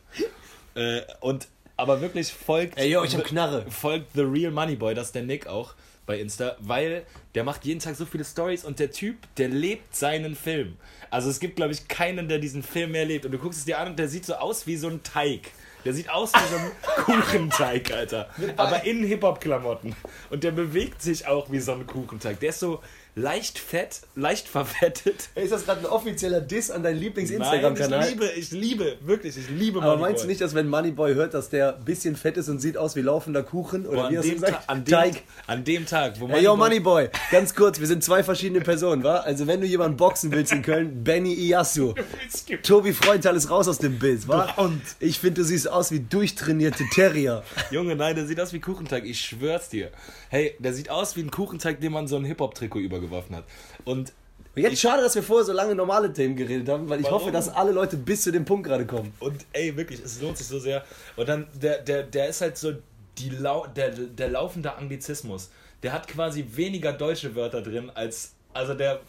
äh, 0.75 1.01
und, 1.21 1.49
aber 1.79 2.03
wirklich 2.03 2.35
folgt. 2.35 2.77
Ey, 2.77 2.91
yo, 2.91 3.03
ich 3.03 3.17
hab 3.17 3.25
Knarre. 3.25 3.65
Folgt 3.71 4.13
The 4.13 4.25
Real 4.25 4.53
Money 4.53 4.77
Boy, 4.77 4.95
das 4.95 5.07
ist 5.07 5.15
der 5.15 5.23
Nick 5.23 5.47
auch 5.47 5.73
bei 6.05 6.21
Insta, 6.21 6.57
weil 6.61 7.07
der 7.35 7.45
macht 7.45 7.65
jeden 7.65 7.81
Tag 7.81 7.97
so 7.97 8.05
viele 8.05 8.27
Stories 8.27 8.63
und 8.63 8.79
der 8.79 8.91
Typ, 8.91 9.17
der 9.39 9.49
lebt 9.49 9.97
seinen 9.97 10.37
Film. 10.37 10.77
Also 11.09 11.31
es 11.31 11.41
gibt, 11.41 11.57
glaube 11.57 11.73
ich, 11.73 11.89
keinen, 11.89 12.29
der 12.29 12.41
diesen 12.41 12.63
Film 12.63 12.91
mehr 12.91 13.07
lebt. 13.07 13.25
Und 13.25 13.33
du 13.33 13.39
guckst 13.39 13.61
es 13.61 13.65
dir 13.65 13.79
an 13.79 13.89
und 13.89 13.99
der 13.99 14.09
sieht 14.09 14.27
so 14.27 14.35
aus 14.35 14.67
wie 14.67 14.77
so 14.77 14.89
ein 14.89 15.03
Teig. 15.03 15.51
Der 15.85 15.93
sieht 15.95 16.11
aus 16.11 16.33
wie 16.33 16.49
so 16.51 16.57
ein 16.57 16.71
Kuchenteig, 17.05 17.93
Alter. 17.93 18.29
Aber 18.57 18.85
in 18.85 19.05
Hip-Hop-Klamotten. 19.05 19.95
Und 20.31 20.45
der 20.45 20.51
bewegt 20.51 21.03
sich 21.03 21.27
auch 21.27 21.51
wie 21.51 21.61
so 21.61 21.73
ein 21.73 21.87
Kuchenteig. 21.87 22.41
Der 22.41 22.51
ist 22.51 22.61
so 22.61 22.83
leicht 23.19 23.59
fett, 23.59 24.01
leicht 24.15 24.49
verfettet. 24.49 25.29
Ist 25.35 25.53
das 25.53 25.65
gerade 25.65 25.81
ein 25.81 25.87
offizieller 25.87 26.41
Diss 26.41 26.71
an 26.71 26.83
deinen 26.83 26.99
Lieblings-Instagram-Kanal? 26.99 28.05
ich 28.05 28.11
liebe, 28.11 28.27
ich 28.37 28.51
liebe, 28.53 28.97
wirklich, 29.03 29.37
ich 29.37 29.51
liebe 29.51 29.79
Aber 29.79 29.89
Moneyboy. 29.97 30.09
meinst 30.09 30.25
du 30.25 30.29
nicht, 30.29 30.41
dass 30.41 30.55
wenn 30.55 30.69
Moneyboy 30.69 31.15
hört, 31.15 31.35
dass 31.35 31.51
der 31.51 31.77
ein 31.77 31.85
bisschen 31.85 32.17
fett 32.17 32.37
ist 32.37 32.49
und 32.49 32.61
sieht 32.61 32.77
aus 32.77 32.97
wie 32.97 33.03
laufender 33.03 33.43
Kuchen? 33.43 33.87
Oder 33.87 34.03
Boah, 34.03 34.11
wie 34.11 34.17
an, 34.17 34.19
hast 34.19 34.25
du 34.27 34.31
dem 34.31 34.41
gesagt? 34.41 34.69
An, 34.69 34.85
dem, 34.85 34.93
Teig. 34.93 35.23
an 35.47 35.65
dem 35.65 35.87
Tag, 35.87 36.21
wo 36.21 36.29
Ey, 36.29 36.45
yo, 36.45 36.57
Moneyboy, 36.57 37.09
ganz 37.31 37.55
kurz, 37.55 37.81
wir 37.81 37.87
sind 37.87 38.05
zwei 38.05 38.23
verschiedene 38.23 38.61
Personen, 38.61 39.03
wa? 39.03 39.17
Also 39.17 39.47
wenn 39.47 39.61
du 39.61 39.67
jemanden 39.67 39.97
boxen 39.97 40.31
willst 40.31 40.53
in 40.53 40.63
Köln, 40.63 41.03
Benny 41.03 41.35
Iyasu. 41.35 41.95
Tobi 42.63 42.93
Freundtal 42.93 43.37
ist 43.37 43.51
raus 43.51 43.69
aus 43.69 43.79
dem 43.79 43.99
Bild, 43.99 44.29
wa? 44.29 44.53
Und? 44.57 44.81
Ich 45.01 45.19
finde, 45.19 45.41
du 45.41 45.45
siehst 45.45 45.69
aus 45.69 45.91
wie 45.91 46.01
durchtrainierte 46.01 46.85
Terrier. 46.95 47.43
Junge, 47.71 47.97
nein, 47.97 48.15
der 48.15 48.27
sieht 48.27 48.41
aus 48.41 48.53
wie 48.53 48.61
Kuchenteig, 48.61 49.05
ich 49.05 49.21
schwör's 49.21 49.69
dir. 49.69 49.91
Hey, 50.31 50.55
der 50.59 50.73
sieht 50.73 50.91
aus 50.91 51.17
wie 51.17 51.23
ein 51.23 51.31
Kuchenteig, 51.31 51.81
dem 51.81 51.93
man 51.93 52.07
so 52.07 52.17
ein 52.17 52.25
Hip-Hop-Trikot 52.25 52.79
übergeworfen 53.09 53.37
hat. 53.37 53.45
Und 53.85 54.13
Jetzt 54.55 54.81
schade, 54.81 55.03
dass 55.03 55.15
wir 55.15 55.23
vorher 55.23 55.45
so 55.45 55.53
lange 55.53 55.75
normale 55.77 56.13
Themen 56.13 56.35
geredet 56.35 56.69
haben, 56.69 56.89
weil 56.89 56.99
ich 56.99 57.07
Warum? 57.07 57.21
hoffe, 57.21 57.31
dass 57.31 57.49
alle 57.49 57.71
Leute 57.71 57.97
bis 57.97 58.23
zu 58.23 58.33
dem 58.33 58.45
Punkt 58.45 58.67
gerade 58.67 58.87
kommen. 58.87 59.13
Und 59.21 59.47
ey, 59.53 59.77
wirklich, 59.77 60.01
es 60.01 60.21
lohnt 60.21 60.37
sich 60.37 60.49
so 60.49 60.59
sehr. 60.59 60.85
Und 61.15 61.29
dann, 61.29 61.47
der, 61.55 61.79
der, 61.83 62.03
der 62.03 62.29
ist 62.29 62.41
halt 62.41 62.59
so 62.59 62.73
die 63.19 63.31
Lau 63.31 63.67
der, 63.69 63.91
der 63.91 64.29
laufende 64.29 64.75
Anglizismus. 64.75 65.51
Der 65.85 65.93
hat 65.93 66.09
quasi 66.09 66.45
weniger 66.55 66.93
deutsche 66.93 67.37
Wörter 67.37 67.63
drin 67.63 67.91
als. 67.95 68.33
Also 68.53 68.75
der. 68.75 69.01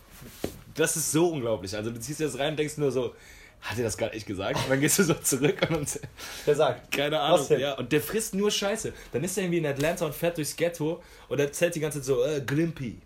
Das 0.75 0.95
ist 0.95 1.11
so 1.11 1.29
unglaublich. 1.29 1.75
Also 1.75 1.89
du 1.89 1.99
ziehst 1.99 2.19
jetzt 2.19 2.37
rein 2.37 2.51
und 2.51 2.59
denkst 2.59 2.77
nur 2.77 2.91
so, 2.91 3.15
hat 3.61 3.77
er 3.77 3.83
das 3.85 3.97
gerade 3.97 4.13
echt 4.13 4.27
gesagt? 4.27 4.57
Und 4.57 4.69
dann 4.69 4.79
gehst 4.79 4.99
du 4.99 5.03
so 5.03 5.13
zurück 5.15 5.61
und 5.69 5.71
dann, 5.95 6.09
Wer 6.45 6.55
sagt? 6.55 6.91
keine 6.91 7.19
Ahnung. 7.19 7.45
Ja, 7.57 7.73
und 7.73 7.91
der 7.91 8.01
frisst 8.01 8.35
nur 8.35 8.51
Scheiße. 8.51 8.93
Dann 9.11 9.23
ist 9.23 9.37
er 9.37 9.43
irgendwie 9.43 9.59
in 9.59 9.65
Atlanta 9.65 10.05
und 10.05 10.13
fährt 10.13 10.37
durchs 10.37 10.55
Ghetto 10.55 11.01
und 11.27 11.39
erzählt 11.39 11.75
die 11.75 11.79
ganze 11.79 11.99
Zeit 11.99 12.05
so, 12.05 12.23
äh, 12.23 12.41
Glimpy. 12.41 12.99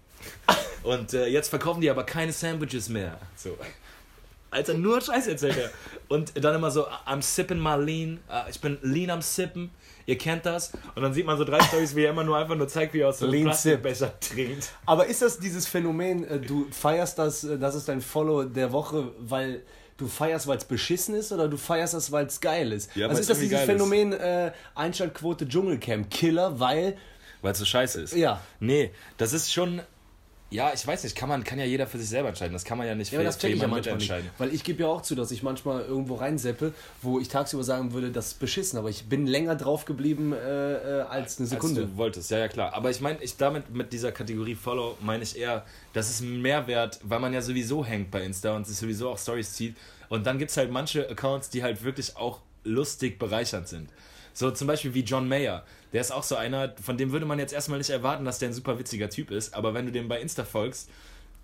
Und 0.83 1.13
äh, 1.13 1.27
jetzt 1.27 1.49
verkaufen 1.49 1.81
die 1.81 1.89
aber 1.89 2.03
keine 2.03 2.31
Sandwiches 2.31 2.89
mehr. 2.89 3.17
So. 3.35 3.57
Alter, 4.51 4.73
nur 4.75 5.01
Scheiße 5.01 5.31
erzählt 5.31 5.57
er. 5.57 5.71
Und 6.09 6.33
dann 6.43 6.55
immer 6.55 6.69
so, 6.69 6.85
I'm 7.07 7.21
sipping 7.21 7.59
my 7.59 7.75
lean. 7.75 8.19
Äh, 8.29 8.49
Ich 8.51 8.59
bin 8.59 8.77
lean 8.81 9.09
am 9.09 9.21
Sippen. 9.21 9.71
Ihr 10.05 10.17
kennt 10.17 10.45
das. 10.45 10.71
Und 10.95 11.01
dann 11.01 11.13
sieht 11.13 11.25
man 11.25 11.37
so 11.37 11.45
drei 11.45 11.59
Stories, 11.63 11.95
wie 11.95 12.03
er 12.03 12.11
immer 12.11 12.23
nur 12.25 12.37
einfach 12.37 12.55
nur 12.55 12.67
zeigt, 12.67 12.93
wie 12.93 12.99
er 12.99 13.09
aus 13.09 13.19
so 13.19 13.25
einem 13.25 13.33
Lean 13.33 13.45
Plastikbecher 13.45 14.19
trinkt. 14.19 14.73
Aber 14.85 15.05
ist 15.07 15.21
das 15.21 15.39
dieses 15.39 15.65
Phänomen, 15.65 16.25
äh, 16.25 16.39
du 16.39 16.67
feierst 16.71 17.17
das, 17.17 17.45
äh, 17.45 17.57
das 17.57 17.73
ist 17.75 17.87
dein 17.87 18.01
Follow 18.01 18.43
der 18.43 18.71
Woche, 18.73 19.07
weil 19.19 19.61
du 19.97 20.07
feierst, 20.07 20.45
weil 20.47 20.57
es 20.57 20.65
beschissen 20.65 21.15
ist 21.15 21.31
oder 21.31 21.47
du 21.47 21.55
feierst 21.55 21.93
das, 21.93 22.11
weil 22.11 22.25
es 22.25 22.41
geil 22.41 22.73
ist? 22.73 22.93
Ja, 22.95 23.07
also 23.07 23.21
ist 23.21 23.29
das 23.29 23.39
dieses. 23.39 23.61
Phänomen 23.61 24.11
äh, 24.11 24.51
Einschaltquote 24.75 25.47
Dschungelcamp 25.47 26.09
Killer, 26.11 26.59
weil 26.59 26.97
Weil 27.41 27.53
es 27.53 27.59
so 27.59 27.65
scheiße 27.65 28.01
ist. 28.01 28.13
Ja. 28.13 28.41
Nee, 28.59 28.91
das 29.17 29.31
ist 29.33 29.51
schon. 29.53 29.81
Ja, 30.53 30.71
ich 30.71 30.85
weiß 30.85 31.03
nicht, 31.03 31.15
kann 31.15 31.29
man 31.29 31.43
kann 31.43 31.57
ja 31.57 31.65
jeder 31.65 31.87
für 31.87 31.97
sich 31.97 32.07
selber 32.07 32.29
entscheiden. 32.29 32.53
Das 32.53 32.63
kann 32.63 32.77
man 32.77 32.85
ja 32.85 32.93
nicht 32.93 33.11
Ja, 33.11 33.19
aber 33.19 33.25
das 33.25 33.39
check 33.39 33.55
ich 33.55 33.61
ja 33.61 33.67
manchmal 33.67 33.95
nicht. 33.95 34.09
mitentscheiden. 34.09 34.29
Weil 34.37 34.53
ich 34.53 34.63
gebe 34.63 34.83
ja 34.83 34.87
auch 34.87 35.01
zu, 35.01 35.15
dass 35.15 35.31
ich 35.31 35.41
manchmal 35.41 35.81
irgendwo 35.81 36.15
reinseppe, 36.15 36.73
wo 37.01 37.19
ich 37.19 37.27
tagsüber 37.27 37.63
sagen 37.63 37.91
würde, 37.93 38.11
das 38.11 38.27
ist 38.27 38.39
beschissen, 38.39 38.77
aber 38.77 38.89
ich 38.89 39.05
bin 39.05 39.25
länger 39.25 39.55
drauf 39.55 39.85
geblieben 39.85 40.31
äh, 40.31 40.99
äh, 40.99 41.01
als 41.01 41.39
eine 41.39 41.47
Sekunde. 41.47 41.81
Als 41.81 41.89
du 41.89 41.97
wolltest, 41.97 42.29
ja, 42.29 42.37
ja, 42.37 42.47
klar. 42.47 42.73
Aber 42.75 42.91
ich 42.91 43.01
meine, 43.01 43.21
ich 43.23 43.35
damit 43.37 43.73
mit 43.73 43.91
dieser 43.91 44.11
Kategorie 44.11 44.53
Follow 44.55 44.95
meine 45.01 45.23
ich 45.23 45.37
eher, 45.37 45.65
das 45.93 46.11
ist 46.11 46.21
ein 46.21 46.41
Mehrwert, 46.41 46.99
weil 47.03 47.19
man 47.19 47.33
ja 47.33 47.41
sowieso 47.41 47.83
hängt 47.83 48.11
bei 48.11 48.23
Insta 48.23 48.55
und 48.55 48.67
sich 48.67 48.77
sowieso 48.77 49.09
auch 49.09 49.17
Stories 49.17 49.53
zieht. 49.53 49.75
Und 50.09 50.27
dann 50.27 50.37
gibt 50.37 50.51
es 50.51 50.57
halt 50.57 50.69
manche 50.69 51.09
Accounts, 51.09 51.49
die 51.49 51.63
halt 51.63 51.83
wirklich 51.83 52.15
auch 52.15 52.41
lustig 52.63 53.17
bereichernd 53.17 53.67
sind. 53.67 53.89
So 54.33 54.51
zum 54.51 54.67
Beispiel 54.67 54.93
wie 54.93 55.01
John 55.01 55.27
Mayer. 55.27 55.63
Der 55.93 56.01
ist 56.01 56.11
auch 56.11 56.23
so 56.23 56.35
einer, 56.35 56.73
von 56.81 56.97
dem 56.97 57.11
würde 57.11 57.25
man 57.25 57.39
jetzt 57.39 57.53
erstmal 57.53 57.77
nicht 57.77 57.91
erwarten, 57.91 58.25
dass 58.25 58.39
der 58.39 58.49
ein 58.49 58.53
super 58.53 58.79
witziger 58.79 59.09
Typ 59.09 59.31
ist. 59.31 59.53
Aber 59.53 59.73
wenn 59.73 59.85
du 59.85 59.91
dem 59.91 60.07
bei 60.07 60.19
Insta 60.19 60.43
folgst, 60.43 60.89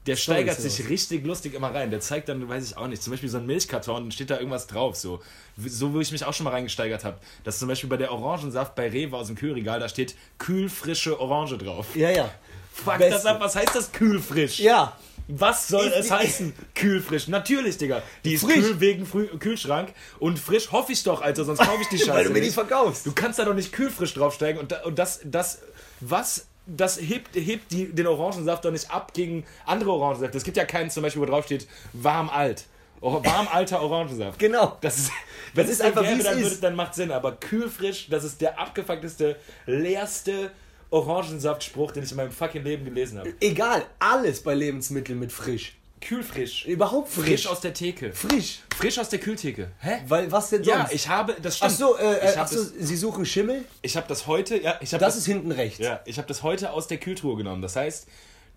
der 0.05 0.15
Stories 0.15 0.41
steigert 0.41 0.61
sich 0.61 0.89
richtig 0.89 1.25
lustig 1.25 1.53
immer 1.53 1.73
rein. 1.73 1.91
Der 1.91 1.99
zeigt 1.99 2.29
dann, 2.29 2.47
weiß 2.47 2.71
ich 2.71 2.77
auch 2.77 2.87
nicht, 2.87 3.03
zum 3.03 3.11
Beispiel 3.11 3.29
so 3.29 3.37
ein 3.37 3.45
Milchkarton, 3.45 4.03
dann 4.03 4.11
steht 4.11 4.29
da 4.29 4.37
irgendwas 4.37 4.65
drauf. 4.65 4.95
So, 4.95 5.21
so 5.57 5.93
wo 5.93 5.99
ich 5.99 6.11
mich 6.11 6.23
auch 6.23 6.33
schon 6.33 6.45
mal 6.45 6.51
reingesteigert 6.51 7.03
habe. 7.03 7.17
Dass 7.43 7.59
zum 7.59 7.67
Beispiel 7.67 7.89
bei 7.89 7.97
der 7.97 8.11
Orangensaft 8.11 8.75
bei 8.75 8.89
Rewe 8.89 9.15
aus 9.15 9.27
dem 9.27 9.35
Kühlregal, 9.35 9.79
da 9.79 9.89
steht 9.89 10.15
kühlfrische 10.37 11.19
Orange 11.19 11.57
drauf. 11.57 11.95
Ja, 11.95 12.09
ja. 12.09 12.29
Fuck 12.73 12.97
Beste. 12.97 13.11
das 13.11 13.25
ab, 13.25 13.39
was 13.41 13.55
heißt 13.55 13.75
das 13.75 13.91
kühlfrisch? 13.91 14.59
Ja. 14.59 14.97
Was 15.31 15.67
soll 15.67 15.85
Ist 15.85 15.95
es 15.95 16.05
die- 16.07 16.11
heißen? 16.13 16.53
Kühlfrisch. 16.75 17.27
Natürlich, 17.27 17.77
Digga. 17.77 18.01
Die 18.25 18.33
ist 18.33 18.43
Frisch. 18.43 18.55
kühl 18.55 18.79
wegen 18.79 19.05
Früh 19.05 19.27
Kühlschrank. 19.27 19.93
Und 20.17 20.39
frisch 20.39 20.71
hoffe 20.71 20.91
ich 20.91 21.03
doch, 21.03 21.21
Alter, 21.21 21.45
sonst 21.45 21.59
kaufe 21.59 21.81
ich 21.83 21.87
die 21.89 21.97
Scheiße. 21.99 22.13
Weil 22.13 22.23
du 22.25 22.31
mir 22.31 22.41
die 22.41 22.49
verkaufst. 22.49 23.05
Du 23.05 23.11
kannst 23.11 23.37
da 23.37 23.45
doch 23.45 23.53
nicht 23.53 23.71
kühlfrisch 23.71 24.13
draufsteigen 24.15 24.59
und, 24.59 24.73
und 24.85 24.97
das, 24.97 25.19
das, 25.23 25.59
was, 25.99 26.47
das 26.65 26.99
hebt, 26.99 27.35
hebt 27.35 27.71
die, 27.71 27.93
den 27.93 28.07
Orangensaft 28.07 28.65
doch 28.65 28.71
nicht 28.71 28.89
ab 28.89 29.13
gegen 29.13 29.45
andere 29.67 29.91
Orangensäfte. 29.91 30.35
Es 30.37 30.43
gibt 30.43 30.57
ja 30.57 30.65
keinen 30.65 30.89
zum 30.89 31.03
Beispiel, 31.03 31.21
wo 31.21 31.25
drauf 31.27 31.45
steht, 31.45 31.67
warm 31.93 32.29
alt. 32.29 32.65
Or- 33.01 33.23
Warm 33.23 33.47
alter 33.51 33.81
Orangensaft. 33.81 34.39
Genau. 34.39 34.77
Das 34.81 34.97
ist, 34.97 35.11
wenn 35.53 35.67
ist 35.69 35.81
einfach, 35.81 36.01
gäbe, 36.01 36.15
wie 36.15 36.19
es 36.19 36.25
dann, 36.25 36.37
ist. 36.39 36.43
würde, 36.49 36.61
dann 36.61 36.75
macht 36.75 36.95
Sinn. 36.95 37.11
Aber 37.11 37.33
kühlfrisch, 37.33 38.07
das 38.09 38.23
ist 38.23 38.41
der 38.41 38.59
abgefuckteste, 38.59 39.35
leerste 39.67 40.51
Orangensaftspruch, 40.91 41.91
den 41.91 42.03
ich 42.03 42.11
in 42.11 42.17
meinem 42.17 42.31
fucking 42.31 42.63
Leben 42.63 42.85
gelesen 42.85 43.19
habe. 43.19 43.33
Egal, 43.39 43.85
alles 43.99 44.41
bei 44.41 44.53
Lebensmitteln 44.53 45.19
mit 45.19 45.31
frisch. 45.31 45.75
Kühlfrisch. 46.01 46.65
Überhaupt 46.65 47.09
frisch. 47.11 47.25
Frisch 47.25 47.47
aus 47.47 47.59
der 47.61 47.73
Theke. 47.73 48.13
frisch. 48.13 48.59
Frisch 48.75 48.97
aus 48.97 49.09
der 49.09 49.19
Kühltheke. 49.19 49.71
Hä? 49.81 49.97
Weil 50.07 50.31
was 50.31 50.49
denn 50.49 50.63
sonst? 50.63 50.77
Ja, 50.77 50.89
ich 50.91 51.09
habe, 51.09 51.35
das 51.41 51.57
stimmt. 51.57 51.71
Ach 51.73 51.77
so, 51.77 51.97
äh, 51.97 52.17
ich 52.17 52.23
äh, 52.23 52.27
habe 52.37 52.41
ach 52.41 52.47
so 52.47 52.63
das, 52.63 52.73
Sie 52.87 52.95
suchen 52.95 53.25
Schimmel? 53.25 53.65
ich 53.81 53.97
hab 53.97 54.07
das 54.07 54.25
heute, 54.25 54.57
ja, 54.61 54.77
ich 54.81 54.93
habe 54.93 55.03
Das 55.03 55.13
das, 55.15 55.17
ist 55.17 55.25
hinten 55.25 55.51
rechts. 55.51 55.79
ja, 55.79 55.99
ich 56.05 56.17
habe 56.17 56.27
das 56.27 56.41
heute 56.41 56.71
aus 56.71 56.87
der 56.87 56.97
Kühltruhe 56.99 57.35
genommen. 57.35 57.61
Das 57.61 57.75
heißt, 57.75 58.07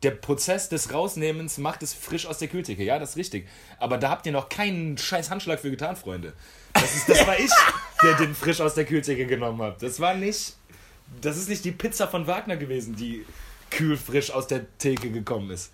der 0.05 0.13
Prozess 0.13 0.69
des 0.69 0.93
Rausnehmens 0.93 1.59
macht 1.59 1.83
es 1.83 1.95
frisch 1.95 2.27
aus 2.27 2.39
der 2.39 2.47
Kühltheke. 2.49 2.85
Ja, 2.85 2.99
das 3.01 3.11
ist 3.11 3.17
richtig. 3.17 3.49
Aber 3.79 3.99
da 3.99 4.11
habt 4.11 4.25
ihr 4.27 4.33
noch 4.33 4.49
keinen 4.49 4.97
scheiß 4.97 5.29
Handschlag 5.31 5.59
für 5.61 5.71
getan, 5.71 5.97
Freunde. 5.97 6.33
Das, 6.75 6.95
ist, 6.95 7.09
das 7.09 7.27
war 7.27 7.39
ich, 7.39 7.51
der 8.03 8.15
den 8.15 8.35
frisch 8.37 8.61
aus 8.61 8.75
der 8.75 8.85
Kühltheke 8.85 9.27
genommen 9.27 9.61
habe. 9.63 9.77
Das 9.81 9.99
war 9.99 10.15
nicht, 10.15 10.55
das 11.21 11.37
ist 11.37 11.49
nicht 11.49 11.65
die 11.65 11.73
Pizza 11.73 12.09
von 12.09 12.27
Wagner 12.27 12.57
gewesen, 12.57 12.97
die 12.97 13.25
kühlfrisch 13.71 14.31
aus 14.31 14.47
der 14.47 14.67
Theke 14.79 15.11
gekommen 15.11 15.51
ist. 15.51 15.73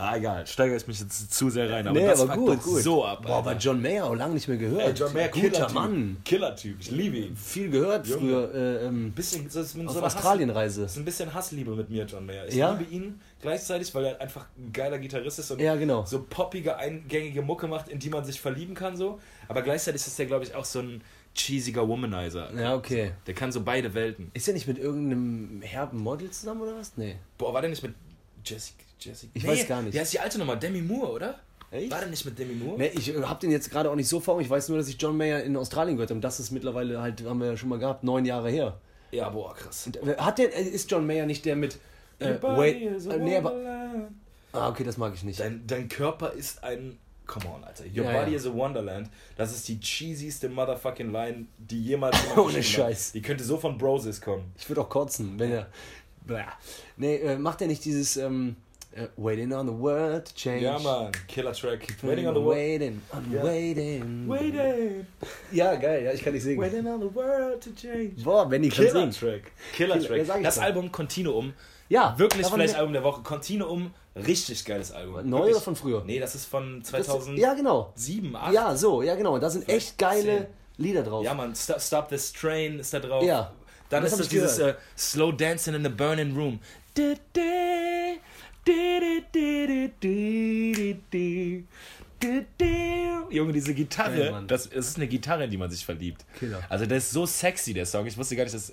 Ah, 0.00 0.16
egal, 0.16 0.46
steigere 0.46 0.76
ich 0.76 0.86
mich 0.86 1.00
jetzt 1.00 1.34
zu 1.34 1.50
sehr 1.50 1.68
rein. 1.68 1.84
Aber 1.88 1.98
Nee, 1.98 2.06
das 2.06 2.20
aber 2.20 2.36
gut, 2.36 2.62
gut. 2.62 2.82
so 2.82 3.04
ab. 3.04 3.22
Boah, 3.26 3.38
aber. 3.38 3.54
John 3.54 3.82
Mayer 3.82 4.04
auch 4.04 4.14
lange 4.14 4.34
nicht 4.34 4.46
mehr 4.46 4.56
gehört. 4.56 4.80
Ey, 4.80 4.92
John 4.92 5.12
Mayer, 5.12 5.26
guter 5.28 5.40
Killer-Typ. 5.50 5.74
Mann. 5.74 6.16
Killer-Typ, 6.24 6.76
ich 6.78 6.90
liebe 6.92 7.16
ihn. 7.16 7.36
Viel 7.36 7.68
gehört 7.68 8.06
Junge. 8.06 8.20
früher. 8.20 8.54
Äh, 8.54 8.86
ähm, 8.86 9.10
Bisschen, 9.10 9.50
so 9.50 9.60
ist 9.60 9.76
auf 9.88 9.94
so 9.94 10.00
Australienreise. 10.02 10.82
Das 10.82 10.92
ist 10.92 10.98
ein 10.98 11.04
bisschen 11.04 11.34
Hassliebe 11.34 11.72
mit 11.74 11.90
mir, 11.90 12.04
John 12.04 12.26
Mayer. 12.26 12.46
Ich 12.46 12.54
Ja? 12.54 12.74
liebe 12.74 12.88
ihn 12.94 13.20
gleichzeitig, 13.42 13.92
weil 13.92 14.04
er 14.04 14.20
einfach 14.20 14.46
ein 14.56 14.72
geiler 14.72 15.00
Gitarrist 15.00 15.40
ist 15.40 15.50
und 15.50 15.58
Ja, 15.60 15.74
genau. 15.74 16.04
so 16.06 16.22
poppige, 16.30 16.76
eingängige 16.76 17.42
Mucke 17.42 17.66
macht, 17.66 17.88
in 17.88 17.98
die 17.98 18.08
man 18.10 18.24
sich 18.24 18.40
verlieben 18.40 18.76
kann. 18.76 18.96
so. 18.96 19.18
Aber 19.48 19.62
gleichzeitig 19.62 20.06
ist 20.06 20.16
er, 20.20 20.26
glaube 20.26 20.44
ich, 20.44 20.54
auch 20.54 20.64
so 20.64 20.78
ein 20.78 21.00
cheesiger 21.38 21.86
Womanizer. 21.88 22.52
Ja, 22.54 22.74
okay. 22.74 23.12
Der 23.26 23.34
kann 23.34 23.52
so 23.52 23.62
beide 23.62 23.94
Welten. 23.94 24.30
Ist 24.34 24.48
er 24.48 24.54
nicht 24.54 24.66
mit 24.66 24.78
irgendeinem 24.78 25.62
herben 25.62 25.98
Model 25.98 26.30
zusammen 26.30 26.62
oder 26.62 26.76
was? 26.76 26.96
Nee. 26.96 27.16
Boah, 27.36 27.54
war 27.54 27.60
der 27.60 27.70
nicht 27.70 27.82
mit 27.82 27.94
Jessica? 28.44 28.84
Jessica? 29.00 29.30
Ich 29.34 29.46
weiß 29.46 29.68
gar 29.68 29.82
nicht. 29.82 29.94
Der 29.94 30.02
ist 30.02 30.12
die 30.12 30.20
alte 30.20 30.38
Nummer, 30.38 30.56
Demi 30.56 30.82
Moore, 30.82 31.12
oder? 31.12 31.40
Echt? 31.70 31.90
War 31.90 32.00
der 32.00 32.08
nicht 32.08 32.24
mit 32.24 32.38
Demi 32.38 32.54
Moore? 32.54 32.78
Nee, 32.78 32.90
ich 32.94 33.14
äh, 33.14 33.22
hab 33.22 33.40
den 33.40 33.50
jetzt 33.50 33.70
gerade 33.70 33.90
auch 33.90 33.94
nicht 33.94 34.08
so 34.08 34.20
vor. 34.20 34.40
Ich 34.40 34.48
weiß 34.48 34.68
nur, 34.70 34.78
dass 34.78 34.88
ich 34.88 35.00
John 35.00 35.16
Mayer 35.16 35.42
in 35.42 35.56
Australien 35.56 35.96
gehört 35.96 36.10
habe. 36.10 36.16
Und 36.16 36.22
das 36.22 36.40
ist 36.40 36.50
mittlerweile 36.50 37.00
halt, 37.00 37.24
haben 37.24 37.40
wir 37.40 37.48
ja 37.48 37.56
schon 37.56 37.68
mal 37.68 37.78
gehabt, 37.78 38.04
neun 38.04 38.24
Jahre 38.24 38.50
her. 38.50 38.80
Ja, 39.10 39.28
boah, 39.28 39.54
krass. 39.54 39.88
Äh, 40.04 40.16
Hat 40.16 40.38
der, 40.38 40.56
äh, 40.56 40.62
ist 40.62 40.90
John 40.90 41.06
Mayer 41.06 41.26
nicht 41.26 41.44
der 41.44 41.56
mit. 41.56 41.78
Äh, 42.18 42.34
wait, 42.42 43.06
äh, 43.06 43.18
nee, 43.18 43.36
aber. 43.36 43.54
Ah, 44.52 44.70
okay, 44.70 44.82
das 44.82 44.96
mag 44.96 45.14
ich 45.14 45.22
nicht. 45.22 45.40
Dein, 45.40 45.66
dein 45.66 45.88
Körper 45.88 46.32
ist 46.32 46.64
ein. 46.64 46.98
Come 47.28 47.46
on, 47.54 47.62
Alter. 47.62 47.84
Your 47.84 48.06
Ja, 48.06 48.20
body 48.20 48.32
ja. 48.32 48.36
is 48.38 48.46
a 48.46 48.52
wonderland. 48.52 49.08
Das 49.36 49.52
ist 49.54 49.68
die 49.68 49.78
cheesyste 49.78 50.48
motherfucking 50.48 51.12
Line, 51.12 51.46
die 51.58 51.84
jemals 51.84 52.16
Ohne 52.36 52.54
geschrieben 52.54 52.56
hat. 52.56 52.64
Scheiß. 52.92 53.12
Die 53.12 53.22
könnte 53.22 53.44
so 53.44 53.56
von 53.58 53.76
Broses 53.78 54.20
kommen. 54.20 54.50
Ich 54.58 54.68
würde 54.68 54.80
auch 54.80 54.88
kotzen, 54.88 55.38
wenn 55.38 55.52
er. 55.52 55.66
Blah. 56.26 56.46
Nee, 56.96 57.16
äh, 57.16 57.36
macht 57.38 57.60
er 57.60 57.68
nicht 57.68 57.84
dieses. 57.84 58.16
Ähm, 58.16 58.56
äh, 58.92 59.06
waiting 59.18 59.52
on 59.52 59.66
the 59.66 59.72
world 59.78 60.24
to 60.26 60.34
change. 60.34 60.62
Ja, 60.64 60.78
Mann. 60.78 61.12
Killer 61.28 61.52
Track. 61.52 61.86
Waiting 62.02 62.26
on 62.26 62.34
the 62.34 62.40
world. 62.40 62.56
Waiting, 62.58 63.02
on 63.12 63.32
Ja. 63.32 63.42
waiting. 63.44 64.28
Waiting. 64.28 65.06
Ja, 65.52 65.74
geil, 65.76 66.04
ja, 66.04 66.12
ich 66.14 66.22
kann 66.24 66.32
nicht 66.32 66.42
singen. 66.42 66.60
Waiting 66.60 66.86
on 66.86 67.00
the 67.00 67.14
world 67.14 67.62
to 67.62 67.70
change. 67.78 68.12
Boah, 68.24 68.50
wenn 68.50 68.64
ich 68.64 68.74
kann 68.74 68.86
Killer 68.86 69.00
singen. 69.00 69.12
Track. 69.12 69.52
Killer 69.74 69.94
Killer- 69.98 70.16
ja, 70.16 70.24
Track. 70.24 70.38
ich 70.38 70.44
Das. 70.44 70.58
Album 70.58 70.90
Continuum. 70.90 71.52
Ja, 71.90 72.14
Wirklich 72.18 72.46
vielleicht 72.46 72.72
ne- 72.74 72.78
Album 72.78 72.92
der 72.94 73.04
Woche. 73.04 73.22
Continuum. 73.22 73.92
Richtig 74.26 74.64
geiles 74.64 74.92
Album. 74.92 75.28
Neu 75.28 75.38
Wirklich? 75.38 75.56
oder 75.56 75.64
von 75.64 75.76
früher? 75.76 76.02
Nee, 76.04 76.18
das 76.18 76.34
ist 76.34 76.46
von 76.46 76.82
2007, 76.82 77.36
das, 77.36 77.42
ja, 77.42 77.54
genau. 77.54 77.94
8. 77.96 78.52
Ja, 78.52 78.76
so, 78.76 79.02
ja, 79.02 79.14
genau. 79.14 79.34
Und 79.34 79.42
da 79.42 79.50
sind 79.50 79.68
echt 79.68 79.98
geile 79.98 80.38
10. 80.38 80.46
Lieder 80.78 81.02
drauf. 81.02 81.24
Ja, 81.24 81.34
man, 81.34 81.54
Stop, 81.54 81.80
Stop 81.80 82.08
This 82.08 82.32
Train 82.32 82.78
ist 82.78 82.94
da 82.94 83.00
drauf. 83.00 83.24
Ja. 83.24 83.52
Dann 83.90 84.02
das 84.02 84.12
ist 84.12 84.20
das 84.20 84.28
dieses 84.28 84.60
uh, 84.60 84.72
Slow 84.96 85.32
Dancing 85.32 85.74
in 85.74 85.82
the 85.82 85.88
Burning 85.88 86.36
Room. 86.36 86.60
Junge, 93.30 93.52
diese 93.52 93.74
Gitarre, 93.74 94.34
hey, 94.34 94.46
das, 94.46 94.68
das, 94.68 94.88
ist 94.88 94.96
eine 94.96 95.06
Gitarre, 95.08 95.44
in 95.44 95.50
die 95.50 95.56
man 95.56 95.70
sich 95.70 95.84
verliebt. 95.84 96.24
Killer. 96.38 96.62
Also, 96.68 96.86
der 96.86 96.98
ist 96.98 97.10
so 97.10 97.26
sexy, 97.26 97.74
der 97.74 97.86
Song. 97.86 98.06
Ich 98.06 98.16
wusste 98.16 98.36
gar 98.36 98.44
nicht, 98.44 98.54
dass, 98.54 98.72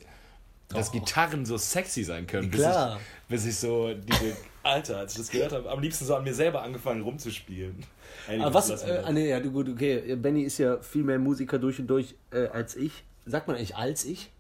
dass 0.70 0.90
oh. 0.90 0.92
Gitarren 0.92 1.46
so 1.46 1.58
sexy 1.58 2.04
sein 2.04 2.28
können. 2.28 2.52
Klar. 2.52 2.96
Bis 2.96 3.02
ich, 3.02 3.15
bis 3.28 3.46
ich 3.46 3.58
so 3.58 3.94
diese, 3.94 4.36
Alter, 4.64 4.98
als 5.00 5.14
ich 5.14 5.20
das 5.20 5.30
gehört 5.32 5.52
habe, 5.52 5.70
am 5.70 5.80
liebsten 5.82 6.06
so 6.06 6.16
an 6.16 6.24
mir 6.24 6.34
selber 6.34 6.62
angefangen 6.64 7.02
rumzuspielen. 7.04 7.84
Aber 8.40 8.54
was, 8.54 8.70
äh, 8.84 9.02
ah, 9.06 9.12
nee, 9.12 9.30
ja, 9.30 9.40
du, 9.40 9.52
gut, 9.52 9.70
okay. 9.70 10.16
Benny 10.16 10.44
ist 10.44 10.58
ja 10.58 10.78
viel 10.80 11.04
mehr 11.04 11.20
Musiker 11.20 11.60
durch 11.60 11.80
und 11.80 11.88
durch 11.88 12.16
äh, 12.32 12.48
als 12.48 12.76
ich. 12.76 13.04
Sagt 13.26 13.48
man 13.48 13.56
eigentlich 13.58 13.76
als 13.76 14.06
ich? 14.06 14.32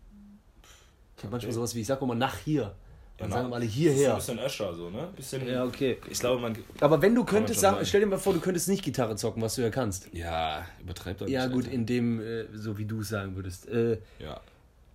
Ich 1.18 1.24
habe 1.24 1.32
manchmal 1.32 1.50
Okay. 1.50 1.52
sowas 1.56 1.76
wie, 1.76 1.82
ich 1.82 1.88
sag 1.88 2.02
immer 2.02 2.16
nach 2.16 2.38
hier. 2.40 2.74
Dann 3.18 3.30
Ja, 3.30 3.36
sagen 3.38 3.50
na, 3.50 3.56
alle 3.56 3.66
Ein 3.66 3.70
hierher. 3.72 4.16
bisschen 4.16 4.40
Öscher 4.40 4.74
so, 4.74 4.90
ne? 4.90 5.08
Bisschen, 5.16 5.48
Ja, 5.48 5.64
okay. 5.64 5.98
Ich 6.10 6.20
glaube, 6.20 6.42
man. 6.42 6.58
Aber 6.82 7.02
wenn 7.02 7.16
du 7.16 7.24
könntest, 7.24 7.62
sagen. 7.62 7.86
stell 7.86 8.02
dir 8.02 8.08
mal 8.08 8.18
vor, 8.20 8.34
du 8.34 8.42
könntest 8.42 8.68
nicht 8.68 8.84
Gitarre 8.84 9.16
zocken, 9.16 9.42
was 9.42 9.56
du 9.56 9.62
ja 9.62 9.70
kannst. 9.70 10.10
Ja, 10.14 10.66
übertreibt 10.82 11.22
er 11.22 11.30
Ja, 11.30 11.46
nicht, 11.46 11.54
gut, 11.54 11.64
Alter. 11.66 11.76
in 11.76 11.86
dem, 11.86 12.20
äh, 12.20 12.46
so 12.54 12.78
wie 12.78 12.84
du 12.86 13.00
es 13.02 13.10
sagen 13.10 13.36
würdest. 13.38 13.70
Äh, 13.70 14.00
Ja. 14.20 14.42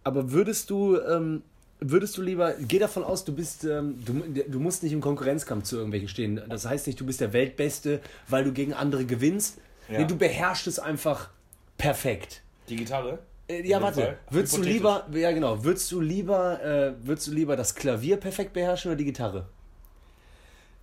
aber 0.04 0.30
würdest 0.32 0.68
du, 0.68 1.00
ähm, 1.00 1.42
würdest 1.80 2.16
du 2.16 2.22
lieber, 2.22 2.54
geh 2.58 2.78
davon 2.78 3.04
aus, 3.04 3.24
du 3.24 3.34
bist, 3.34 3.64
ähm, 3.64 4.02
du, 4.04 4.22
du 4.46 4.60
musst 4.60 4.82
nicht 4.82 4.92
im 4.92 5.00
Konkurrenzkampf 5.00 5.64
zu 5.64 5.76
irgendwelchen 5.76 6.08
stehen. 6.08 6.40
Das 6.48 6.66
heißt 6.66 6.86
nicht, 6.86 7.00
du 7.00 7.06
bist 7.06 7.20
der 7.20 7.32
Weltbeste, 7.32 8.00
weil 8.28 8.44
du 8.44 8.52
gegen 8.52 8.74
andere 8.74 9.04
gewinnst. 9.04 9.58
Ja. 9.88 9.98
Nee, 9.98 10.06
du 10.06 10.16
beherrschst 10.16 10.66
es 10.66 10.78
einfach 10.78 11.30
perfekt. 11.78 12.42
Die 12.68 12.76
Gitarre? 12.76 13.18
Äh, 13.48 13.66
ja, 13.66 13.82
warte. 13.82 14.18
Würdest 14.30 14.56
du 14.56 14.62
lieber, 14.62 15.06
ja 15.12 15.32
genau, 15.32 15.64
würdest 15.64 15.90
du 15.90 16.00
lieber, 16.00 16.62
äh, 16.62 16.92
würdest 17.02 17.26
du 17.26 17.32
lieber 17.32 17.56
das 17.56 17.74
Klavier 17.74 18.16
perfekt 18.16 18.52
beherrschen 18.52 18.90
oder 18.90 18.96
die 18.98 19.04
Gitarre? 19.04 19.46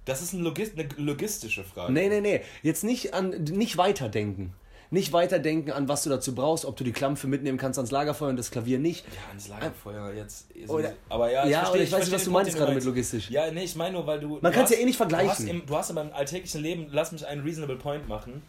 Das 0.05 0.21
ist 0.21 0.33
ein 0.33 0.41
Logis 0.41 0.71
eine 0.73 0.87
logistische 0.97 1.63
Frage. 1.63 1.91
Nee, 1.91 2.07
nee, 2.07 2.21
nee. 2.21 2.41
Jetzt 2.63 2.83
nicht 2.83 3.13
an, 3.13 3.29
nicht 3.29 3.77
weiterdenken. 3.77 4.53
Nicht 4.89 5.11
weiterdenken 5.11 5.71
an, 5.71 5.89
was 5.89 6.03
du 6.03 6.09
dazu 6.09 6.33
brauchst, 6.33 6.63
ob 6.63 6.77
du 6.77 6.83
die 6.85 6.93
Klampfe 6.93 7.27
mitnehmen 7.27 7.57
kannst 7.57 7.77
ans 7.77 7.91
Lagerfeuer 7.91 8.29
und 8.29 8.37
das 8.37 8.51
Klavier 8.51 8.79
nicht. 8.79 9.05
Ja, 9.07 9.27
ans 9.29 9.47
Lagerfeuer 9.49 10.13
jetzt. 10.13 10.45
Oder- 10.67 10.93
aber 11.09 11.29
ja, 11.31 11.45
Ja, 11.45 11.59
verstehe- 11.59 11.73
oder 11.73 11.83
ich 11.83 11.91
weiß 11.91 11.99
nicht, 12.05 12.13
was 12.13 12.23
du 12.23 12.31
meinst 12.31 12.55
gerade 12.55 12.73
mit 12.73 12.83
logistisch. 12.85 13.29
Ja, 13.29 13.51
nee, 13.51 13.63
ich 13.65 13.75
meine 13.75 13.93
nur, 13.97 14.07
weil 14.07 14.19
du. 14.21 14.39
Man 14.41 14.41
du 14.43 14.51
kann's 14.51 14.69
ja 14.69 14.77
eh 14.77 14.85
nicht 14.85 14.97
Du 14.99 15.03
hast, 15.03 15.11
vergleichen. 15.11 15.47
im, 15.47 15.65
du 15.65 15.75
hast 15.75 15.89
in 15.89 15.95
deinem 15.97 16.13
alltäglichen 16.13 16.61
Leben, 16.61 16.87
lass 16.91 17.11
mich 17.11 17.27
einen 17.27 17.41
reasonable 17.43 17.75
point 17.75 18.07
machen, 18.07 18.41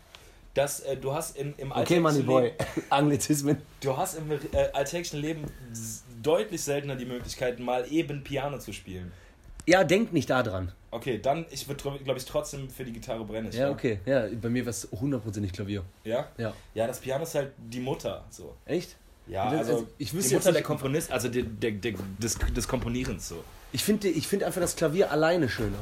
dass 0.55 0.81
äh, 0.81 0.97
du 0.97 1.13
hast 1.13 1.37
in, 1.37 1.55
im 1.59 1.71
Okay, 1.73 1.81
alltäglichen 1.81 2.03
Money 2.03 2.23
Boy. 2.23 2.43
Leben, 2.45 2.57
Anglizismen. 2.91 3.57
du 3.81 3.97
hast 3.97 4.15
im 4.19 4.31
äh, 4.31 4.39
alltäglichen 4.73 5.21
Leben 5.21 5.43
deutlich 6.23 6.63
seltener 6.63 6.95
die 6.97 7.05
Möglichkeit, 7.07 7.59
mal 7.59 7.85
eben 7.91 8.23
Piano 8.23 8.59
zu 8.59 8.73
spielen. 8.73 9.11
Ja, 9.69 9.85
denk 9.85 10.13
nicht 10.15 10.31
daran. 10.31 10.73
Okay, 10.91 11.19
dann, 11.19 11.45
ich 11.51 11.69
würde, 11.69 11.83
glaube 12.03 12.19
ich, 12.19 12.25
trotzdem 12.25 12.71
für 12.71 12.85
die 12.85 12.93
Gitarre 12.93 13.23
brennen. 13.25 13.53
Ja, 13.53 13.71
okay. 13.71 14.01
Ja, 14.07 14.27
bei 14.41 14.49
mir 14.49 14.63
wäre 14.63 14.71
es 14.71 14.89
hundertprozentig 14.91 15.53
Klavier. 15.53 15.85
Ja? 16.05 16.29
Ja. 16.39 16.55
Ja, 16.75 16.87
das 16.87 17.01
Piano 17.01 17.25
ist 17.25 17.35
halt 17.35 17.53
die 17.59 17.81
Mutter, 17.81 18.25
so. 18.31 18.55
Echt? 18.65 18.97
Ja, 19.27 19.45
also, 19.45 19.73
also, 19.73 19.89
ich 19.99 20.11
die 20.11 20.17
wüsste 20.17 20.35
Mutter 20.37 20.47
jetzt 20.49 20.55
der 20.57 20.63
Komponist, 20.63 21.13
also 21.13 21.29
der, 21.29 21.43
der, 21.43 21.73
der, 21.73 21.93
des, 22.19 22.39
des 22.57 22.67
Komponierens, 22.67 23.29
so. 23.29 23.45
Ich 23.73 23.85
finde 23.85 24.09
ich 24.09 24.27
find 24.27 24.43
einfach 24.43 24.63
das 24.63 24.75
Klavier 24.75 25.13
alleine 25.13 25.51
schöner. 25.51 25.77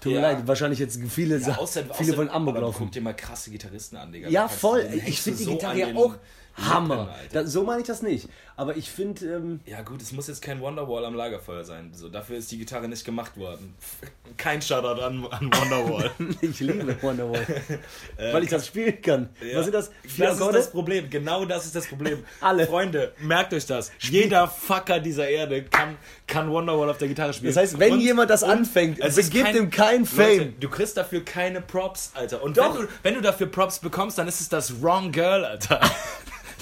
Tut 0.00 0.12
mir 0.12 0.20
Ja. 0.20 0.30
leid, 0.32 0.46
wahrscheinlich 0.48 0.78
jetzt 0.78 0.98
viele, 1.10 1.36
Ja, 1.38 1.58
außer, 1.58 1.82
viele 1.92 2.12
außer, 2.12 2.16
wollen 2.16 2.30
Amok 2.30 2.56
laufen. 2.56 2.78
Guck 2.84 2.92
dir 2.92 3.02
mal 3.02 3.14
krasse 3.14 3.50
Gitarristen 3.50 3.96
an, 3.98 4.10
Digga. 4.10 4.28
Ja, 4.30 4.42
Da 4.44 4.48
voll. 4.48 4.88
Ich 4.94 5.02
hängst 5.02 5.18
find 5.20 5.40
du 5.40 5.44
die 5.44 5.50
Gitarre 5.50 5.76
den 5.76 5.96
auch 5.98 6.14
Hammer. 6.54 7.14
Da, 7.32 7.46
so 7.46 7.62
meine 7.64 7.82
ich 7.82 7.86
das 7.86 8.00
nicht. 8.02 8.28
Aber 8.58 8.76
ich 8.76 8.90
finde, 8.90 9.24
ähm, 9.36 9.60
Ja 9.66 9.82
gut, 9.82 10.02
es 10.02 10.10
muss 10.10 10.26
jetzt 10.26 10.42
kein 10.42 10.60
Wonderwall 10.60 11.04
am 11.04 11.14
Lagerfeuer 11.14 11.62
sein. 11.62 11.92
So, 11.94 12.08
dafür 12.08 12.38
ist 12.38 12.50
die 12.50 12.58
Gitarre 12.58 12.88
nicht 12.88 13.04
gemacht 13.04 13.36
worden. 13.36 13.76
Kein 14.36 14.60
Shoutout 14.60 15.00
an, 15.00 15.24
an 15.30 15.50
Wonderwall. 15.54 16.10
ich 16.40 16.58
liebe 16.58 17.00
Wonderwall. 17.00 17.46
weil 18.16 18.42
ich 18.42 18.50
das 18.50 18.66
spielen 18.66 19.00
kann. 19.00 19.28
Was 19.54 19.64
sind 19.64 19.74
das? 19.74 19.92
Vier 20.02 20.26
Das 20.26 20.40
ist 20.40 20.52
das 20.52 20.70
Problem. 20.72 21.08
Genau 21.08 21.44
das 21.44 21.66
ist 21.66 21.76
das 21.76 21.86
Problem. 21.86 22.24
Alle. 22.40 22.66
Freunde, 22.66 23.12
merkt 23.20 23.54
euch 23.54 23.64
das. 23.64 23.92
Jeder 24.00 24.48
Fucker 24.48 24.98
dieser 24.98 25.28
Erde 25.28 25.62
kann, 25.62 25.96
kann 26.26 26.50
Wonderwall 26.50 26.90
auf 26.90 26.98
der 26.98 27.06
Gitarre 27.06 27.32
spielen. 27.34 27.54
Das 27.54 27.62
heißt, 27.62 27.78
wenn 27.78 27.92
Und- 27.92 28.00
jemand 28.00 28.28
das 28.28 28.42
und 28.42 28.50
anfängt, 28.50 28.98
es 28.98 29.30
gibt 29.30 29.54
ihm 29.54 29.70
kein 29.70 30.04
Fame. 30.04 30.38
Leute, 30.38 30.52
du 30.58 30.68
kriegst 30.68 30.96
dafür 30.96 31.24
keine 31.24 31.60
Props, 31.60 32.10
Alter. 32.14 32.42
Und 32.42 32.58
Doch. 32.58 32.74
Wenn, 32.74 32.82
du, 32.82 32.88
wenn 33.04 33.14
du 33.14 33.20
dafür 33.20 33.46
Props 33.46 33.78
bekommst, 33.78 34.18
dann 34.18 34.26
ist 34.26 34.40
es 34.40 34.48
das 34.48 34.82
Wrong 34.82 35.12
Girl, 35.12 35.44
Alter. 35.44 35.80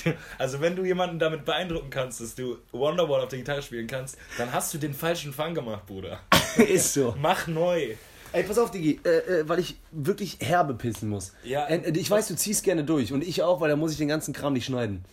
Also 0.39 0.61
wenn 0.61 0.77
du 0.77 0.85
jemanden 0.85 1.19
damit 1.19 1.45
beeindrucken 1.45 1.91
kannst, 1.91 2.21
dass 2.21 2.35
du 2.35 2.59
Wonderwall 2.73 3.23
auf 3.23 3.29
der 3.29 3.39
Gitarre 3.39 3.63
spielen 3.63 3.87
kannst, 3.87 4.19
dann 4.39 4.53
hast 4.53 4.73
du 4.75 4.79
den 4.79 4.95
falschen 4.95 5.33
Fang 5.33 5.55
gemacht, 5.55 5.87
Bruder. 5.87 6.21
Ist 6.59 6.95
so. 6.95 7.15
Mach 7.21 7.47
neu. 7.47 7.95
Ey, 8.33 8.43
pass 8.43 8.59
auf, 8.59 8.71
Digi, 8.71 9.01
äh, 9.05 9.09
äh, 9.41 9.49
weil 9.49 9.61
ich 9.61 9.77
wirklich 9.93 10.39
herbe 10.41 10.75
pissen 10.75 11.09
muss. 11.09 11.33
Ja. 11.45 11.67
Äh, 11.67 11.91
ich 11.97 12.11
weiß, 12.11 12.29
du 12.29 12.37
ziehst 12.37 12.65
gerne 12.65 12.85
durch 12.85 13.13
und 13.13 13.23
ich 13.23 13.43
auch, 13.43 13.61
weil 13.61 13.71
da 13.71 13.77
muss 13.77 13.93
ich 13.93 13.99
den 13.99 14.09
ganzen 14.09 14.35
Kram 14.35 14.53
nicht 14.53 14.67
schneiden. 14.67 15.05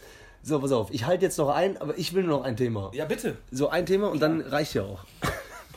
So, 0.41 0.59
pass 0.59 0.73
auf, 0.73 0.89
ich 0.91 1.05
halte 1.05 1.23
jetzt 1.23 1.37
noch 1.37 1.47
ein, 1.47 1.77
aber 1.77 1.97
ich 1.97 2.13
will 2.13 2.23
nur 2.23 2.39
noch 2.39 2.45
ein 2.45 2.57
Thema. 2.57 2.91
Ja, 2.93 3.05
bitte. 3.05 3.37
So 3.49 3.69
ein 3.69 3.85
Thema 3.85 4.09
und 4.09 4.19
dann 4.19 4.41
reicht 4.41 4.73
ja 4.73 4.83
auch. 4.83 5.05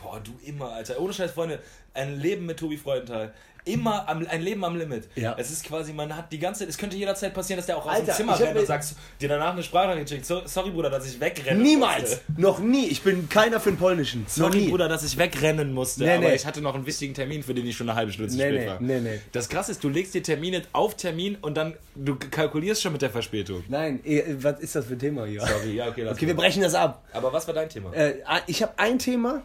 Boah, 0.09 0.21
du 0.23 0.31
immer, 0.45 0.71
Alter. 0.71 0.99
Ohne 1.01 1.13
Scheiß, 1.13 1.31
Freunde. 1.31 1.59
Ein 1.93 2.19
Leben 2.19 2.45
mit 2.45 2.57
Tobi 2.57 2.77
Freudenthal. 2.77 3.33
Immer 3.65 4.07
am, 4.07 4.25
ein 4.29 4.41
Leben 4.41 4.63
am 4.63 4.77
Limit. 4.77 5.09
Ja. 5.15 5.35
Es 5.37 5.51
ist 5.51 5.65
quasi, 5.65 5.91
man 5.91 6.15
hat 6.15 6.31
die 6.31 6.39
ganze 6.39 6.63
es 6.63 6.77
könnte 6.77 6.95
jederzeit 6.95 7.33
passieren, 7.33 7.57
dass 7.57 7.65
der 7.65 7.75
auch 7.75 7.85
aus 7.85 7.91
Alter, 7.95 8.05
dem 8.05 8.15
Zimmer 8.15 8.39
rennt 8.39 8.57
und 8.57 8.65
sagst, 8.65 8.95
dir 9.19 9.27
danach 9.27 9.51
eine 9.51 9.61
Sprachnachricht 9.63 10.07
schickt. 10.07 10.25
So, 10.25 10.43
sorry, 10.45 10.69
Bruder, 10.69 10.89
dass 10.89 11.05
ich 11.05 11.19
wegrennen 11.19 11.61
Niemals! 11.63 12.11
musste. 12.11 12.21
Noch 12.41 12.59
nie. 12.59 12.87
Ich 12.87 13.01
bin 13.01 13.27
keiner 13.27 13.59
für 13.59 13.71
den 13.71 13.77
Polnischen. 13.77 14.21
noch 14.21 14.29
Sorry, 14.29 14.57
nie. 14.61 14.69
Bruder, 14.69 14.87
dass 14.87 15.03
ich 15.03 15.17
wegrennen 15.17 15.73
musste, 15.73 16.05
Nee, 16.05 16.11
aber 16.13 16.29
nee. 16.29 16.35
ich 16.35 16.45
hatte 16.45 16.61
noch 16.61 16.75
einen 16.75 16.85
wichtigen 16.85 17.13
Termin, 17.13 17.43
für 17.43 17.53
den 17.53 17.67
ich 17.67 17.75
schon 17.75 17.89
eine 17.89 17.97
halbe 17.97 18.13
Stunde 18.13 18.31
zu 18.31 18.37
Nee, 18.37 18.43
spät 18.51 18.59
nee, 18.61 18.67
war. 18.67 18.79
nee, 18.79 18.99
nee. 19.01 19.19
Das 19.33 19.49
krasse 19.49 19.71
ist, 19.73 19.83
du 19.83 19.89
legst 19.89 20.13
dir 20.13 20.23
Termine 20.23 20.61
auf 20.71 20.95
Termin 20.95 21.35
und 21.41 21.57
dann, 21.57 21.73
du 21.95 22.15
kalkulierst 22.15 22.81
schon 22.81 22.93
mit 22.93 23.01
der 23.01 23.09
Verspätung. 23.09 23.65
Nein, 23.67 23.99
eh, 24.05 24.23
was 24.39 24.61
ist 24.61 24.75
das 24.77 24.85
für 24.85 24.93
ein 24.93 24.99
Thema 24.99 25.25
hier? 25.25 25.41
Sorry, 25.41 25.73
ja, 25.75 25.89
okay, 25.89 26.03
lass 26.03 26.13
Okay, 26.15 26.27
wir 26.27 26.35
mal. 26.35 26.43
brechen 26.43 26.61
das 26.61 26.73
ab. 26.73 27.03
Aber 27.11 27.33
was 27.33 27.45
war 27.47 27.53
dein 27.53 27.67
Thema? 27.67 27.91
Äh, 27.93 28.13
ich 28.45 28.63
habe 28.63 28.71
ein 28.77 28.97
Thema, 28.97 29.43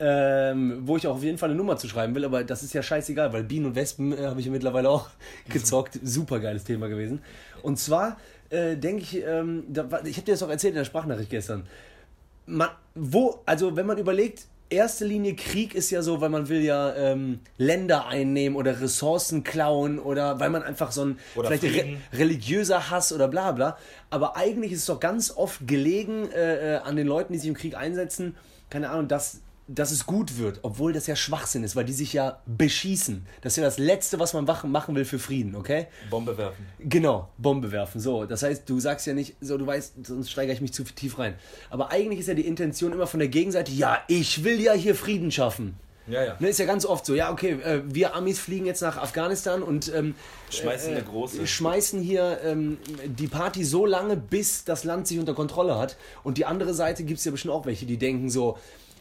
ähm, 0.00 0.82
wo 0.82 0.96
ich 0.96 1.06
auch 1.06 1.16
auf 1.16 1.22
jeden 1.22 1.38
Fall 1.38 1.50
eine 1.50 1.58
Nummer 1.58 1.76
zu 1.76 1.88
schreiben 1.88 2.14
will, 2.14 2.24
aber 2.24 2.44
das 2.44 2.62
ist 2.62 2.72
ja 2.72 2.82
scheißegal, 2.82 3.32
weil 3.32 3.44
Bienen 3.44 3.66
und 3.66 3.74
Wespen 3.74 4.12
äh, 4.12 4.26
habe 4.26 4.40
ich 4.40 4.46
ja 4.46 4.52
mittlerweile 4.52 4.90
auch 4.90 5.08
gezockt. 5.48 5.98
Super 6.02 6.40
geiles 6.40 6.64
Thema 6.64 6.88
gewesen. 6.88 7.20
Und 7.62 7.78
zwar 7.78 8.16
äh, 8.50 8.76
denke 8.76 9.02
ich, 9.02 9.22
ähm, 9.24 9.64
da, 9.68 9.84
ich 10.04 10.16
habe 10.16 10.24
dir 10.24 10.32
das 10.32 10.42
auch 10.42 10.50
erzählt 10.50 10.72
in 10.72 10.78
der 10.78 10.84
Sprachnachricht 10.84 11.30
gestern. 11.30 11.66
Man, 12.46 12.68
wo, 12.94 13.40
also 13.44 13.76
wenn 13.76 13.86
man 13.86 13.98
überlegt, 13.98 14.46
erste 14.70 15.04
Linie 15.04 15.34
Krieg 15.34 15.74
ist 15.74 15.90
ja 15.90 16.02
so, 16.02 16.20
weil 16.20 16.28
man 16.28 16.48
will 16.48 16.62
ja 16.62 16.94
ähm, 16.94 17.40
Länder 17.56 18.06
einnehmen 18.06 18.56
oder 18.56 18.80
Ressourcen 18.80 19.44
klauen 19.44 19.98
oder 19.98 20.40
weil 20.40 20.50
man 20.50 20.62
einfach 20.62 20.92
so 20.92 21.04
ein 21.04 21.18
Oder 21.34 21.48
vielleicht 21.48 21.64
re 21.64 21.96
religiöser 22.12 22.90
Hass 22.90 23.12
oder 23.12 23.28
bla 23.28 23.52
bla. 23.52 23.78
Aber 24.10 24.36
eigentlich 24.36 24.72
ist 24.72 24.80
es 24.80 24.86
doch 24.86 25.00
ganz 25.00 25.30
oft 25.30 25.66
gelegen 25.66 26.30
äh, 26.30 26.76
äh, 26.76 26.78
an 26.78 26.96
den 26.96 27.06
Leuten, 27.06 27.32
die 27.32 27.38
sich 27.38 27.48
im 27.48 27.54
Krieg 27.54 27.76
einsetzen, 27.76 28.34
keine 28.70 28.90
Ahnung, 28.90 29.08
dass, 29.08 29.40
dass 29.68 29.90
es 29.90 30.06
gut 30.06 30.38
wird, 30.38 30.60
obwohl 30.62 30.94
das 30.94 31.06
ja 31.06 31.14
Schwachsinn 31.14 31.62
ist, 31.62 31.76
weil 31.76 31.84
die 31.84 31.92
sich 31.92 32.14
ja 32.14 32.40
beschießen. 32.46 33.26
Das 33.42 33.52
ist 33.52 33.58
ja 33.58 33.64
das 33.64 33.78
Letzte, 33.78 34.18
was 34.18 34.32
man 34.32 34.44
machen 34.44 34.96
will 34.96 35.04
für 35.04 35.18
Frieden, 35.18 35.54
okay? 35.54 35.86
Bombe 36.08 36.36
werfen. 36.38 36.66
Genau, 36.78 37.28
Bombe 37.36 37.70
werfen. 37.70 38.00
So, 38.00 38.24
das 38.24 38.42
heißt, 38.42 38.68
du 38.68 38.80
sagst 38.80 39.06
ja 39.06 39.12
nicht, 39.12 39.36
so, 39.42 39.58
du 39.58 39.66
weißt, 39.66 40.06
sonst 40.06 40.30
steigere 40.30 40.54
ich 40.54 40.62
mich 40.62 40.72
zu 40.72 40.84
tief 40.84 41.18
rein. 41.18 41.34
Aber 41.68 41.92
eigentlich 41.92 42.20
ist 42.20 42.28
ja 42.28 42.34
die 42.34 42.46
Intention 42.46 42.92
immer 42.92 43.06
von 43.06 43.20
der 43.20 43.28
Gegenseite, 43.28 43.70
ja, 43.70 43.98
ich 44.08 44.42
will 44.42 44.58
ja 44.58 44.72
hier 44.72 44.94
Frieden 44.94 45.30
schaffen. 45.30 45.76
Ja, 46.06 46.24
ja. 46.24 46.36
Ne, 46.38 46.48
ist 46.48 46.58
ja 46.58 46.64
ganz 46.64 46.86
oft 46.86 47.04
so, 47.04 47.14
ja, 47.14 47.30
okay, 47.30 47.58
äh, 47.62 47.82
wir 47.84 48.14
Amis 48.14 48.38
fliegen 48.38 48.64
jetzt 48.64 48.80
nach 48.80 48.96
Afghanistan 48.96 49.62
und 49.62 49.92
ähm, 49.94 50.14
Schmeißen 50.48 50.92
eine 50.94 51.02
große. 51.02 51.46
schmeißen 51.46 52.00
hier 52.00 52.40
ähm, 52.42 52.78
die 53.04 53.26
Party 53.26 53.62
so 53.62 53.84
lange, 53.84 54.16
bis 54.16 54.64
das 54.64 54.84
Land 54.84 55.06
sich 55.06 55.18
unter 55.18 55.34
Kontrolle 55.34 55.78
hat. 55.78 55.98
Und 56.24 56.38
die 56.38 56.46
andere 56.46 56.72
Seite 56.72 57.04
gibt 57.04 57.18
es 57.18 57.26
ja 57.26 57.30
bestimmt 57.30 57.52
auch 57.52 57.66
welche, 57.66 57.84
die 57.84 57.98
denken 57.98 58.30
so, 58.30 58.56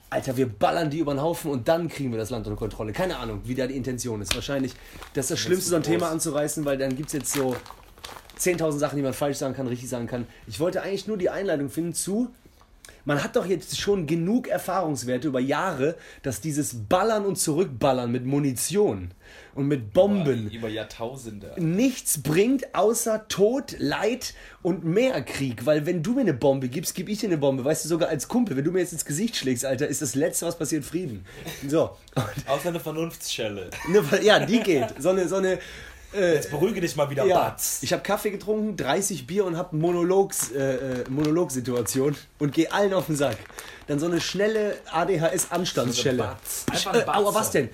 Alter, 0.10 0.38
wir 0.38 0.48
ballern 0.48 0.90
die 0.90 1.00
über 1.00 1.14
den 1.14 1.22
Haufen 1.22 1.52
und 1.52 1.68
dann 1.68 1.90
kriegen 1.90 2.12
wir 2.12 2.18
das 2.18 2.30
Land 2.30 2.48
unter 2.48 2.58
Kontrolle. 2.58 2.94
Keine 2.94 3.18
Ahnung, 3.18 3.42
wie 3.44 3.56
da 3.56 3.68
die 3.68 3.76
Intention 3.76 4.22
ist. 4.22 4.34
Wahrscheinlich, 4.34 4.74
das 5.14 5.26
ist 5.26 5.32
das 5.32 5.40
Schlimmste, 5.40 5.70
so 5.72 5.76
ein. 5.76 5.84
Thema 5.84 6.10
anzureißen, 6.10 6.64
weil 6.64 6.78
dann 6.78 6.96
gibt 6.96 7.08
es 7.08 7.14
jetzt 7.14 7.34
so 7.34 7.56
10.000 8.40 8.78
Sachen, 8.78 8.96
die 8.96 9.02
man 9.02 9.14
falsch 9.14 9.38
sagen 9.38 9.54
kann, 9.54 9.68
richtig 9.68 9.90
sagen 9.90 10.08
kann. 10.08 10.26
Ich 10.48 10.60
wollte 10.60 10.82
eigentlich 10.82 11.08
nur 11.08 11.18
die 11.18 11.30
Einleitung 11.30 11.70
finden 11.70 11.94
zu, 11.94 12.34
man 13.08 13.24
hat 13.24 13.38
doch 13.38 13.46
jetzt 13.46 13.80
schon 13.80 14.06
genug 14.06 14.50
Erfahrungswerte 14.50 15.30
über 15.30 15.40
Jahre, 15.40 15.96
dass 16.24 16.42
dieses 16.42 16.76
Ballern 16.90 17.26
und 17.26 17.38
Zurückballern 17.38 18.12
mit 18.12 18.26
Munition 18.26 19.12
und 19.56 19.70
mit 19.70 19.94
Bomben 19.94 20.52
Über 20.52 20.68
Jahrtausende. 20.68 21.54
nichts 21.56 22.22
bringt 22.22 22.76
außer 22.76 23.30
Tod, 23.30 23.78
Leid 23.80 24.34
und 24.62 24.84
mehr 24.84 25.22
Krieg. 25.22 25.66
Weil 25.66 25.86
wenn 25.86 26.04
du 26.04 26.16
mir 26.16 26.22
eine 26.22 26.34
Bombe 26.34 26.68
gibst, 26.68 26.96
gebe 26.96 27.10
ich 27.10 27.20
dir 27.20 27.28
eine 27.28 27.38
Bombe. 27.38 27.64
Weißt 27.64 27.86
du, 27.86 27.90
sogar 27.90 28.10
als 28.10 28.28
Kumpel, 28.28 28.58
wenn 28.58 28.66
du 28.66 28.74
mir 28.74 28.80
jetzt 28.80 28.92
ins 28.92 29.06
Gesicht 29.06 29.38
schlägst, 29.38 29.64
Alter, 29.64 29.88
ist 29.88 30.02
das 30.02 30.14
Letzte, 30.14 30.46
was 30.46 30.58
passiert, 30.58 30.84
Frieden. 30.84 31.26
So. 31.66 31.96
Und, 32.14 32.26
Außer 32.46 32.68
eine 32.70 32.82
Vernunftsschelle. 32.82 33.70
ne, 33.88 34.04
ja, 34.22 34.46
die 34.46 34.60
geht. 34.60 34.96
So 35.00 35.10
eine, 35.10 35.30
so 35.30 35.38
eine 35.38 35.60
Jetzt 36.14 36.50
beruhige 36.52 36.80
dich 36.82 36.96
mal 36.96 37.10
wieder, 37.10 37.26
ja, 37.26 37.50
Batz. 37.50 37.80
ich 37.82 37.92
habe 37.94 38.02
Kaffee 38.02 38.32
getrunken, 38.32 38.78
30 38.78 39.28
Bier 39.28 39.46
und 39.46 39.58
habe 39.58 39.76
Monologs, 39.76 40.52
äh, 40.52 40.76
äh, 41.02 41.10
Monologsituation 41.10 42.16
und 42.40 42.54
gehe 42.54 42.72
allen 42.72 42.94
auf 42.94 43.08
den 43.08 43.16
Sack. 43.16 43.38
Dann 43.88 44.00
so 44.00 44.06
eine 44.06 44.22
schnelle 44.22 44.78
ADHS-Anstandsschelle. 44.92 46.24
Batz. 46.24 46.66
Einfach 46.72 46.94
äh, 46.96 47.02
ein 47.04 47.10
aua, 47.10 47.24
Batzer. 47.24 47.36
was 47.40 47.52
denn? 47.52 47.70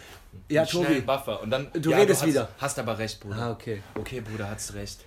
Ja, 0.49 0.65
Tobi, 0.65 1.01
Buffer. 1.01 1.41
Und 1.41 1.51
dann, 1.51 1.67
Du 1.73 1.91
ja, 1.91 1.97
redest 1.97 2.21
hast, 2.21 2.27
wieder. 2.27 2.49
Hast 2.57 2.79
aber 2.79 2.97
recht, 2.97 3.19
Bruder. 3.19 3.35
Ah, 3.37 3.51
okay. 3.51 3.81
Okay, 3.99 4.21
Bruder, 4.21 4.49
hast 4.49 4.73
recht. 4.73 4.99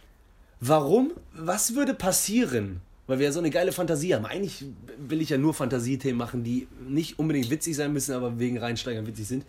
warum? 0.60 1.10
Was 1.34 1.74
würde 1.74 1.94
passieren? 1.94 2.80
Weil 3.08 3.18
wir 3.20 3.26
ja 3.26 3.32
so 3.32 3.38
eine 3.38 3.50
geile 3.50 3.70
Fantasie 3.72 4.14
haben. 4.14 4.26
Eigentlich 4.26 4.64
will 4.98 5.20
ich 5.20 5.28
ja 5.30 5.38
nur 5.38 5.54
Fantasiethemen 5.54 6.16
machen, 6.16 6.42
die 6.42 6.66
nicht 6.88 7.18
unbedingt 7.18 7.50
witzig 7.50 7.76
sein 7.76 7.92
müssen, 7.92 8.14
aber 8.14 8.38
wegen 8.38 8.58
Reinsteigern 8.58 9.06
witzig 9.06 9.28
sind. 9.28 9.44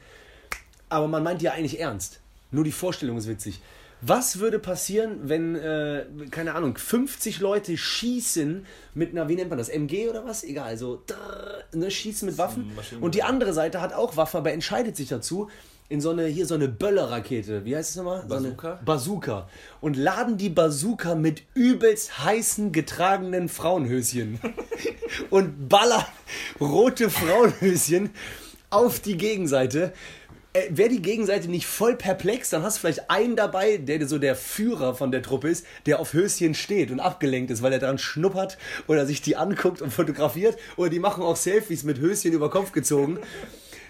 Aber 0.89 1.07
man 1.07 1.23
meint 1.23 1.41
ja 1.41 1.53
eigentlich 1.53 1.79
ernst. 1.79 2.19
Nur 2.51 2.63
die 2.63 2.71
Vorstellung 2.71 3.17
ist 3.17 3.27
witzig. 3.27 3.61
Was 4.01 4.39
würde 4.39 4.59
passieren, 4.59 5.21
wenn, 5.23 5.55
äh, 5.55 6.05
keine 6.29 6.53
Ahnung, 6.53 6.77
50 6.77 7.39
Leute 7.39 7.77
schießen 7.77 8.65
mit 8.93 9.11
einer, 9.11 9.27
wie 9.27 9.35
nennt 9.35 9.49
man 9.49 9.57
das, 9.57 9.69
MG 9.69 10.07
oder 10.09 10.23
was? 10.23 10.43
Egal, 10.43 10.77
so, 10.77 11.01
drrr, 11.07 11.63
ne, 11.73 11.89
schießen 11.89 12.27
mit 12.27 12.37
Waffen. 12.37 12.71
Und 13.01 13.15
die 13.15 13.23
andere 13.23 13.53
Seite 13.53 13.81
hat 13.81 13.93
auch 13.93 14.15
Waffen, 14.15 14.37
aber 14.37 14.53
entscheidet 14.53 14.95
sich 14.95 15.09
dazu, 15.09 15.49
in 15.89 16.01
so 16.01 16.09
eine, 16.09 16.25
hier 16.27 16.45
so 16.45 16.55
eine 16.55 16.67
Böllerrakete, 16.67 17.63
wie 17.63 17.75
heißt 17.75 17.91
es 17.91 17.95
nochmal? 17.95 18.25
So 18.27 18.35
eine 18.35 18.49
Bazooka? 18.49 18.79
Bazooka. 18.83 19.49
Und 19.79 19.95
laden 19.95 20.37
die 20.37 20.49
Bazooka 20.49 21.15
mit 21.15 21.43
übelst 21.53 22.23
heißen, 22.23 22.71
getragenen 22.73 23.47
Frauenhöschen. 23.47 24.39
und 25.29 25.69
ballern 25.69 26.05
rote 26.59 27.09
Frauenhöschen 27.09 28.11
auf 28.69 28.99
die 28.99 29.17
Gegenseite. 29.17 29.93
Äh, 30.57 30.69
Wäre 30.75 30.89
die 30.89 31.01
Gegenseite 31.01 31.49
nicht 31.49 31.67
voll 31.67 31.95
perplex, 31.95 32.49
dann 32.49 32.63
hast 32.63 32.77
du 32.77 32.81
vielleicht 32.81 33.11
einen 33.11 33.35
dabei, 33.35 33.77
der 33.77 34.07
so 34.07 34.17
der 34.17 34.35
Führer 34.35 34.95
von 34.95 35.11
der 35.11 35.21
Truppe 35.21 35.49
ist, 35.49 35.65
der 35.85 35.99
auf 35.99 36.13
Höschen 36.13 36.55
steht 36.55 36.89
und 36.89 36.99
abgelenkt 36.99 37.51
ist, 37.51 37.61
weil 37.61 37.73
er 37.73 37.79
dran 37.79 37.97
schnuppert 37.97 38.57
oder 38.87 39.05
sich 39.05 39.21
die 39.21 39.35
anguckt 39.35 39.81
und 39.81 39.91
fotografiert. 39.91 40.57
Oder 40.75 40.89
die 40.89 40.99
machen 40.99 41.23
auch 41.23 41.35
Selfies 41.35 41.83
mit 41.83 41.99
Höschen 41.99 42.33
über 42.33 42.49
Kopf 42.49 42.71
gezogen. 42.71 43.19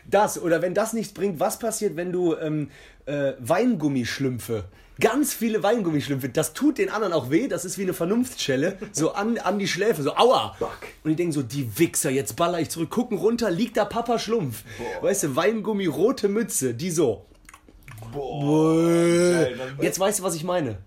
Das, 0.09 0.41
oder 0.41 0.61
wenn 0.61 0.73
das 0.73 0.93
nichts 0.93 1.13
bringt, 1.13 1.39
was 1.39 1.59
passiert, 1.59 1.95
wenn 1.97 2.11
du 2.11 2.35
ähm, 2.35 2.69
äh, 3.05 3.33
Weingummischlümpfe, 3.39 4.63
ganz 5.01 5.33
viele 5.33 5.61
Weingummischlümpfe, 5.63 6.29
das 6.29 6.53
tut 6.53 6.77
den 6.77 6.89
anderen 6.89 7.11
auch 7.13 7.29
weh, 7.29 7.47
das 7.47 7.65
ist 7.65 7.77
wie 7.77 7.83
eine 7.83 7.93
Vernunftsschelle, 7.93 8.77
so 8.93 9.11
an, 9.11 9.37
an 9.37 9.59
die 9.59 9.67
Schläfe, 9.67 10.01
so 10.01 10.15
aua. 10.15 10.55
Und 11.03 11.09
die 11.11 11.15
denken 11.15 11.33
so, 11.33 11.43
die 11.43 11.77
Wichser, 11.77 12.09
jetzt 12.09 12.35
baller 12.37 12.59
ich 12.61 12.69
zurück, 12.69 12.89
gucken 12.89 13.17
runter, 13.17 13.51
liegt 13.51 13.75
da 13.77 13.85
Papa 13.85 14.17
Schlumpf. 14.17 14.63
Weißt 15.01 15.23
du, 15.23 15.35
Weingummi, 15.35 15.85
rote 15.87 16.29
Mütze, 16.29 16.73
die 16.73 16.89
so. 16.91 17.25
Geil, 18.13 19.55
dann- 19.57 19.77
Jetzt 19.83 19.99
weißt 19.99 20.19
du, 20.19 20.23
was 20.23 20.35
ich 20.35 20.43
meine. 20.43 20.77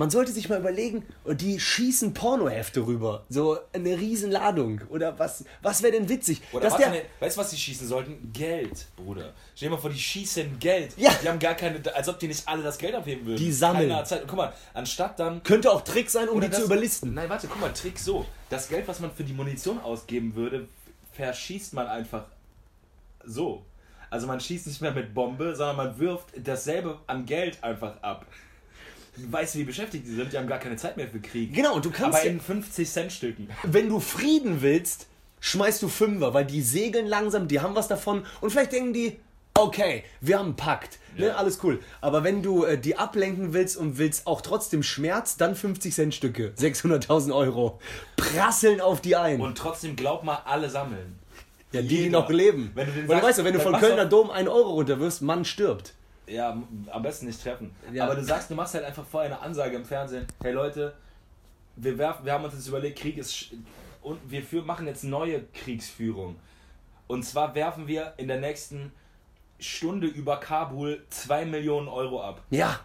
Man 0.00 0.08
sollte 0.08 0.32
sich 0.32 0.48
mal 0.48 0.58
überlegen, 0.58 1.04
die 1.26 1.60
schießen 1.60 2.14
Pornohefte 2.14 2.86
rüber. 2.86 3.22
So 3.28 3.58
eine 3.74 3.98
Riesenladung. 3.98 4.80
Oder 4.88 5.18
was, 5.18 5.44
was 5.60 5.82
wäre 5.82 5.92
denn 5.92 6.08
witzig? 6.08 6.40
Oder 6.52 6.70
Dass 6.70 6.78
der, 6.78 6.88
ne, 6.88 7.02
weißt 7.18 7.36
du, 7.36 7.40
was 7.42 7.50
die 7.50 7.58
schießen 7.58 7.86
sollten? 7.86 8.32
Geld, 8.32 8.86
Bruder. 8.96 9.34
Stell 9.54 9.68
dir 9.68 9.74
mal 9.74 9.80
vor, 9.82 9.90
die 9.90 9.98
schießen 9.98 10.58
Geld. 10.58 10.94
Ja. 10.96 11.12
Die 11.22 11.28
haben 11.28 11.38
gar 11.38 11.52
keine, 11.52 11.82
als 11.94 12.08
ob 12.08 12.18
die 12.18 12.28
nicht 12.28 12.48
alle 12.48 12.62
das 12.62 12.78
Geld 12.78 12.94
abheben 12.94 13.26
würden. 13.26 13.36
Die 13.36 13.52
sammeln. 13.52 13.94
Zeit. 14.06 14.22
Guck 14.26 14.38
mal, 14.38 14.54
anstatt 14.72 15.20
dann. 15.20 15.42
könnte 15.42 15.70
auch 15.70 15.82
Trick 15.82 16.08
sein, 16.08 16.30
um 16.30 16.40
die 16.40 16.46
zu 16.46 16.52
das- 16.52 16.64
überlisten. 16.64 17.12
Nein, 17.12 17.28
warte, 17.28 17.46
guck 17.46 17.60
mal, 17.60 17.70
Trick 17.74 17.98
so. 17.98 18.24
Das 18.48 18.70
Geld, 18.70 18.88
was 18.88 19.00
man 19.00 19.12
für 19.12 19.24
die 19.24 19.34
Munition 19.34 19.78
ausgeben 19.80 20.34
würde, 20.34 20.66
verschießt 21.12 21.74
man 21.74 21.86
einfach 21.86 22.24
so. 23.22 23.66
Also 24.08 24.26
man 24.26 24.40
schießt 24.40 24.66
nicht 24.66 24.80
mehr 24.80 24.92
mit 24.92 25.12
Bombe, 25.12 25.54
sondern 25.54 25.76
man 25.76 25.98
wirft 25.98 26.28
dasselbe 26.42 26.98
an 27.06 27.26
Geld 27.26 27.62
einfach 27.62 28.02
ab. 28.02 28.24
Weißt 29.30 29.54
du, 29.54 29.58
wie 29.60 29.64
beschäftigt 29.64 30.06
die 30.06 30.14
sind? 30.14 30.32
Die 30.32 30.38
haben 30.38 30.46
gar 30.48 30.58
keine 30.58 30.76
Zeit 30.76 30.96
mehr 30.96 31.08
für 31.08 31.20
Krieg. 31.20 31.52
Genau, 31.54 31.74
und 31.76 31.84
du 31.84 31.90
kannst 31.90 32.18
Aber 32.20 32.26
in 32.28 32.40
50-Cent-Stücken. 32.40 33.48
wenn 33.64 33.88
du 33.88 34.00
Frieden 34.00 34.62
willst, 34.62 35.06
schmeißt 35.40 35.82
du 35.82 35.88
Fünfer, 35.88 36.34
weil 36.34 36.44
die 36.44 36.62
segeln 36.62 37.06
langsam, 37.06 37.48
die 37.48 37.60
haben 37.60 37.74
was 37.74 37.88
davon 37.88 38.24
und 38.40 38.50
vielleicht 38.50 38.72
denken 38.72 38.92
die, 38.92 39.18
okay, 39.58 40.04
wir 40.20 40.38
haben 40.38 40.46
einen 40.46 40.56
Pakt, 40.56 40.98
ne, 41.16 41.26
Ja. 41.28 41.34
alles 41.34 41.58
cool. 41.62 41.80
Aber 42.00 42.24
wenn 42.24 42.42
du 42.42 42.64
äh, 42.64 42.78
die 42.78 42.96
ablenken 42.96 43.52
willst 43.52 43.76
und 43.76 43.98
willst 43.98 44.26
auch 44.26 44.40
trotzdem 44.42 44.82
Schmerz, 44.82 45.36
dann 45.36 45.54
50 45.54 45.94
Cent 45.94 46.14
Stücke, 46.14 46.52
600.000 46.58 47.34
Euro, 47.34 47.80
prasseln 48.16 48.80
auf 48.80 49.00
die 49.00 49.16
ein. 49.16 49.40
Und 49.40 49.56
trotzdem 49.58 49.96
glaub 49.96 50.24
mal, 50.24 50.38
alle 50.44 50.70
sammeln. 50.70 51.18
ja, 51.72 51.82
die, 51.82 51.88
die 51.88 51.96
jeder. 52.04 52.20
noch 52.20 52.30
leben. 52.30 52.70
Wenn 52.74 52.86
du 52.86 52.92
den 52.92 53.08
weil 53.08 53.16
du 53.20 53.22
sagst, 53.22 53.24
weißt, 53.28 53.38
ja, 53.40 53.44
wenn 53.44 53.54
du 53.54 53.60
von 53.60 53.74
Kölner 53.80 54.04
du- 54.04 54.10
Dom 54.10 54.30
1 54.30 54.48
Euro 54.48 54.70
runterwirfst, 54.70 55.22
Mann 55.22 55.44
stirbt. 55.44 55.94
Ja, 56.30 56.56
am 56.90 57.02
besten 57.02 57.26
nicht 57.26 57.42
treffen. 57.42 57.74
Ja. 57.92 58.04
Aber 58.04 58.14
du 58.14 58.22
sagst, 58.24 58.50
du 58.50 58.54
machst 58.54 58.74
halt 58.74 58.84
einfach 58.84 59.04
vorher 59.04 59.30
eine 59.32 59.40
Ansage 59.42 59.76
im 59.76 59.84
Fernsehen. 59.84 60.26
Hey 60.42 60.52
Leute, 60.52 60.94
wir, 61.76 61.98
werfen, 61.98 62.24
wir 62.24 62.32
haben 62.32 62.44
uns 62.44 62.54
jetzt 62.54 62.68
überlegt, 62.68 62.98
Krieg 62.98 63.18
ist... 63.18 63.32
sch- 63.34 63.54
Und 64.02 64.18
wir 64.30 64.42
für, 64.42 64.62
machen 64.62 64.86
jetzt 64.86 65.04
neue 65.04 65.42
Kriegsführung. 65.52 66.36
Und 67.08 67.24
zwar 67.24 67.54
werfen 67.54 67.86
wir 67.88 68.14
in 68.16 68.28
der 68.28 68.38
nächsten 68.38 68.92
Stunde 69.58 70.06
über 70.06 70.38
Kabul 70.38 71.04
2 71.10 71.44
Millionen 71.46 71.88
Euro 71.88 72.22
ab. 72.22 72.40
Ja, 72.50 72.80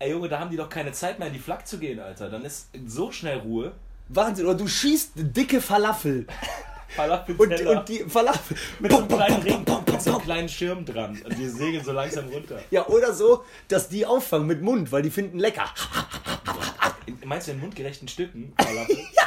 Ey 0.00 0.12
Junge, 0.12 0.28
da 0.28 0.38
haben 0.38 0.50
die 0.50 0.56
doch 0.56 0.68
keine 0.68 0.92
Zeit 0.92 1.18
mehr 1.18 1.26
in 1.26 1.34
die 1.34 1.40
Flak 1.40 1.66
zu 1.66 1.76
gehen, 1.78 1.98
Alter. 1.98 2.30
Dann 2.30 2.44
ist 2.44 2.68
so 2.86 3.10
schnell 3.10 3.38
Ruhe. 3.38 3.72
Wahnsinn. 4.08 4.46
Oder 4.46 4.54
du 4.56 4.68
schießt 4.68 5.12
dicke 5.16 5.60
Falafel. 5.60 6.24
Und, 6.88 6.94
Falafelteller 6.96 7.80
und 7.80 7.88
die 7.88 7.98
Falafel. 8.08 8.56
mit 8.80 8.90
so 8.90 8.98
einem 8.98 9.08
kleinen 9.08 9.42
Ring, 9.42 9.64
mit 9.86 10.02
so 10.02 10.10
einem 10.10 10.22
kleinen 10.22 10.48
Schirm 10.48 10.84
dran. 10.84 11.20
Und 11.24 11.38
die 11.38 11.48
segeln 11.48 11.84
so 11.84 11.92
langsam 11.92 12.28
runter. 12.28 12.60
Ja, 12.70 12.86
oder 12.86 13.12
so, 13.12 13.44
dass 13.68 13.88
die 13.88 14.06
auffangen 14.06 14.46
mit 14.46 14.62
Mund, 14.62 14.90
weil 14.90 15.02
die 15.02 15.10
finden 15.10 15.38
lecker. 15.38 15.66
Meinst 17.24 17.48
du 17.48 17.52
in 17.52 17.60
mundgerechten 17.60 18.08
Stücken? 18.08 18.52
Falafel? 18.58 18.96
ja! 19.12 19.24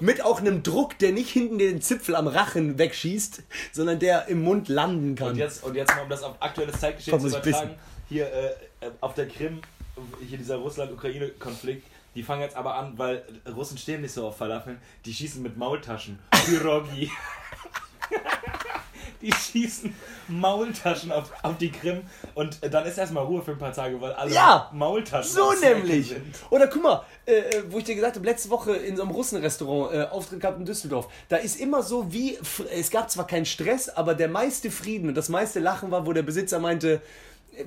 Mit 0.00 0.22
auch 0.22 0.40
einem 0.40 0.62
Druck, 0.62 0.98
der 0.98 1.12
nicht 1.12 1.30
hinten 1.30 1.58
den 1.58 1.80
Zipfel 1.80 2.16
am 2.16 2.26
Rachen 2.26 2.78
wegschießt, 2.78 3.42
sondern 3.72 3.98
der 3.98 4.28
im 4.28 4.42
Mund 4.42 4.68
landen 4.68 5.14
kann. 5.14 5.30
Und 5.30 5.36
jetzt, 5.36 5.64
und 5.64 5.74
jetzt 5.74 5.94
mal, 5.94 6.02
um 6.02 6.08
das 6.08 6.22
auf 6.22 6.36
aktuelles 6.40 6.78
Zeitgeschehen 6.80 7.16
Komm, 7.16 7.28
zu 7.28 7.38
übertragen, 7.38 7.74
hier 8.08 8.26
äh, 8.26 8.90
auf 9.00 9.14
der 9.14 9.26
Krim, 9.26 9.62
hier 10.26 10.36
dieser 10.38 10.56
Russland-Ukraine-Konflikt, 10.56 11.86
die 12.14 12.22
fangen 12.22 12.42
jetzt 12.42 12.56
aber 12.56 12.74
an, 12.74 12.96
weil 12.98 13.22
Russen 13.54 13.78
stehen 13.78 14.02
nicht 14.02 14.12
so 14.12 14.28
auf 14.28 14.36
Falafeln, 14.36 14.80
die 15.04 15.12
schießen 15.14 15.42
mit 15.42 15.56
Maultaschen. 15.56 16.18
Pyrogi. 16.30 17.10
die 19.22 19.32
schießen 19.32 19.94
Maultaschen 20.28 21.10
auf, 21.10 21.32
auf 21.42 21.56
die 21.58 21.70
Krim 21.70 22.02
und 22.34 22.62
äh, 22.62 22.68
dann 22.70 22.84
ist 22.84 22.98
erstmal 22.98 23.24
Ruhe 23.24 23.42
für 23.42 23.52
ein 23.52 23.58
paar 23.58 23.72
Tage, 23.72 24.00
weil 24.00 24.12
alle 24.12 24.30
Ja, 24.32 24.70
Maultaschen 24.72 25.30
so 25.32 25.52
nämlich. 25.52 26.08
sind. 26.08 26.22
Oder 26.50 26.66
guck 26.68 26.82
mal, 26.82 27.04
äh, 27.26 27.32
äh, 27.36 27.64
wo 27.70 27.78
ich 27.78 27.84
dir 27.84 27.94
gesagt 27.94 28.16
habe, 28.16 28.26
letzte 28.26 28.50
Woche 28.50 28.72
in 28.76 28.96
so 28.96 29.02
einem 29.02 29.12
Russenrestaurant 29.12 29.94
äh, 29.94 30.02
Auftritt 30.04 30.40
gehabt 30.40 30.58
in 30.58 30.66
Düsseldorf. 30.66 31.08
Da 31.28 31.36
ist 31.36 31.58
immer 31.58 31.82
so 31.82 32.12
wie, 32.12 32.38
es 32.72 32.90
gab 32.90 33.10
zwar 33.10 33.26
keinen 33.26 33.46
Stress, 33.46 33.88
aber 33.88 34.14
der 34.14 34.28
meiste 34.28 34.70
Frieden 34.70 35.08
und 35.08 35.14
das 35.14 35.28
meiste 35.30 35.58
Lachen 35.60 35.90
war, 35.90 36.06
wo 36.06 36.12
der 36.12 36.22
Besitzer 36.22 36.58
meinte, 36.58 37.00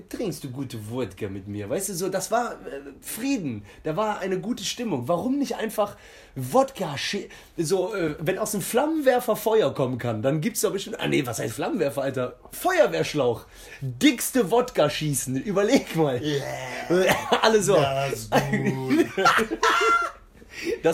trinkst 0.09 0.43
du 0.43 0.49
gute 0.51 0.89
Wodka 0.91 1.27
mit 1.29 1.47
mir? 1.47 1.69
Weißt 1.69 1.89
du, 1.89 1.93
so, 1.93 2.09
das 2.09 2.29
war 2.31 2.53
äh, 2.53 2.81
Frieden. 3.01 3.63
Da 3.83 3.95
war 3.95 4.19
eine 4.19 4.39
gute 4.39 4.63
Stimmung. 4.63 5.07
Warum 5.07 5.38
nicht 5.39 5.55
einfach 5.55 5.95
Wodka, 6.35 6.95
schi- 6.95 7.29
so, 7.57 7.95
äh, 7.95 8.15
wenn 8.19 8.38
aus 8.38 8.51
dem 8.51 8.61
Flammenwerfer 8.61 9.35
Feuer 9.35 9.73
kommen 9.73 9.97
kann, 9.97 10.21
dann 10.21 10.41
gibt's 10.41 10.61
doch 10.61 10.71
bestimmt, 10.71 10.99
ah 10.99 11.07
nee, 11.07 11.25
was 11.25 11.39
heißt 11.39 11.53
Flammenwerfer, 11.55 12.01
Alter? 12.03 12.35
Feuerwehrschlauch. 12.51 13.45
Dickste 13.81 14.51
Wodka 14.51 14.89
schießen. 14.89 15.35
Überleg 15.38 15.95
mal. 15.95 16.21
Alle 17.41 17.61
so. 17.63 17.75
Das 17.75 18.29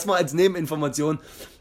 mal 0.05 0.17
als 0.17 0.33
Nebeninformation 0.33 1.19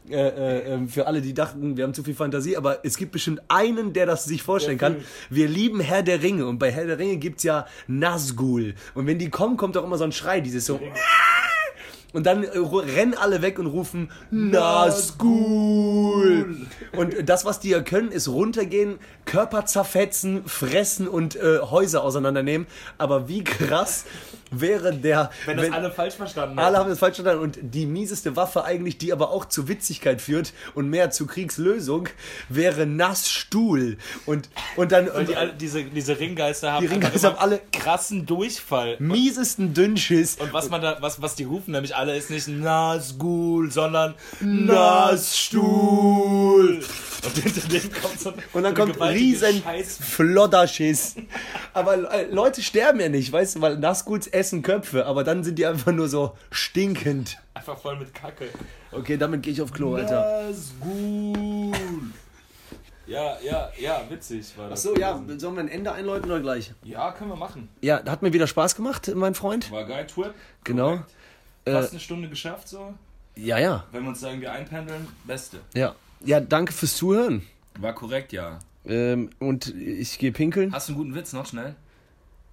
äh, 0.09 0.15
äh, 0.15 0.73
äh, 0.73 0.87
für 0.87 1.07
alle, 1.07 1.21
die 1.21 1.33
dachten, 1.33 1.77
wir 1.77 1.85
haben 1.85 1.93
zu 1.93 2.03
viel 2.03 2.15
Fantasie, 2.15 2.57
aber 2.57 2.83
es 2.83 2.97
gibt 2.97 3.13
bestimmt 3.13 3.41
einen, 3.47 3.93
der 3.93 4.05
das 4.05 4.25
sich 4.25 4.43
vorstellen 4.43 4.77
kann. 4.77 4.97
Wir 5.29 5.47
lieben 5.47 5.79
Herr 5.79 6.03
der 6.03 6.21
Ringe 6.21 6.45
und 6.45 6.59
bei 6.59 6.71
Herr 6.71 6.85
der 6.85 6.99
Ringe 6.99 7.15
gibt's 7.17 7.43
ja 7.43 7.65
Nazgul. 7.87 8.75
Und 8.95 9.07
wenn 9.07 9.17
die 9.17 9.29
kommen, 9.29 9.55
kommt 9.55 9.77
auch 9.77 9.83
immer 9.85 9.97
so 9.97 10.03
ein 10.03 10.11
Schrei, 10.11 10.41
dieses 10.41 10.65
so. 10.65 10.81
Und 12.11 12.27
dann 12.27 12.43
äh, 12.43 12.59
rennen 12.59 13.15
alle 13.15 13.41
weg 13.41 13.57
und 13.57 13.65
rufen 13.65 14.11
Nazgul. 14.29 15.87
Und 16.95 17.27
das, 17.27 17.43
was 17.43 17.59
die 17.59 17.69
ja 17.69 17.81
können, 17.81 18.11
ist 18.11 18.27
runtergehen, 18.27 18.99
Körper 19.25 19.65
zerfetzen, 19.65 20.45
fressen 20.45 21.07
und 21.07 21.35
äh, 21.35 21.57
Häuser 21.61 22.03
auseinandernehmen. 22.03 22.67
Aber 22.99 23.27
wie 23.29 23.43
krass 23.43 24.05
wäre 24.61 24.93
der, 24.93 25.29
Wenn 25.45 25.57
das 25.57 25.71
alle 25.71 25.91
falsch 25.91 26.15
verstanden 26.15 26.59
alle 26.59 26.77
haben 26.77 26.89
das 26.89 26.99
falsch 26.99 27.15
verstanden 27.15 27.41
und 27.43 27.57
die 27.61 27.85
mieseste 27.85 28.35
Waffe 28.35 28.63
eigentlich, 28.63 28.97
die 28.97 29.13
aber 29.13 29.31
auch 29.31 29.45
zu 29.45 29.67
Witzigkeit 29.67 30.21
führt 30.21 30.53
und 30.75 30.89
mehr 30.89 31.11
zu 31.11 31.25
Kriegslösung, 31.27 32.09
wäre 32.49 32.85
Nassstuhl. 32.85 33.97
Und, 34.25 34.49
und 34.75 34.91
dann 34.91 35.07
Und 35.09 35.29
die, 35.29 35.35
alle- 35.35 35.53
diese, 35.53 35.83
diese 35.83 36.19
Ringgeister 36.19 36.73
haben 36.73 36.85
Die 36.85 36.91
Ringgeister 36.93 37.29
haben 37.29 37.37
alle- 37.37 37.61
krassen 37.71 38.25
Durchfall. 38.25 38.95
miesesten 38.99 39.73
Dünnschiss. 39.73 40.37
Und 40.39 40.53
was 40.53 40.69
man 40.69 40.81
da, 40.81 40.97
was, 41.01 41.21
was 41.21 41.35
die 41.35 41.43
rufen 41.43 41.71
nämlich 41.71 41.95
alle, 41.95 42.15
ist 42.15 42.29
nicht 42.29 42.47
Nasgul, 42.47 43.71
sondern 43.71 44.15
Nassstuhl. 44.41 46.81
Und 47.25 47.71
dem 47.73 47.91
kommt 48.01 48.19
so 48.19 48.33
Und 48.53 48.63
dann 48.63 48.75
so 48.75 48.81
kommt 48.81 49.01
riesen 49.01 49.63
Flodderschiss. 50.01 51.15
Aber 51.73 52.11
äh, 52.13 52.25
Leute 52.31 52.61
sterben 52.61 52.99
ja 52.99 53.09
nicht, 53.09 53.31
weißt 53.31 53.55
du, 53.55 53.61
weil 53.61 53.77
Nassguls 53.77 54.27
essen 54.27 54.61
Köpfe, 54.61 55.05
aber 55.05 55.23
dann 55.23 55.43
sind 55.43 55.57
die 55.59 55.65
einfach 55.65 55.91
nur 55.91 56.07
so 56.09 56.35
stinkend. 56.51 57.37
einfach 57.53 57.77
voll 57.77 57.97
mit 57.97 58.13
Kacke. 58.13 58.49
Okay, 58.91 59.17
damit 59.17 59.43
gehe 59.43 59.53
ich 59.53 59.61
auf 59.61 59.71
Klo, 59.71 59.95
Alter. 59.95 60.49
Nasgul. 60.49 61.71
Ja, 63.05 63.37
ja, 63.41 63.69
ja, 63.77 64.01
witzig 64.09 64.57
war 64.57 64.69
das. 64.69 64.85
Achso, 64.85 64.97
ja, 64.97 65.21
sollen 65.37 65.55
wir 65.55 65.61
ein 65.63 65.67
Ende 65.67 65.91
einläuten 65.91 66.31
oder 66.31 66.39
gleich? 66.39 66.71
Ja, 66.83 67.11
können 67.11 67.31
wir 67.31 67.35
machen. 67.35 67.67
Ja, 67.81 68.01
hat 68.05 68.21
mir 68.21 68.31
wieder 68.31 68.47
Spaß 68.47 68.75
gemacht, 68.75 69.11
mein 69.13 69.35
Freund. 69.35 69.69
War 69.71 69.83
geil, 69.85 70.07
Trip. 70.07 70.33
Genau. 70.63 70.89
Korrekt. 70.91 71.11
Fast 71.65 71.91
eine 71.91 71.99
Stunde 71.99 72.29
geschafft 72.29 72.69
so. 72.69 72.93
Ja, 73.35 73.57
ja, 73.57 73.83
Wenn 73.91 74.03
wir 74.03 74.09
uns 74.09 74.21
da 74.21 74.27
irgendwie 74.29 74.47
einpendeln, 74.47 75.07
beste. 75.25 75.59
ja. 75.73 75.95
Ja, 76.25 76.39
danke 76.39 76.73
fürs 76.73 76.95
Zuhören. 76.95 77.43
War 77.79 77.93
korrekt, 77.93 78.31
ja. 78.33 78.59
Ähm, 78.85 79.29
und 79.39 79.73
ich 79.75 80.19
gehe 80.19 80.31
pinkeln. 80.31 80.71
Hast 80.71 80.89
du 80.89 80.93
einen 80.93 81.01
guten 81.01 81.15
Witz 81.15 81.33
noch 81.33 81.45
schnell? 81.45 81.75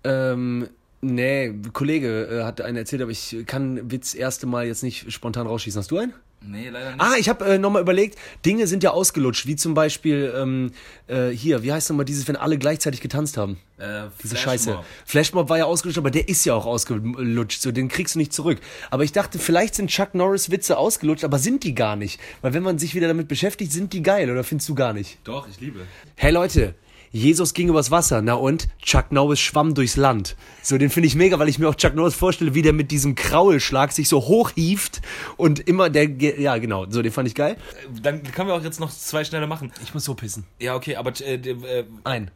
Ähm, 0.04 0.68
nee, 1.00 1.54
Kollege 1.72 2.26
äh, 2.26 2.44
hat 2.44 2.60
einen 2.60 2.76
erzählt, 2.76 3.02
aber 3.02 3.10
ich 3.10 3.44
kann 3.46 3.90
Witz 3.90 4.14
erste 4.14 4.46
Mal 4.46 4.66
jetzt 4.66 4.82
nicht 4.82 5.12
spontan 5.12 5.46
rausschießen. 5.46 5.78
Hast 5.78 5.90
du 5.90 5.98
einen? 5.98 6.14
Nee, 6.42 6.70
leider 6.70 6.92
nicht. 6.92 7.00
Ah, 7.00 7.14
ich 7.18 7.28
habe 7.28 7.44
äh, 7.44 7.58
nochmal 7.58 7.82
überlegt, 7.82 8.18
Dinge 8.46 8.66
sind 8.66 8.82
ja 8.82 8.92
ausgelutscht, 8.92 9.46
wie 9.46 9.56
zum 9.56 9.74
Beispiel 9.74 10.32
ähm, 10.36 10.72
äh, 11.06 11.28
hier, 11.28 11.62
wie 11.62 11.70
heißt 11.72 11.90
nochmal 11.90 12.06
dieses, 12.06 12.26
wenn 12.28 12.36
alle 12.36 12.56
gleichzeitig 12.56 13.00
getanzt 13.02 13.36
haben? 13.36 13.58
äh, 13.78 14.04
Diese 14.22 14.36
Flashmob. 14.36 14.76
Scheiße. 14.76 14.78
Flashmob 15.04 15.48
war 15.50 15.58
ja 15.58 15.64
ausgelutscht, 15.66 15.98
aber 15.98 16.10
der 16.10 16.28
ist 16.28 16.44
ja 16.46 16.54
auch 16.54 16.64
ausgelutscht, 16.66 17.60
so 17.60 17.72
den 17.72 17.88
kriegst 17.88 18.14
du 18.14 18.18
nicht 18.18 18.32
zurück. 18.32 18.58
Aber 18.90 19.04
ich 19.04 19.12
dachte, 19.12 19.38
vielleicht 19.38 19.74
sind 19.74 19.90
Chuck 19.90 20.14
Norris 20.14 20.50
Witze 20.50 20.78
ausgelutscht, 20.78 21.24
aber 21.24 21.38
sind 21.38 21.62
die 21.62 21.74
gar 21.74 21.96
nicht. 21.96 22.18
Weil 22.40 22.54
wenn 22.54 22.62
man 22.62 22.78
sich 22.78 22.94
wieder 22.94 23.08
damit 23.08 23.28
beschäftigt, 23.28 23.72
sind 23.72 23.92
die 23.92 24.02
geil, 24.02 24.30
oder 24.30 24.42
findest 24.42 24.68
du 24.70 24.74
gar 24.74 24.92
nicht? 24.94 25.18
Doch, 25.24 25.46
ich 25.48 25.60
liebe. 25.60 25.80
Hey 26.16 26.32
Leute, 26.32 26.74
Jesus 27.12 27.54
ging 27.54 27.68
übers 27.68 27.90
Wasser, 27.90 28.22
na 28.22 28.34
und? 28.34 28.68
Chuck 28.80 29.10
Norris 29.10 29.40
schwamm 29.40 29.74
durchs 29.74 29.96
Land. 29.96 30.36
So, 30.62 30.78
den 30.78 30.90
finde 30.90 31.08
ich 31.08 31.16
mega, 31.16 31.38
weil 31.40 31.48
ich 31.48 31.58
mir 31.58 31.68
auch 31.68 31.74
Chuck 31.74 31.94
Norris 31.94 32.14
vorstelle, 32.14 32.54
wie 32.54 32.62
der 32.62 32.72
mit 32.72 32.92
diesem 32.92 33.16
Kraulschlag 33.16 33.90
sich 33.90 34.08
so 34.08 34.20
hochhieft 34.28 35.00
und 35.36 35.58
immer 35.58 35.90
der, 35.90 36.08
ja 36.08 36.56
genau, 36.58 36.86
so, 36.88 37.02
den 37.02 37.10
fand 37.10 37.26
ich 37.26 37.34
geil. 37.34 37.56
Dann 38.02 38.22
können 38.22 38.46
wir 38.48 38.54
auch 38.54 38.62
jetzt 38.62 38.78
noch 38.78 38.92
zwei 38.92 39.24
schnelle 39.24 39.48
machen. 39.48 39.72
Ich 39.82 39.92
muss 39.92 40.04
so 40.04 40.14
pissen. 40.14 40.44
Ja, 40.60 40.76
okay, 40.76 40.94
aber 40.96 41.12
äh, 41.20 41.34
äh, 41.34 41.84
Ein. 42.04 42.30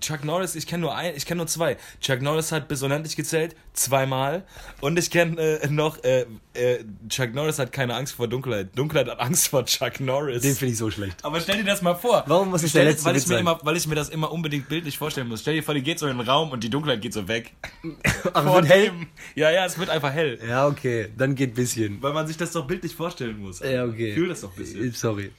Chuck 0.00 0.24
Norris, 0.24 0.54
ich 0.56 0.66
kenne 0.66 0.82
nur 0.82 0.94
ein, 0.94 1.14
ich 1.16 1.24
kenne 1.24 1.38
nur 1.38 1.46
zwei. 1.46 1.78
Chuck 2.00 2.20
Norris 2.20 2.52
hat 2.52 2.68
bis 2.68 2.82
unendlich 2.82 3.16
gezählt, 3.16 3.56
zweimal. 3.72 4.44
Und 4.82 4.98
ich 4.98 5.10
kenne 5.10 5.40
äh, 5.40 5.68
noch, 5.68 6.04
äh, 6.04 6.26
äh, 6.52 6.84
Chuck 7.08 7.32
Norris 7.34 7.58
hat 7.58 7.72
keine 7.72 7.94
Angst 7.94 8.14
vor 8.14 8.28
Dunkelheit. 8.28 8.76
Dunkelheit 8.76 9.08
hat 9.08 9.20
Angst 9.20 9.48
vor 9.48 9.64
Chuck 9.64 10.00
Norris. 10.00 10.42
Den 10.42 10.54
finde 10.54 10.72
ich 10.72 10.78
so 10.78 10.90
schlecht. 10.90 11.24
aber 11.24 11.40
stell 11.40 11.56
dir 11.56 11.64
das 11.64 11.80
mal 11.80 11.94
vor. 11.94 12.24
Warum 12.26 12.50
muss 12.50 12.62
es 12.62 12.70
Stell- 12.70 12.82
der 12.84 12.92
letzte 12.92 13.06
weil 13.06 13.16
ich 13.16 13.22
mir 13.26 13.34
sein? 13.34 13.40
immer, 13.40 13.58
Weil 13.62 13.76
ich 13.76 13.86
mir 13.86 13.94
das 13.94 14.08
immer 14.10 14.17
unbedingt 14.26 14.68
bildlich 14.68 14.98
vorstellen 14.98 15.28
muss. 15.28 15.40
Stell 15.42 15.54
dir 15.54 15.62
vor, 15.62 15.74
die 15.74 15.82
geht 15.82 15.98
so 15.98 16.06
in 16.06 16.18
den 16.18 16.26
Raum 16.28 16.50
und 16.50 16.64
die 16.64 16.70
Dunkelheit 16.70 17.00
geht 17.00 17.12
so 17.12 17.28
weg. 17.28 17.52
Ach, 18.34 18.42
Vor 18.44 18.56
wird 18.56 18.66
hell? 18.68 18.92
Ja, 19.34 19.50
ja, 19.50 19.64
es 19.64 19.78
wird 19.78 19.88
einfach 19.90 20.12
hell. 20.12 20.38
Ja, 20.46 20.66
okay, 20.66 21.08
dann 21.16 21.34
geht 21.34 21.54
bisschen. 21.54 22.02
Weil 22.02 22.12
man 22.12 22.26
sich 22.26 22.36
das 22.36 22.52
doch 22.52 22.66
bildlich 22.66 22.94
vorstellen 22.94 23.38
muss. 23.38 23.60
Ja, 23.60 23.84
okay. 23.84 24.14
Fühl 24.14 24.28
das 24.28 24.40
doch 24.40 24.50
ein 24.52 24.56
bisschen. 24.56 24.88
Äh, 24.88 24.90
Sorry. 24.92 25.30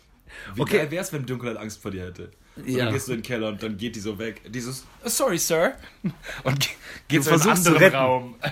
Wie 0.55 0.61
Okay. 0.61 0.77
geil 0.77 0.91
wär's, 0.91 1.11
wenn 1.11 1.25
Dunkelheit 1.25 1.57
Angst 1.57 1.81
vor 1.81 1.91
dir 1.91 2.05
hätte? 2.05 2.31
Und 2.55 2.67
Ja. 2.69 2.85
dann 2.85 2.93
gehst 2.93 3.07
du 3.07 3.13
in 3.13 3.17
den 3.19 3.23
Keller 3.23 3.49
und 3.49 3.61
dann 3.63 3.77
geht 3.77 3.95
die 3.95 3.99
so 3.99 4.17
weg. 4.19 4.41
Dieses, 4.51 4.85
"Oh, 5.03 5.09
sorry, 5.09 5.37
Sir. 5.37 5.73
Und 6.43 6.65
Du 6.65 6.69
geht 7.07 7.23
so 7.23 7.31
in 7.31 7.41
einen 7.41 7.49
anderen. 7.49 7.93
Raum. 7.95 8.35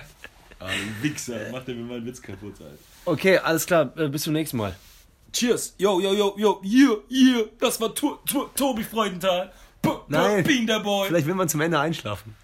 Ah, 0.59 0.69
Wichser, 1.03 1.38
mach 1.51 1.63
dir 1.65 1.75
mir 1.75 1.84
mal 1.84 1.97
einen 1.97 2.05
Witz 2.07 2.19
kaputt, 2.19 2.55
Alter. 2.59 2.73
Okay, 3.05 3.38
alles 3.38 3.63
klar, 3.67 3.95
äh, 3.95 4.07
bis 4.09 4.23
zum 4.23 4.34
nächsten 4.34 4.57
Mal. 4.57 4.75
Cheers. 5.32 5.75
Yo, 5.78 5.99
yo, 5.99 6.13
yo, 6.15 6.34
yo, 6.36 6.59
yeah, 6.65 6.97
yeah. 7.11 7.43
Das 7.59 7.80
war 7.80 7.93
to 7.93 8.17
to 8.25 8.49
Tobi 8.55 8.82
Freudenthal. 8.84 9.51
Nein. 10.09 10.43
Bing 10.43 10.67
der 10.67 10.80
Boy. 10.80 11.07
Vielleicht 11.07 11.28
will 11.28 11.36
man 11.36 11.49
zum 11.49 11.61
Ende 11.61 11.80
einschlafen. 11.80 12.36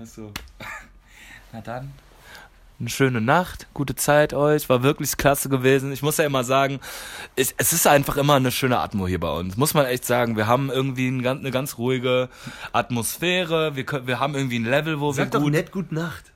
Achso. 0.00 0.32
Na 1.52 1.60
dann. 1.60 1.92
eine 2.80 2.88
schöne 2.88 3.20
Nacht, 3.20 3.68
gute 3.72 3.94
Zeit 3.94 4.34
euch, 4.34 4.68
war 4.68 4.82
wirklich 4.82 5.16
klasse 5.16 5.48
gewesen. 5.48 5.92
Ich 5.92 6.02
muss 6.02 6.16
ja 6.16 6.24
immer 6.24 6.42
sagen, 6.42 6.80
es, 7.36 7.54
es 7.56 7.72
ist 7.72 7.86
einfach 7.86 8.16
immer 8.16 8.34
eine 8.34 8.50
schöne 8.50 8.78
Atmo 8.80 9.06
hier 9.06 9.20
bei 9.20 9.30
uns, 9.30 9.56
muss 9.56 9.74
man 9.74 9.86
echt 9.86 10.04
sagen. 10.04 10.36
Wir 10.36 10.48
haben 10.48 10.70
irgendwie 10.70 11.08
ein, 11.08 11.24
eine 11.24 11.50
ganz 11.52 11.78
ruhige 11.78 12.28
Atmosphäre, 12.72 13.76
wir, 13.76 13.84
können, 13.84 14.08
wir 14.08 14.18
haben 14.18 14.34
irgendwie 14.34 14.58
ein 14.58 14.64
Level, 14.64 14.98
wo 14.98 15.12
Sag 15.12 15.26
wir 15.26 15.30
doch 15.30 15.40
gut... 15.40 15.52
nett 15.52 15.70
Gute 15.70 15.94
Nacht. 15.94 16.32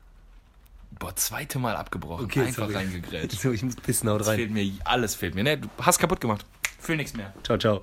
Boah, 1.01 1.14
zweite 1.16 1.59
Mal 1.59 1.74
abgebrochen, 1.76 2.24
Okay, 2.26 2.40
einfach 2.42 2.62
sorry. 2.64 2.74
reingegrätscht. 2.76 3.38
So, 3.42 3.51
ich 3.53 3.62
muss 3.64 3.74
pissen, 3.76 4.09
haut 4.09 4.24
rein. 4.26 4.36
fehlt 4.36 4.51
mir, 4.53 4.72
alles 4.84 5.16
fehlt 5.16 5.34
mir. 5.34 5.42
Ne, 5.42 5.59
du 5.59 5.68
hast 5.80 5.99
kaputt 5.99 6.20
gemacht. 6.20 6.44
Fühl 6.78 6.96
nichts 6.96 7.14
mehr. 7.14 7.32
Ciao, 7.42 7.59
ciao. 7.59 7.82